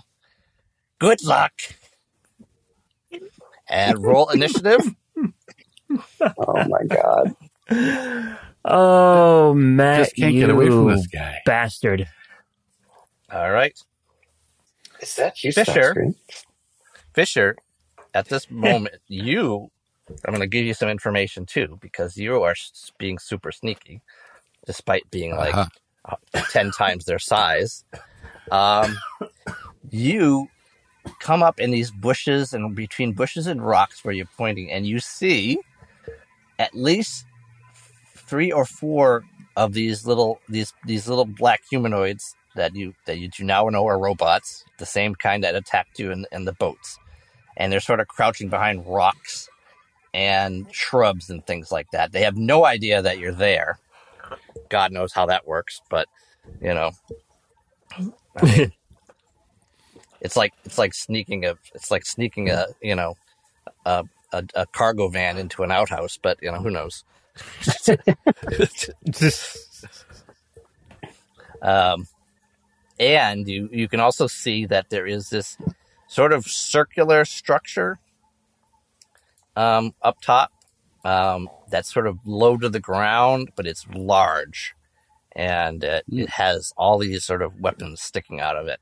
Good 0.98 1.22
luck. 1.24 1.52
And 3.68 4.02
roll 4.02 4.28
initiative. 4.30 4.80
Oh 6.38 6.64
my 6.68 6.84
god. 6.88 7.34
Oh, 8.64 9.52
Matt, 9.52 9.98
Just 10.04 10.16
can't 10.16 10.32
you 10.32 10.40
get 10.40 10.50
away 10.50 10.68
from 10.68 10.88
this 10.88 11.06
guy. 11.06 11.38
bastard. 11.44 12.08
All 13.30 13.50
right. 13.50 13.78
Is 15.00 15.14
that 15.16 15.42
you, 15.44 15.52
Fisher. 15.52 16.14
Fisher, 17.12 17.56
at 18.14 18.28
this 18.28 18.50
moment, 18.50 18.96
you, 19.06 19.70
I'm 20.24 20.32
going 20.32 20.40
to 20.40 20.46
give 20.46 20.64
you 20.66 20.74
some 20.74 20.88
information 20.88 21.46
too, 21.46 21.78
because 21.80 22.16
you 22.16 22.42
are 22.42 22.52
s- 22.52 22.92
being 22.98 23.18
super 23.18 23.52
sneaky, 23.52 24.02
despite 24.66 25.10
being 25.10 25.36
like 25.36 25.54
Uh-huh. 25.54 26.16
uh, 26.34 26.42
10 26.50 26.70
times 26.72 27.04
their 27.04 27.18
size. 27.18 27.84
Um, 28.50 28.96
you 29.90 30.48
come 31.20 31.42
up 31.42 31.58
in 31.60 31.70
these 31.70 31.90
bushes 31.90 32.52
and 32.52 32.74
between 32.74 33.12
bushes 33.12 33.46
and 33.46 33.64
rocks 33.64 34.04
where 34.04 34.14
you're 34.14 34.26
pointing, 34.36 34.70
and 34.70 34.86
you 34.86 35.00
see 35.00 35.58
at 36.58 36.74
least 36.74 37.24
three 38.16 38.52
or 38.52 38.64
four 38.64 39.24
of 39.56 39.72
these 39.72 40.06
little 40.06 40.40
these 40.48 40.72
these 40.86 41.08
little 41.08 41.24
black 41.24 41.60
humanoids 41.70 42.34
that 42.56 42.74
you 42.76 42.94
that 43.06 43.18
you 43.18 43.28
do 43.28 43.44
now 43.44 43.68
know 43.68 43.86
are 43.86 43.98
robots, 43.98 44.64
the 44.78 44.86
same 44.86 45.14
kind 45.14 45.42
that 45.44 45.54
attacked 45.54 45.98
you 45.98 46.10
in, 46.12 46.26
in 46.32 46.44
the 46.44 46.52
boats, 46.52 46.98
and 47.56 47.72
they're 47.72 47.80
sort 47.80 48.00
of 48.00 48.08
crouching 48.08 48.48
behind 48.48 48.86
rocks 48.86 49.48
and 50.14 50.66
shrubs 50.74 51.30
and 51.30 51.46
things 51.46 51.72
like 51.72 51.90
that. 51.92 52.12
They 52.12 52.22
have 52.22 52.36
no 52.36 52.64
idea 52.64 53.02
that 53.02 53.18
you're 53.18 53.32
there. 53.32 53.78
God 54.68 54.92
knows 54.92 55.12
how 55.12 55.26
that 55.26 55.46
works, 55.46 55.80
but 55.88 56.08
you 56.60 56.74
know, 56.74 56.92
I 58.36 58.44
mean, 58.44 58.72
it's 60.20 60.36
like 60.36 60.52
it's 60.64 60.78
like 60.78 60.94
sneaking 60.94 61.44
a 61.44 61.56
it's 61.74 61.90
like 61.90 62.06
sneaking 62.06 62.50
a 62.50 62.66
you 62.80 62.94
know 62.94 63.16
a, 63.84 64.04
a, 64.32 64.44
a 64.54 64.66
cargo 64.66 65.08
van 65.08 65.38
into 65.38 65.62
an 65.62 65.70
outhouse, 65.70 66.18
but 66.20 66.38
you 66.42 66.50
know 66.50 66.58
who 66.60 66.70
knows. 66.70 67.04
Um, 71.62 72.08
and 72.98 73.46
you 73.46 73.68
you 73.72 73.88
can 73.88 74.00
also 74.00 74.26
see 74.26 74.66
that 74.66 74.90
there 74.90 75.06
is 75.06 75.30
this 75.30 75.56
sort 76.08 76.32
of 76.32 76.44
circular 76.44 77.24
structure 77.24 77.98
um, 79.56 79.94
up 80.02 80.20
top 80.20 80.50
um, 81.04 81.48
that's 81.70 81.92
sort 81.92 82.06
of 82.06 82.18
low 82.24 82.56
to 82.56 82.68
the 82.68 82.80
ground, 82.80 83.50
but 83.56 83.66
it's 83.66 83.86
large, 83.94 84.74
and 85.34 85.82
it, 85.84 86.04
it 86.08 86.28
has 86.30 86.72
all 86.76 86.98
these 86.98 87.24
sort 87.24 87.42
of 87.42 87.60
weapons 87.60 88.00
sticking 88.00 88.40
out 88.40 88.56
of 88.56 88.66
it. 88.68 88.80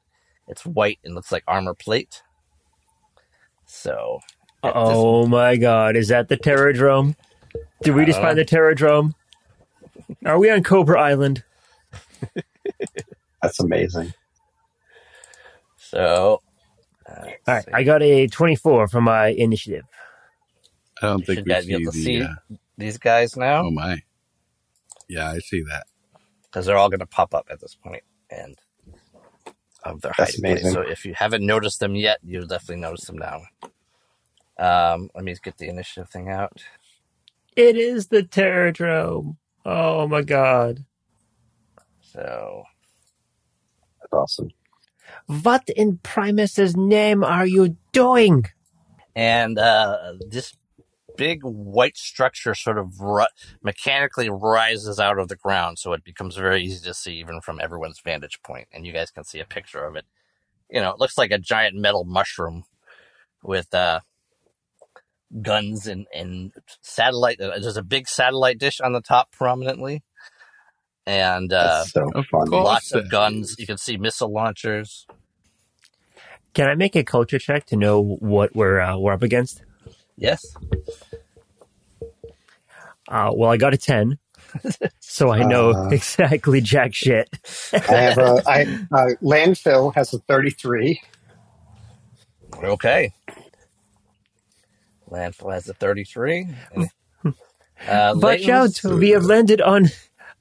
It's 0.48 0.66
white 0.66 0.98
and 1.04 1.14
looks 1.14 1.32
like 1.32 1.44
armor 1.46 1.74
plate. 1.74 2.22
So, 3.66 4.20
at 4.64 4.74
this- 4.74 4.74
Oh 4.76 5.26
my 5.26 5.56
god, 5.56 5.96
is 5.96 6.08
that 6.08 6.28
the 6.28 6.36
Terrordrome? 6.36 7.14
Did 7.82 7.94
we 7.94 8.04
just 8.04 8.20
find 8.20 8.36
know. 8.36 8.42
the 8.42 8.48
Terrordrome? 8.48 9.14
Are 10.26 10.38
we 10.38 10.50
on 10.50 10.62
Cobra 10.62 11.00
Island? 11.00 11.42
That's 13.42 13.60
amazing. 13.60 14.12
so. 15.78 16.42
Uh, 17.08 17.12
All 17.22 17.24
right, 17.54 17.64
see. 17.64 17.70
I 17.72 17.82
got 17.82 18.02
a 18.02 18.26
24 18.28 18.88
for 18.88 19.00
my 19.00 19.28
initiative. 19.28 19.84
I 21.02 21.06
don't 21.06 21.24
think 21.26 21.40
should 21.40 21.46
we 21.46 21.52
guys 21.52 21.66
be 21.66 21.74
see 21.74 21.74
able 21.74 21.92
to 21.92 21.98
the. 21.98 22.04
see 22.04 22.22
Uh, 22.22 22.34
these 22.78 22.98
guys 22.98 23.36
now. 23.36 23.64
oh 23.66 23.70
my! 23.70 24.02
Yeah, 25.08 25.30
I 25.30 25.38
see 25.40 25.62
that. 25.70 25.86
because 26.44 26.66
they're 26.66 26.76
all 26.78 26.88
going 26.90 27.00
to 27.00 27.06
pop 27.06 27.34
up 27.34 27.48
at 27.50 27.60
this 27.60 27.74
point 27.74 28.02
and 28.30 28.56
of 29.84 30.00
their 30.02 30.12
That's 30.18 30.36
hiding 30.36 30.62
place. 30.62 30.72
So 30.72 30.80
if 30.82 31.04
you 31.04 31.14
haven't 31.14 31.44
noticed 31.46 31.80
them 31.80 31.94
yet, 31.94 32.18
you'll 32.22 32.46
definitely 32.46 32.82
notice 32.82 33.04
them 33.06 33.18
now. 33.18 33.42
Um, 34.58 35.10
let 35.14 35.24
me 35.24 35.34
get 35.42 35.56
the 35.58 35.68
initiative 35.68 36.10
thing 36.10 36.28
out. 36.28 36.62
It 37.56 37.76
is 37.76 38.08
the 38.08 38.22
Terrordrome. 38.22 39.36
Oh 39.64 40.06
my 40.06 40.22
god. 40.22 40.84
So 42.02 42.64
That's 44.00 44.12
awesome. 44.12 44.50
What 45.26 45.68
in 45.76 45.98
Primus's 46.02 46.76
name 46.76 47.24
are 47.24 47.46
you 47.46 47.76
doing? 47.92 48.44
and 49.16 49.58
uh, 49.58 50.14
this 50.28 50.54
big 51.16 51.42
white 51.42 51.96
structure 51.96 52.54
sort 52.54 52.78
of 52.78 53.00
ru- 53.00 53.26
mechanically 53.62 54.30
rises 54.30 54.98
out 54.98 55.18
of 55.18 55.28
the 55.28 55.36
ground, 55.36 55.78
so 55.78 55.92
it 55.92 56.04
becomes 56.04 56.36
very 56.36 56.62
easy 56.62 56.84
to 56.86 56.94
see 56.94 57.14
even 57.14 57.40
from 57.40 57.60
everyone's 57.60 58.00
vantage 58.00 58.40
point. 58.42 58.50
point, 58.50 58.68
and 58.72 58.86
you 58.86 58.92
guys 58.92 59.10
can 59.10 59.24
see 59.24 59.40
a 59.40 59.44
picture 59.44 59.84
of 59.84 59.96
it. 59.96 60.04
You 60.70 60.80
know, 60.80 60.90
it 60.90 60.98
looks 60.98 61.18
like 61.18 61.30
a 61.30 61.38
giant 61.38 61.76
metal 61.76 62.04
mushroom 62.04 62.64
with 63.42 63.72
uh, 63.74 64.00
guns 65.42 65.86
and, 65.86 66.06
and 66.14 66.52
satellite. 66.80 67.40
uh, 67.40 67.58
There's 67.60 67.76
a 67.76 67.82
big 67.82 68.08
satellite 68.08 68.58
dish 68.58 68.80
on 68.80 68.92
the 68.92 69.00
top 69.00 69.32
prominently, 69.32 70.02
and 71.06 71.52
uh, 71.52 71.84
so 71.84 72.10
of 72.14 72.26
funny. 72.26 72.50
course. 72.50 72.64
lots 72.64 72.92
of 72.92 73.10
guns. 73.10 73.56
You 73.58 73.66
can 73.66 73.78
see 73.78 73.96
missile 73.96 74.32
launchers. 74.32 75.06
Can 76.54 76.68
I 76.68 76.74
make 76.74 76.96
a 76.96 77.04
culture 77.04 77.38
check 77.38 77.66
to 77.66 77.76
know 77.76 78.00
what 78.02 78.54
we're 78.56 78.80
uh, 78.80 78.98
we're 78.98 79.12
up 79.12 79.22
against? 79.22 79.62
Yes, 80.20 80.44
Uh, 83.08 83.32
well, 83.34 83.50
I 83.50 83.56
got 83.56 83.74
a 83.74 83.76
10, 83.78 84.18
so 85.00 85.30
I 85.32 85.42
know 85.42 85.70
Uh. 85.72 85.88
exactly 85.88 86.60
jack 86.60 86.94
shit. 86.94 87.28
I 87.72 87.78
have 87.78 88.18
a 88.18 88.42
I 88.46 88.62
uh, 88.92 89.06
landfill 89.22 89.92
has 89.96 90.14
a 90.14 90.18
33. 90.20 91.00
okay. 92.62 93.12
Landfill 95.10 95.52
has 95.52 95.68
a 95.68 95.74
33. 95.74 96.46
And, 96.74 96.90
uh, 97.88 98.14
Watch 98.16 98.48
out! 98.48 98.80
We 98.84 99.10
have 99.10 99.24
landed 99.24 99.60
on 99.60 99.88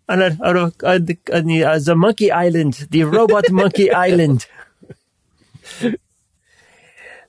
on, 0.09 0.21
a, 0.21 0.37
on, 0.43 0.57
a, 0.57 0.71
on, 0.83 1.05
the, 1.05 1.17
on 1.33 1.45
the, 1.45 1.63
uh, 1.63 1.79
the 1.79 1.95
Monkey 1.95 2.31
Island, 2.31 2.87
the 2.91 3.03
robot 3.05 3.49
Monkey 3.51 3.91
Island. 3.91 4.45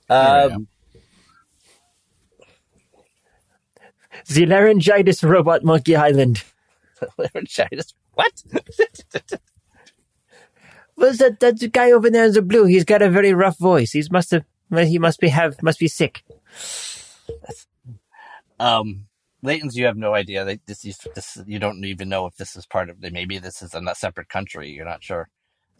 Um, 0.09 0.67
The 4.27 4.45
laryngitis 4.45 5.23
robot 5.23 5.63
Monkey 5.63 5.95
Island. 5.95 6.43
laryngitis. 7.17 7.93
What? 8.13 8.31
Was 10.97 11.17
that 11.19 11.39
that 11.39 11.71
guy 11.71 11.91
over 11.91 12.09
there 12.09 12.25
in 12.25 12.33
the 12.33 12.41
blue? 12.41 12.65
He's 12.65 12.83
got 12.85 13.01
a 13.01 13.09
very 13.09 13.33
rough 13.33 13.57
voice. 13.57 13.91
He 13.91 14.03
must 14.11 14.31
have. 14.31 14.43
He 14.73 14.99
must 14.99 15.19
be 15.19 15.29
have 15.29 15.61
must 15.63 15.79
be 15.79 15.87
sick. 15.87 16.23
um, 18.59 19.07
Layton's, 19.41 19.75
you 19.75 19.85
have 19.85 19.97
no 19.97 20.13
idea. 20.13 20.45
They, 20.45 20.59
this, 20.67 20.85
is- 20.85 20.99
this, 21.15 21.37
you 21.47 21.59
don't 21.59 21.83
even 21.83 22.09
know 22.09 22.25
if 22.27 22.35
this 22.37 22.55
is 22.55 22.65
part 22.67 22.89
of. 22.89 23.01
The 23.01 23.09
maybe 23.11 23.39
this 23.39 23.61
is 23.61 23.73
in 23.73 23.87
a 23.87 23.95
separate 23.95 24.29
country. 24.29 24.69
You're 24.69 24.85
not 24.85 25.03
sure. 25.03 25.29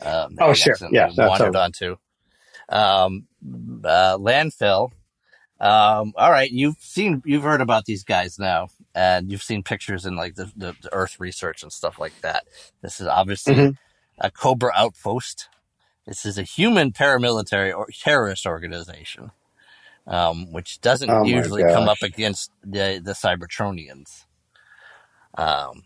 Um, 0.01 0.35
Oh, 0.39 0.53
sure. 0.53 0.75
Yeah, 0.91 1.11
no, 1.15 1.27
wandered 1.29 1.53
totally. 1.53 1.63
onto. 1.63 1.95
Um, 2.69 3.27
uh, 3.83 4.17
landfill. 4.17 4.91
Um, 5.61 6.13
all 6.17 6.31
right, 6.31 6.51
you've 6.51 6.77
seen, 6.79 7.21
you've 7.25 7.43
heard 7.43 7.61
about 7.61 7.85
these 7.85 8.03
guys 8.03 8.39
now, 8.39 8.69
and 8.95 9.31
you've 9.31 9.43
seen 9.43 9.63
pictures 9.63 10.07
in 10.07 10.15
like 10.17 10.35
the, 10.35 10.51
the, 10.57 10.75
the 10.81 10.93
Earth 10.93 11.19
research 11.19 11.63
and 11.63 11.71
stuff 11.71 11.99
like 11.99 12.15
that. 12.23 12.45
This 12.81 12.99
is 12.99 13.07
obviously 13.07 13.55
Mhm. 13.55 13.77
a 14.19 14.31
Cobra 14.31 14.73
outpost. 14.75 15.49
This 16.07 16.25
is 16.25 16.39
a 16.39 16.43
human 16.43 16.91
paramilitary 16.93 17.75
or 17.77 17.87
terrorist 17.93 18.47
organization, 18.47 19.31
um, 20.07 20.51
which 20.51 20.81
doesn't 20.81 21.11
Oh 21.11 21.23
usually 21.23 21.63
come 21.63 21.87
up 21.89 22.03
against 22.03 22.51
the 22.63 23.01
the 23.03 23.13
Cybertronians. 23.13 24.25
Um, 25.37 25.83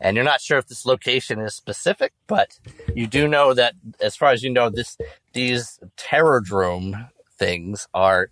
and 0.00 0.16
you're 0.16 0.24
not 0.24 0.42
sure 0.42 0.58
if 0.58 0.66
this 0.68 0.86
location 0.86 1.40
is 1.40 1.54
specific, 1.54 2.12
but 2.26 2.58
you 2.94 3.06
do 3.06 3.28
know 3.28 3.54
that, 3.54 3.74
as 4.00 4.16
far 4.16 4.30
as 4.32 4.42
you 4.42 4.50
know, 4.50 4.70
this 4.70 4.98
these 5.32 5.80
terror 5.96 6.42
terrordrome 6.42 7.10
things 7.38 7.88
are 7.94 8.30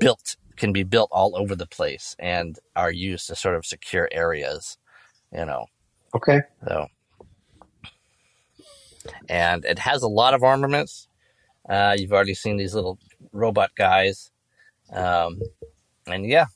built 0.00 0.36
can 0.56 0.72
be 0.72 0.82
built 0.82 1.08
all 1.12 1.36
over 1.36 1.54
the 1.54 1.66
place 1.66 2.16
and 2.18 2.58
are 2.76 2.90
used 2.90 3.28
to 3.28 3.36
sort 3.36 3.54
of 3.56 3.64
secure 3.66 4.08
areas. 4.12 4.78
You 5.32 5.44
know, 5.46 5.66
Okay. 6.14 6.40
so 6.66 6.86
and 9.28 9.64
it 9.64 9.78
has 9.80 10.02
a 10.02 10.08
lot 10.08 10.34
of 10.34 10.42
armaments. 10.42 11.08
Uh, 11.68 11.96
you've 11.98 12.12
already 12.12 12.34
seen 12.34 12.56
these 12.56 12.74
little 12.74 12.98
robot 13.32 13.70
guys, 13.76 14.30
um, 14.92 15.40
and 16.06 16.26
yeah, 16.26 16.46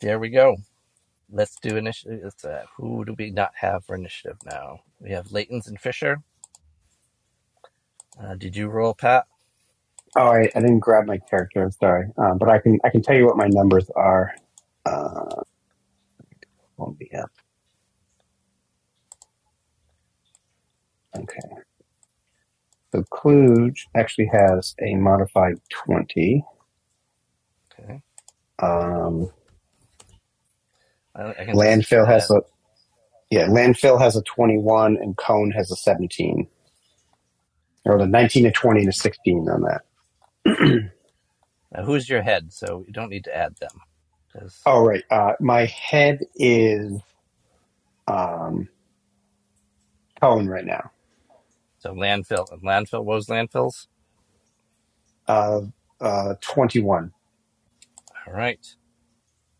there 0.00 0.18
we 0.18 0.30
go. 0.30 0.56
Let's 1.30 1.56
do 1.60 1.76
initiative. 1.76 2.32
Uh, 2.44 2.60
who 2.76 3.04
do 3.04 3.14
we 3.18 3.30
not 3.30 3.52
have 3.56 3.84
for 3.84 3.96
initiative 3.96 4.38
now? 4.44 4.80
We 5.00 5.10
have 5.10 5.32
Layton's 5.32 5.66
and 5.66 5.80
Fisher. 5.80 6.22
Uh, 8.22 8.34
did 8.36 8.56
you 8.56 8.68
roll, 8.68 8.94
Pat? 8.94 9.26
Oh, 10.16 10.28
I, 10.28 10.50
I 10.54 10.60
didn't 10.60 10.80
grab 10.80 11.06
my 11.06 11.18
character. 11.18 11.62
I'm 11.64 11.72
sorry, 11.72 12.08
um, 12.18 12.38
but 12.38 12.48
I 12.48 12.58
can 12.58 12.78
I 12.84 12.90
can 12.90 13.02
tell 13.02 13.16
you 13.16 13.26
what 13.26 13.36
my 13.36 13.48
numbers 13.48 13.90
are. 13.96 14.34
Uh, 14.86 15.42
won't 16.76 16.98
be 16.98 17.12
up. 17.14 17.30
Okay. 21.16 21.38
So 22.92 23.02
Kluge 23.10 23.88
actually 23.96 24.30
has 24.32 24.74
a 24.80 24.94
modified 24.94 25.56
twenty. 25.68 26.44
Okay. 27.80 28.02
Um, 28.60 29.30
I, 31.16 31.30
I 31.30 31.44
can 31.44 31.56
landfill 31.56 32.06
has 32.06 32.30
a 32.30 32.42
yeah. 33.30 33.46
Landfill 33.46 34.00
has 34.00 34.16
a 34.16 34.22
twenty-one, 34.22 34.96
and 34.96 35.16
Cone 35.16 35.50
has 35.52 35.72
a 35.72 35.76
seventeen. 35.76 36.46
Or 37.84 37.98
the 37.98 38.06
nineteen, 38.06 38.46
a 38.46 38.52
twenty, 38.52 38.80
and 38.80 38.88
a 38.88 38.92
sixteen 38.92 39.48
on 39.48 39.62
that. 39.62 39.82
Now, 41.72 41.84
who's 41.84 42.08
your 42.08 42.22
head? 42.22 42.52
So 42.52 42.84
you 42.86 42.92
don't 42.92 43.10
need 43.10 43.24
to 43.24 43.36
add 43.36 43.56
them. 43.56 43.70
'Cause- 44.32 44.62
Oh 44.66 44.84
right. 44.84 45.04
Uh, 45.10 45.34
my 45.40 45.66
head 45.66 46.24
is 46.36 47.00
um 48.08 48.68
Cone 50.20 50.46
right 50.46 50.64
now. 50.64 50.90
So 51.78 51.92
landfill, 51.94 52.46
landfill. 52.62 53.04
What 53.04 53.16
was 53.16 53.26
landfills? 53.26 53.88
Uh, 55.26 55.62
uh, 56.00 56.34
twenty-one. 56.40 57.12
All 58.26 58.32
right. 58.32 58.64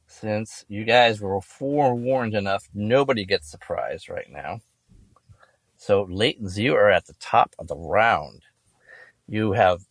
Since 0.07 0.65
you 0.69 0.85
guys 0.85 1.21
were 1.21 1.41
forewarned 1.41 2.35
enough, 2.35 2.69
nobody 2.73 3.25
gets 3.25 3.51
surprised 3.51 4.09
right 4.09 4.31
now. 4.31 4.61
So 5.77 6.05
Layton's, 6.09 6.59
you 6.59 6.75
are 6.75 6.91
at 6.91 7.07
the 7.07 7.15
top 7.21 7.55
of 7.59 7.67
the 7.67 7.77
round. 7.77 8.43
You 9.27 9.53
have 9.53 9.83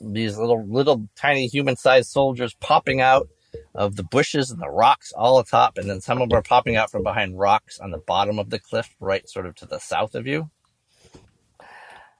these 0.00 0.38
little, 0.38 0.66
little 0.66 1.08
tiny 1.16 1.46
human-sized 1.46 2.10
soldiers 2.10 2.54
popping 2.54 3.00
out 3.00 3.28
of 3.74 3.96
the 3.96 4.04
bushes 4.04 4.50
and 4.50 4.60
the 4.60 4.70
rocks 4.70 5.12
all 5.12 5.38
atop, 5.38 5.78
and 5.78 5.88
then 5.88 6.00
some 6.00 6.20
of 6.20 6.28
them 6.28 6.38
are 6.38 6.42
popping 6.42 6.76
out 6.76 6.90
from 6.90 7.02
behind 7.02 7.38
rocks 7.38 7.78
on 7.78 7.90
the 7.90 7.98
bottom 7.98 8.38
of 8.38 8.50
the 8.50 8.58
cliff, 8.58 8.94
right 9.00 9.28
sort 9.28 9.46
of 9.46 9.54
to 9.56 9.66
the 9.66 9.78
south 9.78 10.14
of 10.14 10.26
you. 10.26 10.50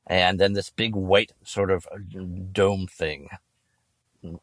And 0.07 0.41
then 0.41 0.55
this 0.55 0.71
big 0.71 0.97
white 0.97 1.33
sort 1.45 1.71
of 1.71 1.87
uh, 1.93 1.99
dome 2.51 2.89
thing 2.89 3.29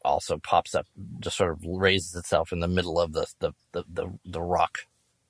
also 0.02 0.38
pops 0.38 0.74
up, 0.74 0.86
just 1.20 1.36
sort 1.36 1.52
of 1.52 1.64
raises 1.64 2.14
itself 2.14 2.52
in 2.52 2.60
the 2.60 2.68
middle 2.68 2.98
of 2.98 3.12
the 3.12 3.26
the, 3.38 3.52
the, 3.72 3.84
the, 3.92 4.18
the 4.24 4.42
rock 4.42 4.78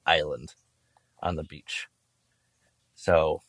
island 0.07 0.55
on 1.21 1.37
the 1.37 1.45
beach. 1.45 1.89
So 2.95 3.43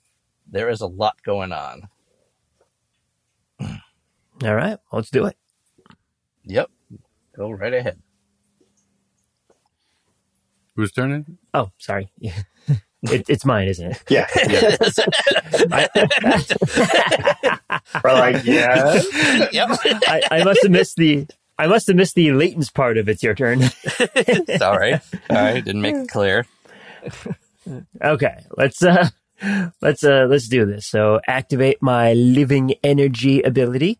there 0.47 0.69
is 0.69 0.81
a 0.81 0.87
lot 0.87 1.21
going 1.23 1.51
on. 1.51 1.89
All 4.43 4.55
right, 4.55 4.77
let's 4.91 5.09
do 5.09 5.25
it. 5.25 5.37
Yep. 6.45 6.69
Go 7.35 7.51
right 7.51 7.73
ahead. 7.73 8.01
Who's 10.75 10.91
turning? 10.91 11.37
Oh, 11.53 11.71
sorry. 11.77 12.11
it, 12.21 13.29
it's 13.29 13.43
mine, 13.43 13.67
isn't 13.67 13.91
it? 13.91 14.03
Yeah. 14.09 14.27
yeah. 14.47 14.77
We're 18.03 18.13
like, 18.13 18.45
yeah. 18.45 19.01
yep. 19.51 19.69
I, 20.07 20.21
I 20.31 20.43
must 20.43 20.63
have 20.63 20.71
missed 20.71 20.95
the. 20.95 21.27
I 21.57 21.67
must 21.67 21.87
have 21.87 21.97
missed 21.97 22.15
the 22.15 22.27
latents 22.27 22.73
part 22.73 22.97
of 22.97 23.09
it's 23.09 23.21
your 23.21 23.35
turn. 23.35 23.61
Sorry. 24.57 24.93
All 24.93 24.99
right. 25.29 25.63
Didn't 25.63 25.81
make 25.81 25.95
it 25.95 26.09
clear. 26.09 26.45
Okay, 28.01 28.37
let's 28.55 28.81
uh 28.81 29.09
let's 29.81 30.03
uh 30.03 30.25
let's 30.29 30.47
do 30.47 30.65
this. 30.65 30.87
So 30.87 31.19
activate 31.27 31.81
my 31.81 32.13
living 32.13 32.73
energy 32.83 33.41
ability 33.41 33.99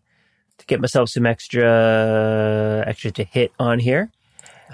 to 0.60 0.66
get 0.66 0.80
myself 0.80 1.10
some 1.10 1.26
extra 1.26 2.84
extra 2.86 3.12
to 3.12 3.24
hit 3.24 3.52
on 3.60 3.80
here. 3.80 4.12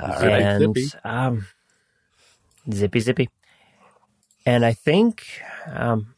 All 0.00 0.20
Zippy, 0.20 0.26
right. 0.26 0.42
and 0.42 0.76
zippy. 0.76 0.92
um 1.04 1.46
zippy 2.72 3.00
zippy. 3.00 3.30
And 4.46 4.64
I 4.64 4.74
think 4.74 5.24
um 5.66 6.14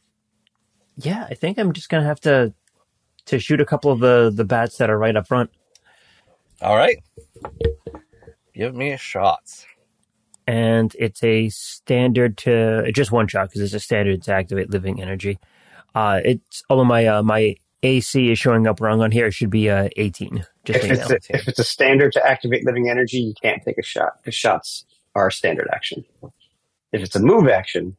yeah, 0.96 1.26
I 1.30 1.34
think 1.34 1.58
I'm 1.58 1.72
just 1.72 1.88
gonna 1.90 2.06
have 2.06 2.20
to 2.22 2.54
to 3.26 3.38
shoot 3.38 3.60
a 3.60 3.66
couple 3.66 3.92
of 3.92 4.00
the 4.00 4.32
the 4.34 4.44
bats 4.44 4.78
that 4.78 4.90
are 4.90 4.98
right 4.98 5.16
up 5.16 5.28
front. 5.28 5.50
All 6.62 6.76
right. 6.76 6.98
Give 8.54 8.74
me 8.74 8.92
a 8.92 8.98
shot. 8.98 9.42
and 10.46 10.94
it's 10.98 11.22
a 11.24 11.48
standard 11.50 12.36
to 12.38 12.90
just 12.92 13.12
one 13.12 13.28
shot 13.28 13.48
because 13.48 13.60
it's 13.62 13.74
a 13.74 13.80
standard 13.80 14.22
to 14.24 14.32
activate 14.32 14.70
living 14.70 15.00
energy. 15.02 15.38
Uh, 15.94 16.20
it's 16.24 16.62
although 16.70 16.84
my 16.84 17.06
uh, 17.06 17.22
my 17.22 17.56
AC 17.82 18.30
is 18.30 18.38
showing 18.38 18.66
up 18.66 18.80
wrong 18.80 19.00
on 19.02 19.10
here. 19.12 19.26
It 19.26 19.34
should 19.34 19.50
be 19.50 19.70
uh, 19.70 19.88
18. 19.96 20.46
Just 20.64 20.80
If 20.82 20.92
it's, 20.92 21.10
a, 21.10 21.18
if 21.30 21.48
it's 21.48 21.58
a 21.60 21.64
standard 21.64 22.12
to 22.12 22.26
activate 22.26 22.66
living 22.66 22.90
energy, 22.90 23.18
you 23.18 23.34
can't 23.42 23.62
take 23.64 23.78
a 23.78 23.82
shot 23.82 24.14
because 24.18 24.34
shots 24.34 24.84
are 25.14 25.28
a 25.28 25.32
standard 25.32 25.68
action. 25.72 26.04
If 26.92 27.02
it's 27.02 27.16
a 27.16 27.20
move 27.20 27.48
action, 27.48 27.96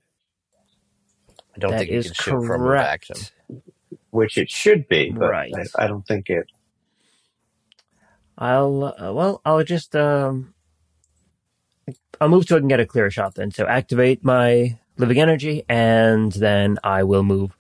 I 1.56 1.60
don't 1.60 1.72
That 1.72 1.80
think 1.80 1.92
you 1.92 2.00
is 2.00 2.08
can 2.08 2.14
shoot 2.14 2.42
for 2.44 2.56
a 2.56 2.60
move 2.60 2.82
action. 2.82 3.28
which 4.12 4.38
it 4.38 4.50
should 4.50 4.88
be, 4.88 5.16
but 5.20 5.32
Right. 5.32 5.54
I, 5.54 5.86
I 5.86 5.88
don't 5.88 6.06
think 6.08 6.30
it. 6.30 6.48
I'll 8.38 8.84
uh, 9.00 9.14
well, 9.14 9.42
I'll 9.46 9.64
just 9.64 9.96
um, 9.96 10.54
I'll 12.22 12.30
move 12.30 12.46
so 12.48 12.58
I 12.58 12.60
can 12.60 12.68
get 12.70 12.80
a 12.80 12.86
clearer 12.86 13.12
shot 13.12 13.36
then. 13.36 13.52
So 13.52 13.66
activate 13.68 14.24
my 14.24 14.80
living 14.98 15.20
energy, 15.20 15.66
and 15.70 16.32
then 16.34 16.80
I 16.84 17.04
will 17.04 17.24
move. 17.24 17.56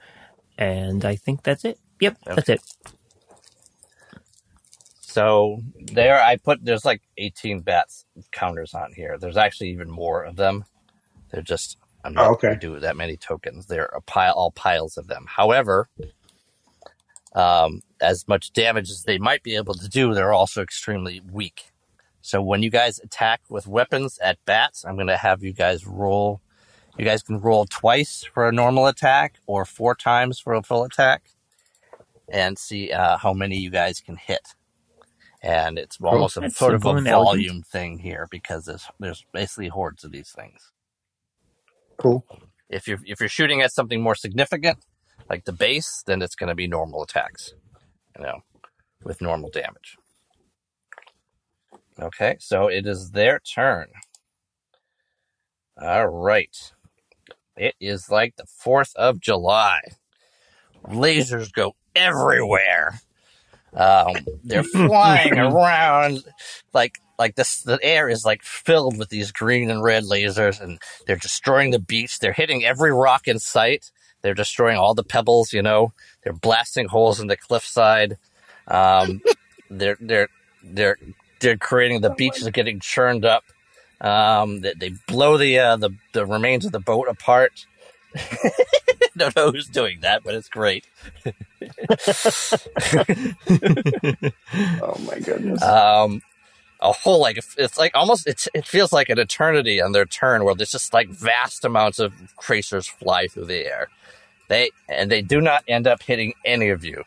And 0.57 1.05
I 1.05 1.15
think 1.15 1.43
that's 1.43 1.65
it. 1.65 1.79
Yep, 1.99 2.17
that's 2.25 2.49
it. 2.49 2.61
So 5.01 5.61
there, 5.79 6.21
I 6.21 6.37
put 6.37 6.63
there's 6.63 6.85
like 6.85 7.01
18 7.17 7.61
bats 7.61 8.05
counters 8.31 8.73
on 8.73 8.93
here. 8.93 9.17
There's 9.19 9.37
actually 9.37 9.71
even 9.71 9.89
more 9.89 10.23
of 10.23 10.35
them. 10.37 10.65
They're 11.31 11.41
just 11.41 11.77
I'm 12.03 12.15
not 12.15 12.25
Oh, 12.27 12.33
okay. 12.33 12.47
going 12.47 12.59
to 12.59 12.67
do 12.67 12.79
that 12.79 12.97
many 12.97 13.17
tokens. 13.17 13.67
They're 13.67 13.85
a 13.95 14.01
pile, 14.01 14.33
all 14.33 14.51
piles 14.51 14.97
of 14.97 15.07
them. 15.07 15.25
However, 15.27 15.89
um, 17.35 17.81
as 18.01 18.27
much 18.27 18.53
damage 18.53 18.89
as 18.91 19.03
they 19.03 19.17
might 19.19 19.43
be 19.43 19.55
able 19.55 19.75
to 19.75 19.89
do, 19.89 20.13
they're 20.13 20.33
also 20.33 20.61
extremely 20.61 21.21
weak. 21.31 21.71
So 22.21 22.41
when 22.41 22.63
you 22.63 22.69
guys 22.71 22.99
attack 22.99 23.41
with 23.49 23.67
weapons 23.67 24.19
at 24.23 24.43
bats, 24.45 24.85
I'm 24.85 24.95
going 24.95 25.07
to 25.07 25.17
have 25.17 25.43
you 25.43 25.53
guys 25.53 25.87
roll. 25.87 26.41
You 26.97 27.05
guys 27.05 27.23
can 27.23 27.39
roll 27.41 27.65
twice 27.65 28.25
for 28.33 28.47
a 28.47 28.51
normal 28.53 28.87
attack 28.87 29.35
or 29.47 29.65
four 29.65 29.95
times 29.95 30.39
for 30.39 30.53
a 30.53 30.63
full 30.63 30.83
attack, 30.83 31.23
and 32.31 32.57
see 32.57 32.91
uh, 32.91 33.17
how 33.17 33.33
many 33.33 33.57
you 33.57 33.69
guys 33.69 33.99
can 33.99 34.17
hit. 34.17 34.55
And 35.41 35.77
it's 35.79 35.97
almost 36.01 36.37
a 36.37 36.49
sort 36.49 36.73
of 36.73 36.85
a 36.85 36.89
and 36.89 37.07
elegant. 37.07 37.47
volume 37.47 37.61
thing 37.63 37.99
here 37.99 38.27
because 38.29 38.65
there's 38.65 38.87
there's 38.99 39.25
basically 39.31 39.69
hordes 39.69 40.03
of 40.03 40.11
these 40.11 40.31
things. 40.31 40.71
Cool. 41.97 42.25
If 42.69 42.87
you're 42.87 42.99
if 43.05 43.19
you're 43.19 43.29
shooting 43.29 43.61
at 43.61 43.71
something 43.71 44.01
more 44.01 44.15
significant, 44.15 44.79
like 45.29 45.45
the 45.45 45.53
base, 45.53 46.03
then 46.05 46.21
it's 46.21 46.35
going 46.35 46.49
to 46.49 46.55
be 46.55 46.67
normal 46.67 47.03
attacks, 47.03 47.53
you 48.17 48.23
know, 48.23 48.39
with 49.03 49.21
normal 49.21 49.49
damage. 49.49 49.97
Okay, 52.01 52.37
so 52.39 52.67
it 52.67 52.85
is 52.85 53.11
their 53.11 53.39
turn. 53.39 53.87
All 55.81 56.07
right, 56.07 56.73
it 57.55 57.75
is 57.79 58.09
like 58.09 58.35
the 58.35 58.45
Fourth 58.45 58.93
of 58.95 59.19
July. 59.19 59.81
Lasers 60.87 61.51
go 61.51 61.75
everywhere. 61.99 62.99
Um, 63.73 64.15
they're 64.43 64.63
flying 64.63 65.37
around 65.39 66.23
like 66.73 66.99
like 67.17 67.35
this. 67.35 67.61
The 67.61 67.79
air 67.83 68.09
is 68.09 68.25
like 68.25 68.41
filled 68.43 68.97
with 68.97 69.09
these 69.09 69.31
green 69.31 69.69
and 69.69 69.83
red 69.83 70.03
lasers, 70.03 70.59
and 70.61 70.79
they're 71.05 71.15
destroying 71.15 71.71
the 71.71 71.79
beach. 71.79 72.19
They're 72.19 72.33
hitting 72.33 72.65
every 72.65 72.93
rock 72.93 73.27
in 73.27 73.39
sight. 73.39 73.91
They're 74.21 74.33
destroying 74.33 74.77
all 74.77 74.95
the 74.95 75.03
pebbles. 75.03 75.53
You 75.53 75.61
know, 75.61 75.93
they're 76.23 76.33
blasting 76.33 76.87
holes 76.87 77.19
in 77.19 77.27
the 77.27 77.37
cliffside. 77.37 78.17
Um, 78.67 79.21
they're 79.69 79.97
they're 79.99 80.29
they're 80.63 80.97
they're 81.39 81.57
creating 81.57 82.01
the 82.01 82.09
beach 82.09 82.41
is 82.41 82.49
getting 82.49 82.79
churned 82.79 83.25
up. 83.25 83.43
Um, 84.01 84.61
they, 84.61 84.73
they 84.73 84.93
blow 85.07 85.37
the 85.37 85.59
uh, 85.59 85.77
the 85.77 85.91
the 86.13 86.25
remains 86.25 86.65
of 86.65 86.71
the 86.71 86.79
boat 86.79 87.07
apart. 87.07 87.65
Don't 89.17 89.35
know 89.35 89.51
who's 89.51 89.67
doing 89.67 89.99
that, 90.01 90.23
but 90.23 90.35
it's 90.35 90.49
great. 90.49 90.85
Oh 94.81 94.97
my 95.05 95.19
goodness. 95.19 95.61
um 95.61 96.21
a 96.81 96.93
whole 96.93 97.19
like 97.19 97.37
it's 97.57 97.77
like 97.77 97.91
almost 97.93 98.25
it's 98.27 98.47
it 98.53 98.65
feels 98.65 98.93
like 98.93 99.09
an 99.09 99.19
eternity 99.19 99.81
on 99.81 99.91
their 99.91 100.05
turn 100.05 100.43
where 100.43 100.55
there's 100.55 100.71
just 100.71 100.93
like 100.93 101.09
vast 101.09 101.65
amounts 101.65 101.99
of 101.99 102.13
tracers 102.39 102.87
fly 102.87 103.27
through 103.27 103.45
the 103.45 103.65
air 103.65 103.89
They 104.47 104.71
and 104.87 105.11
they 105.11 105.21
do 105.21 105.41
not 105.41 105.63
end 105.67 105.87
up 105.87 106.01
hitting 106.01 106.33
any 106.45 106.69
of 106.69 106.85
you 106.85 107.03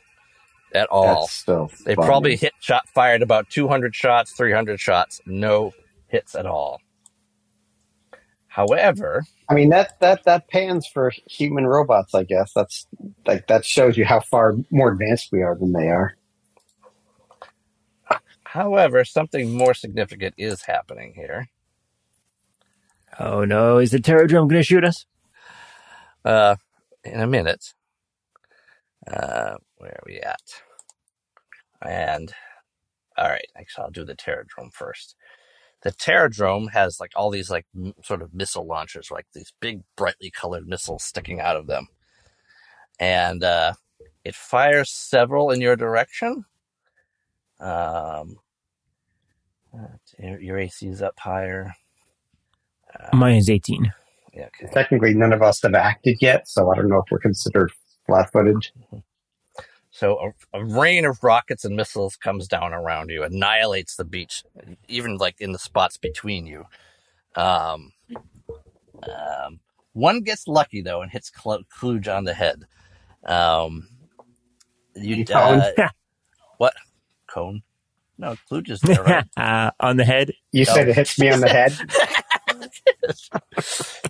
at 0.74 0.88
all. 0.88 1.26
Still 1.28 1.70
They 1.84 1.94
probably 1.94 2.36
hit 2.36 2.52
shot 2.60 2.88
fired 2.88 3.22
about 3.22 3.48
200 3.50 3.94
shots, 3.94 4.32
300 4.32 4.78
shots, 4.80 5.20
no 5.26 5.72
hits 6.08 6.34
at 6.34 6.46
all. 6.46 6.80
However, 8.52 9.24
I 9.48 9.54
mean 9.54 9.70
that 9.70 9.98
that 10.00 10.24
that 10.24 10.48
pans 10.48 10.86
for 10.86 11.10
human 11.26 11.66
robots. 11.66 12.14
I 12.14 12.24
guess 12.24 12.52
that's 12.54 12.86
like 13.26 13.46
that 13.46 13.64
shows 13.64 13.96
you 13.96 14.04
how 14.04 14.20
far 14.20 14.56
more 14.70 14.92
advanced 14.92 15.30
we 15.32 15.40
are 15.40 15.56
than 15.56 15.72
they 15.72 15.88
are. 15.88 16.14
however, 18.44 19.06
something 19.06 19.56
more 19.56 19.72
significant 19.72 20.34
is 20.36 20.60
happening 20.60 21.14
here. 21.16 21.48
Oh 23.18 23.46
no, 23.46 23.78
is 23.78 23.92
the 23.92 23.98
Terrordrome 23.98 24.50
going 24.50 24.60
to 24.60 24.62
shoot 24.62 24.84
us? 24.84 25.06
Uh, 26.22 26.56
in 27.04 27.20
a 27.20 27.26
minute. 27.26 27.72
Uh, 29.10 29.54
where 29.78 29.92
are 29.92 30.04
we 30.04 30.20
at? 30.20 30.42
And 31.80 32.30
all 33.16 33.30
right, 33.30 33.48
actually, 33.56 33.84
I'll 33.84 33.90
do 33.90 34.04
the 34.04 34.14
Terrordrome 34.14 34.74
first. 34.74 35.16
The 35.82 35.92
Terrordrome 35.92 36.70
has 36.72 37.00
like 37.00 37.12
all 37.16 37.30
these 37.30 37.50
like 37.50 37.66
m- 37.76 37.94
sort 38.04 38.22
of 38.22 38.32
missile 38.32 38.66
launchers, 38.66 39.10
like 39.10 39.26
these 39.34 39.52
big, 39.60 39.82
brightly 39.96 40.30
colored 40.30 40.68
missiles 40.68 41.02
sticking 41.02 41.40
out 41.40 41.56
of 41.56 41.66
them, 41.66 41.88
and 43.00 43.42
uh, 43.42 43.72
it 44.24 44.34
fires 44.34 44.90
several 44.90 45.50
in 45.50 45.60
your 45.60 45.76
direction. 45.76 46.44
Um, 47.60 48.36
uh, 49.74 49.86
your, 50.18 50.40
your 50.40 50.58
AC 50.58 50.86
is 50.86 51.02
up 51.02 51.18
higher. 51.18 51.74
Uh, 52.98 53.16
Mine 53.16 53.36
is 53.36 53.48
18. 53.50 53.92
yeah, 54.34 54.46
okay. 54.46 54.72
Technically, 54.72 55.14
none 55.14 55.32
of 55.32 55.42
us 55.42 55.62
have 55.62 55.74
acted 55.74 56.18
yet, 56.20 56.46
so 56.48 56.70
I 56.70 56.76
don't 56.76 56.88
know 56.88 56.98
if 56.98 57.10
we're 57.10 57.18
considered 57.18 57.72
flat-footed. 58.06 58.68
So 59.94 60.32
a, 60.52 60.58
a 60.58 60.64
rain 60.64 61.04
of 61.04 61.22
rockets 61.22 61.66
and 61.66 61.76
missiles 61.76 62.16
comes 62.16 62.48
down 62.48 62.72
around 62.72 63.10
you, 63.10 63.22
annihilates 63.22 63.94
the 63.96 64.06
beach, 64.06 64.42
even 64.88 65.18
like 65.18 65.36
in 65.38 65.52
the 65.52 65.58
spots 65.58 65.98
between 65.98 66.46
you. 66.46 66.64
Um, 67.36 67.92
um, 69.02 69.60
one 69.92 70.22
gets 70.22 70.48
lucky 70.48 70.80
though 70.80 71.02
and 71.02 71.10
hits 71.12 71.30
Cl- 71.34 71.64
Kluge 71.78 72.08
on 72.08 72.24
the 72.24 72.32
head. 72.34 72.64
Um, 73.24 73.88
you 74.96 75.24
Cone? 75.26 75.60
uh, 75.60 75.88
what 76.58 76.72
cone? 77.26 77.62
No, 78.16 78.36
Kluge 78.48 78.70
is 78.70 78.80
there, 78.80 79.02
right? 79.02 79.24
uh, 79.36 79.72
on 79.78 79.98
the 79.98 80.04
head. 80.04 80.32
You 80.52 80.64
said 80.64 80.86
Oh. 80.86 80.90
it 80.90 80.96
hits 80.96 81.18
me 81.18 81.30
on 81.30 81.40
the 81.40 81.48
head. 81.50 81.76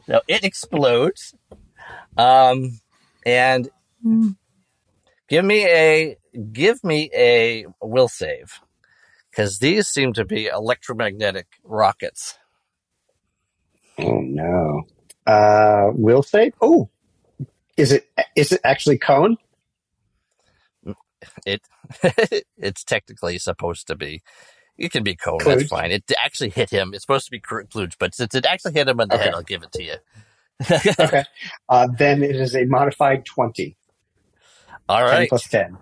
no, 0.09 0.21
it 0.29 0.45
explodes. 0.45 1.35
Um, 2.17 2.81
and 3.27 3.69
give 5.29 5.45
me 5.45 5.67
a 5.67 6.17
give 6.53 6.83
me 6.85 7.11
a 7.15 7.67
will 7.81 8.09
save 8.09 8.61
because 9.31 9.59
these 9.59 9.89
seem 9.89 10.13
to 10.15 10.25
be 10.25 10.47
electromagnetic 10.47 11.47
rockets. 11.65 12.37
Oh 13.99 14.21
no. 14.21 14.83
Uh, 15.27 15.91
will 15.95 16.23
save. 16.23 16.55
Oh, 16.61 16.91
is 17.77 17.93
it 17.93 18.09
is 18.37 18.53
it 18.53 18.61
actually 18.65 18.99
cone? 18.99 19.37
It 21.47 21.63
it's 22.57 22.85
technically 22.85 23.39
supposed 23.39 23.87
to 23.89 23.95
be. 23.95 24.23
It 24.79 24.91
can 24.91 25.05
be 25.05 25.15
cone. 25.15 25.39
That's 25.45 25.69
fine. 25.69 25.93
It 25.93 26.11
actually 26.19 26.51
hit 26.51 26.71
him. 26.71 26.93
It's 26.95 27.05
supposed 27.05 27.27
to 27.27 27.31
be 27.31 27.41
Kluge, 27.41 27.97
but 27.99 28.15
since 28.15 28.35
it 28.35 28.47
actually 28.47 28.73
hit 28.73 28.89
him 28.89 29.01
in 29.01 29.09
the 29.09 29.19
head, 29.19 29.35
I'll 29.35 29.43
give 29.43 29.63
it 29.63 29.73
to 29.73 29.83
you. 29.83 29.95
Okay. 31.01 31.25
Uh, 31.69 31.89
then 31.99 32.23
it 32.23 32.37
is 32.37 32.55
a 32.55 32.65
modified 32.67 33.25
twenty. 33.25 33.77
All 34.93 35.09
10 35.09 35.29
plus 35.29 35.49
ten. 35.49 35.79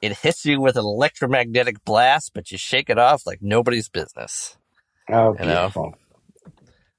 It 0.00 0.18
hits 0.18 0.44
you 0.44 0.60
with 0.60 0.76
an 0.76 0.84
electromagnetic 0.84 1.84
blast, 1.84 2.32
but 2.34 2.52
you 2.52 2.58
shake 2.58 2.90
it 2.90 2.98
off 2.98 3.26
like 3.26 3.40
nobody's 3.42 3.88
business. 3.88 4.56
Oh, 5.10 5.34
You 5.40 5.46
know. 5.46 5.94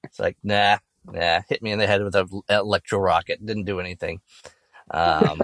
It's 0.03 0.19
like, 0.19 0.37
nah, 0.43 0.77
nah, 1.05 1.41
hit 1.47 1.61
me 1.61 1.71
in 1.71 1.79
the 1.79 1.87
head 1.87 2.03
with 2.03 2.15
an 2.15 2.27
electro 2.49 2.99
rocket. 2.99 3.45
Didn't 3.45 3.65
do 3.65 3.79
anything. 3.79 4.19
Um, 4.91 5.41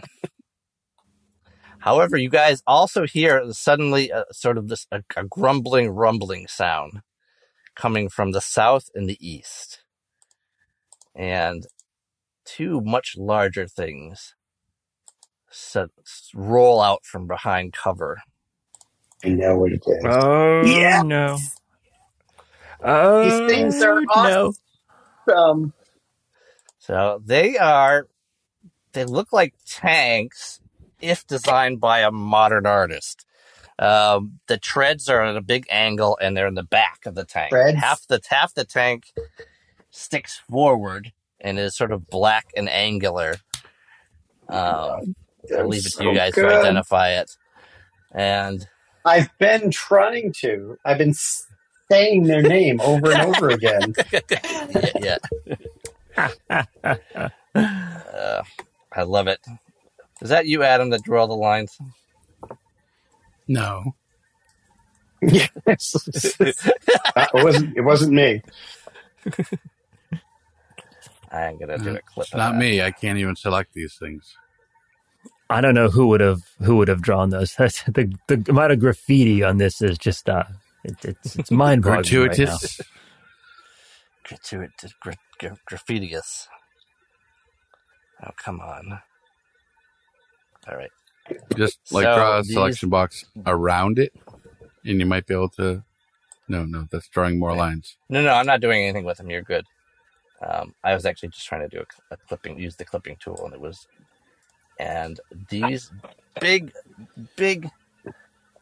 however, 1.79 2.17
you 2.17 2.29
guys 2.29 2.63
also 2.65 3.05
hear 3.05 3.43
suddenly 3.51 4.09
a, 4.09 4.25
sort 4.31 4.57
of 4.57 4.67
this 4.67 4.87
a, 4.91 5.03
a 5.15 5.23
grumbling, 5.23 5.89
rumbling 5.91 6.47
sound 6.47 7.01
coming 7.75 8.09
from 8.09 8.31
the 8.31 8.41
south 8.41 8.89
and 8.95 9.07
the 9.07 9.17
east. 9.25 9.83
And 11.15 11.67
two 12.45 12.81
much 12.81 13.15
larger 13.17 13.67
things 13.67 14.35
set, 15.53 15.89
roll 16.35 16.81
out 16.81 17.05
from 17.05 17.27
behind 17.27 17.73
cover. 17.73 18.21
I 19.25 19.29
know 19.29 19.57
what 19.57 19.73
it 19.73 19.83
is. 19.87 20.19
Oh 20.61 20.61
Yeah. 20.61 21.03
no. 21.03 21.45
Oh 22.83 23.21
These 23.21 23.41
things 23.41 23.81
are 23.81 24.03
no. 24.15 24.53
Um, 25.33 25.73
So 26.79 27.21
they 27.25 27.57
are, 27.57 28.07
they 28.93 29.05
look 29.05 29.33
like 29.33 29.55
tanks 29.67 30.61
if 31.01 31.27
designed 31.27 31.81
by 31.81 32.01
a 32.01 32.11
modern 32.11 32.65
artist. 32.67 33.25
Um, 33.79 34.39
the 34.47 34.57
treads 34.57 35.09
are 35.09 35.23
at 35.23 35.35
a 35.37 35.41
big 35.41 35.65
angle 35.71 36.17
and 36.21 36.37
they're 36.37 36.47
in 36.47 36.55
the 36.55 36.63
back 36.63 37.05
of 37.05 37.15
the 37.15 37.25
tank. 37.25 37.53
Treads? 37.53 37.73
Half 37.73 38.07
the 38.07 38.21
half 38.29 38.53
the 38.53 38.65
tank 38.65 39.05
sticks 39.91 40.41
forward 40.49 41.13
and 41.41 41.59
is 41.59 41.75
sort 41.75 41.91
of 41.91 42.09
black 42.09 42.47
and 42.57 42.69
angular. 42.69 43.37
Um, 44.49 45.15
I'll 45.51 45.67
leave 45.67 45.85
it 45.85 45.93
to 45.93 46.03
you 46.03 46.15
guys 46.15 46.33
good. 46.33 46.49
to 46.49 46.59
identify 46.59 47.09
it. 47.11 47.31
And 48.11 48.67
I've 49.05 49.29
been 49.37 49.71
trying 49.71 50.33
to. 50.41 50.77
I've 50.85 50.97
been 50.97 51.13
saying 51.91 52.23
their 52.23 52.41
name 52.41 52.79
over 52.81 53.11
and 53.11 53.35
over 53.35 53.49
again. 53.49 53.93
yeah, 54.99 55.17
yeah. 56.77 57.27
Uh, 57.55 58.43
I 58.93 59.03
love 59.03 59.27
it. 59.27 59.39
Is 60.21 60.29
that 60.29 60.45
you, 60.45 60.63
Adam, 60.63 60.89
that 60.91 61.03
drew 61.03 61.19
all 61.19 61.27
the 61.27 61.33
lines? 61.33 61.77
No. 63.47 63.93
yes, 65.21 66.39
Uh, 67.15 67.27
it 67.33 67.43
wasn't. 67.43 67.77
It 67.77 67.81
wasn't 67.81 68.13
me. 68.13 68.41
I'm 71.31 71.57
gonna 71.59 71.77
do 71.77 71.95
a 71.95 72.01
clip. 72.01 72.25
It's 72.25 72.33
not 72.33 72.53
that. 72.53 72.57
me. 72.57 72.81
I 72.81 72.91
can't 72.91 73.19
even 73.19 73.35
select 73.35 73.73
these 73.73 73.95
things. 73.99 74.35
I 75.49 75.61
don't 75.61 75.75
know 75.75 75.89
who 75.89 76.07
would 76.07 76.21
have 76.21 76.41
who 76.63 76.77
would 76.77 76.87
have 76.87 77.01
drawn 77.01 77.29
those. 77.29 77.53
That's, 77.57 77.83
the 77.83 78.11
the 78.27 78.43
amount 78.49 78.71
of 78.71 78.79
graffiti 78.79 79.43
on 79.43 79.57
this 79.57 79.81
is 79.81 79.97
just 79.97 80.29
uh, 80.29 80.43
it, 80.83 80.95
it's 81.03 81.35
it's 81.35 81.51
mind 81.63 81.83
boggling. 81.83 82.01
Gratuitous. 82.03 82.81
gratuitous, 84.23 84.93
gra- 84.99 85.15
gra- 85.39 85.57
graffitious. 85.65 86.47
Oh, 88.25 88.31
come 88.37 88.61
on. 88.61 88.99
All 90.69 90.77
right. 90.77 90.91
Just 91.57 91.79
like 91.91 92.05
So 92.05 92.15
draw 92.15 92.37
a 92.39 92.41
these- 92.41 92.53
selection 92.53 92.89
box 92.89 93.25
around 93.45 93.99
it, 93.99 94.13
and 94.85 94.99
you 94.99 95.05
might 95.05 95.25
be 95.27 95.33
able 95.33 95.49
to. 95.49 95.83
No, 96.49 96.65
no, 96.65 96.87
that's 96.91 97.07
drawing 97.07 97.39
more 97.39 97.55
lines. 97.55 97.95
No, 98.09 98.21
no, 98.21 98.33
I'm 98.33 98.45
not 98.45 98.59
doing 98.59 98.83
anything 98.83 99.05
with 99.05 99.17
them. 99.17 99.29
You're 99.29 99.41
good. 99.41 99.65
Um, 100.45 100.73
I 100.83 100.93
was 100.93 101.05
actually 101.05 101.29
just 101.29 101.47
trying 101.47 101.61
to 101.61 101.69
do 101.69 101.79
a, 102.11 102.13
a 102.13 102.17
clipping, 102.27 102.59
use 102.59 102.75
the 102.75 102.83
clipping 102.85 103.15
tool, 103.19 103.39
and 103.45 103.53
it 103.53 103.61
was. 103.61 103.87
And 104.79 105.19
these 105.49 105.91
big, 106.39 106.71
big 107.35 107.69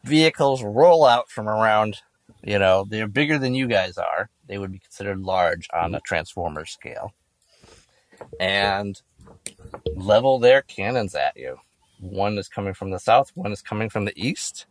vehicles 0.04 0.62
roll 0.62 1.04
out 1.04 1.30
from 1.30 1.48
around. 1.48 2.00
You 2.44 2.58
know, 2.58 2.84
they're 2.88 3.08
bigger 3.08 3.38
than 3.38 3.54
you 3.54 3.66
guys 3.68 3.96
are. 3.98 4.28
They 4.48 4.58
would 4.58 4.72
be 4.72 4.78
considered 4.80 5.20
large 5.20 5.68
on 5.72 5.94
a 5.94 6.00
transformer 6.00 6.64
scale. 6.64 7.12
And 8.40 9.00
level 9.94 10.38
their 10.38 10.62
cannons 10.62 11.14
at 11.14 11.36
you. 11.36 11.58
One 12.00 12.36
is 12.38 12.48
coming 12.48 12.74
from 12.74 12.90
the 12.90 12.98
south, 12.98 13.30
one 13.34 13.52
is 13.52 13.62
coming 13.62 13.88
from 13.88 14.04
the 14.04 14.12
east. 14.16 14.66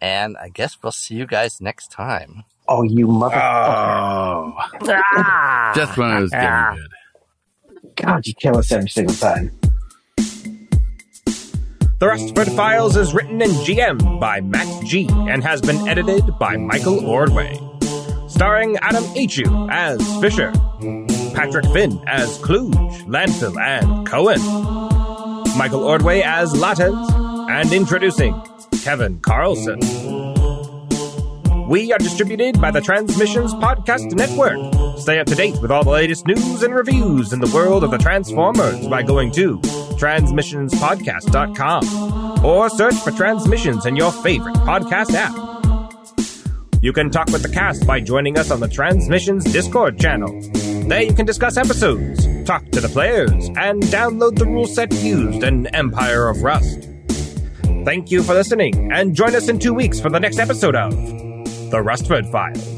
And 0.00 0.36
I 0.36 0.48
guess 0.48 0.78
we'll 0.80 0.92
see 0.92 1.16
you 1.16 1.26
guys 1.26 1.60
next 1.60 1.90
time. 1.90 2.44
Oh, 2.68 2.82
you 2.84 3.08
mother! 3.08 3.34
Oh, 3.34 4.54
Ah! 4.86 5.72
just 5.74 5.96
when 5.96 6.10
it 6.16 6.20
was 6.20 6.30
getting 6.30 6.48
Ah. 6.48 6.74
good. 6.76 7.94
God, 7.96 8.26
you 8.26 8.34
kill 8.34 8.58
us 8.58 8.70
every 8.70 8.88
single 8.90 9.14
time. 9.16 9.57
The 11.98 12.06
Rustford 12.06 12.54
Files 12.54 12.96
is 12.96 13.12
written 13.12 13.42
and 13.42 13.50
GM 13.50 14.20
by 14.20 14.40
Matt 14.40 14.84
G 14.84 15.08
and 15.10 15.42
has 15.42 15.60
been 15.60 15.88
edited 15.88 16.38
by 16.38 16.56
Michael 16.56 17.04
Ordway. 17.04 17.60
Starring 18.28 18.76
Adam 18.76 19.02
Achu 19.16 19.68
as 19.68 20.00
Fisher, 20.20 20.52
Patrick 21.34 21.64
Finn 21.72 22.00
as 22.06 22.38
Kluge, 22.38 22.76
Landfill, 23.06 23.60
and 23.60 24.06
Cohen, 24.06 24.40
Michael 25.58 25.82
Ordway 25.82 26.20
as 26.20 26.52
Lattes, 26.52 27.50
and 27.50 27.72
introducing 27.72 28.40
Kevin 28.84 29.18
Carlson. 29.18 29.80
We 31.68 31.92
are 31.92 31.98
distributed 31.98 32.60
by 32.60 32.70
the 32.70 32.80
Transmissions 32.80 33.54
Podcast 33.54 34.12
Network. 34.12 34.77
Stay 34.98 35.20
up 35.20 35.26
to 35.28 35.34
date 35.34 35.60
with 35.62 35.70
all 35.70 35.84
the 35.84 35.90
latest 35.90 36.26
news 36.26 36.62
and 36.62 36.74
reviews 36.74 37.32
in 37.32 37.40
the 37.40 37.50
world 37.54 37.84
of 37.84 37.90
the 37.90 37.96
Transformers 37.98 38.86
by 38.88 39.02
going 39.02 39.30
to 39.32 39.58
transmissionspodcast.com 39.58 42.44
or 42.44 42.68
search 42.68 42.96
for 42.96 43.10
Transmissions 43.10 43.86
in 43.86 43.96
your 43.96 44.12
favorite 44.12 44.56
podcast 44.56 45.14
app. 45.14 45.34
You 46.82 46.92
can 46.92 47.10
talk 47.10 47.28
with 47.30 47.42
the 47.42 47.48
cast 47.48 47.86
by 47.86 48.00
joining 48.00 48.38
us 48.38 48.50
on 48.50 48.60
the 48.60 48.68
Transmissions 48.68 49.44
Discord 49.44 49.98
channel. 49.98 50.28
There 50.88 51.02
you 51.02 51.12
can 51.12 51.26
discuss 51.26 51.56
episodes, 51.56 52.26
talk 52.44 52.64
to 52.70 52.80
the 52.80 52.88
players, 52.88 53.48
and 53.56 53.82
download 53.84 54.38
the 54.38 54.46
rule 54.46 54.66
set 54.66 54.92
used 54.94 55.42
in 55.42 55.66
Empire 55.74 56.28
of 56.28 56.42
Rust. 56.42 56.88
Thank 57.84 58.10
you 58.10 58.22
for 58.22 58.34
listening, 58.34 58.92
and 58.92 59.14
join 59.14 59.34
us 59.34 59.48
in 59.48 59.58
two 59.58 59.74
weeks 59.74 60.00
for 60.00 60.10
the 60.10 60.20
next 60.20 60.38
episode 60.38 60.76
of 60.76 60.92
The 61.70 61.78
Rustford 61.78 62.30
Files. 62.30 62.77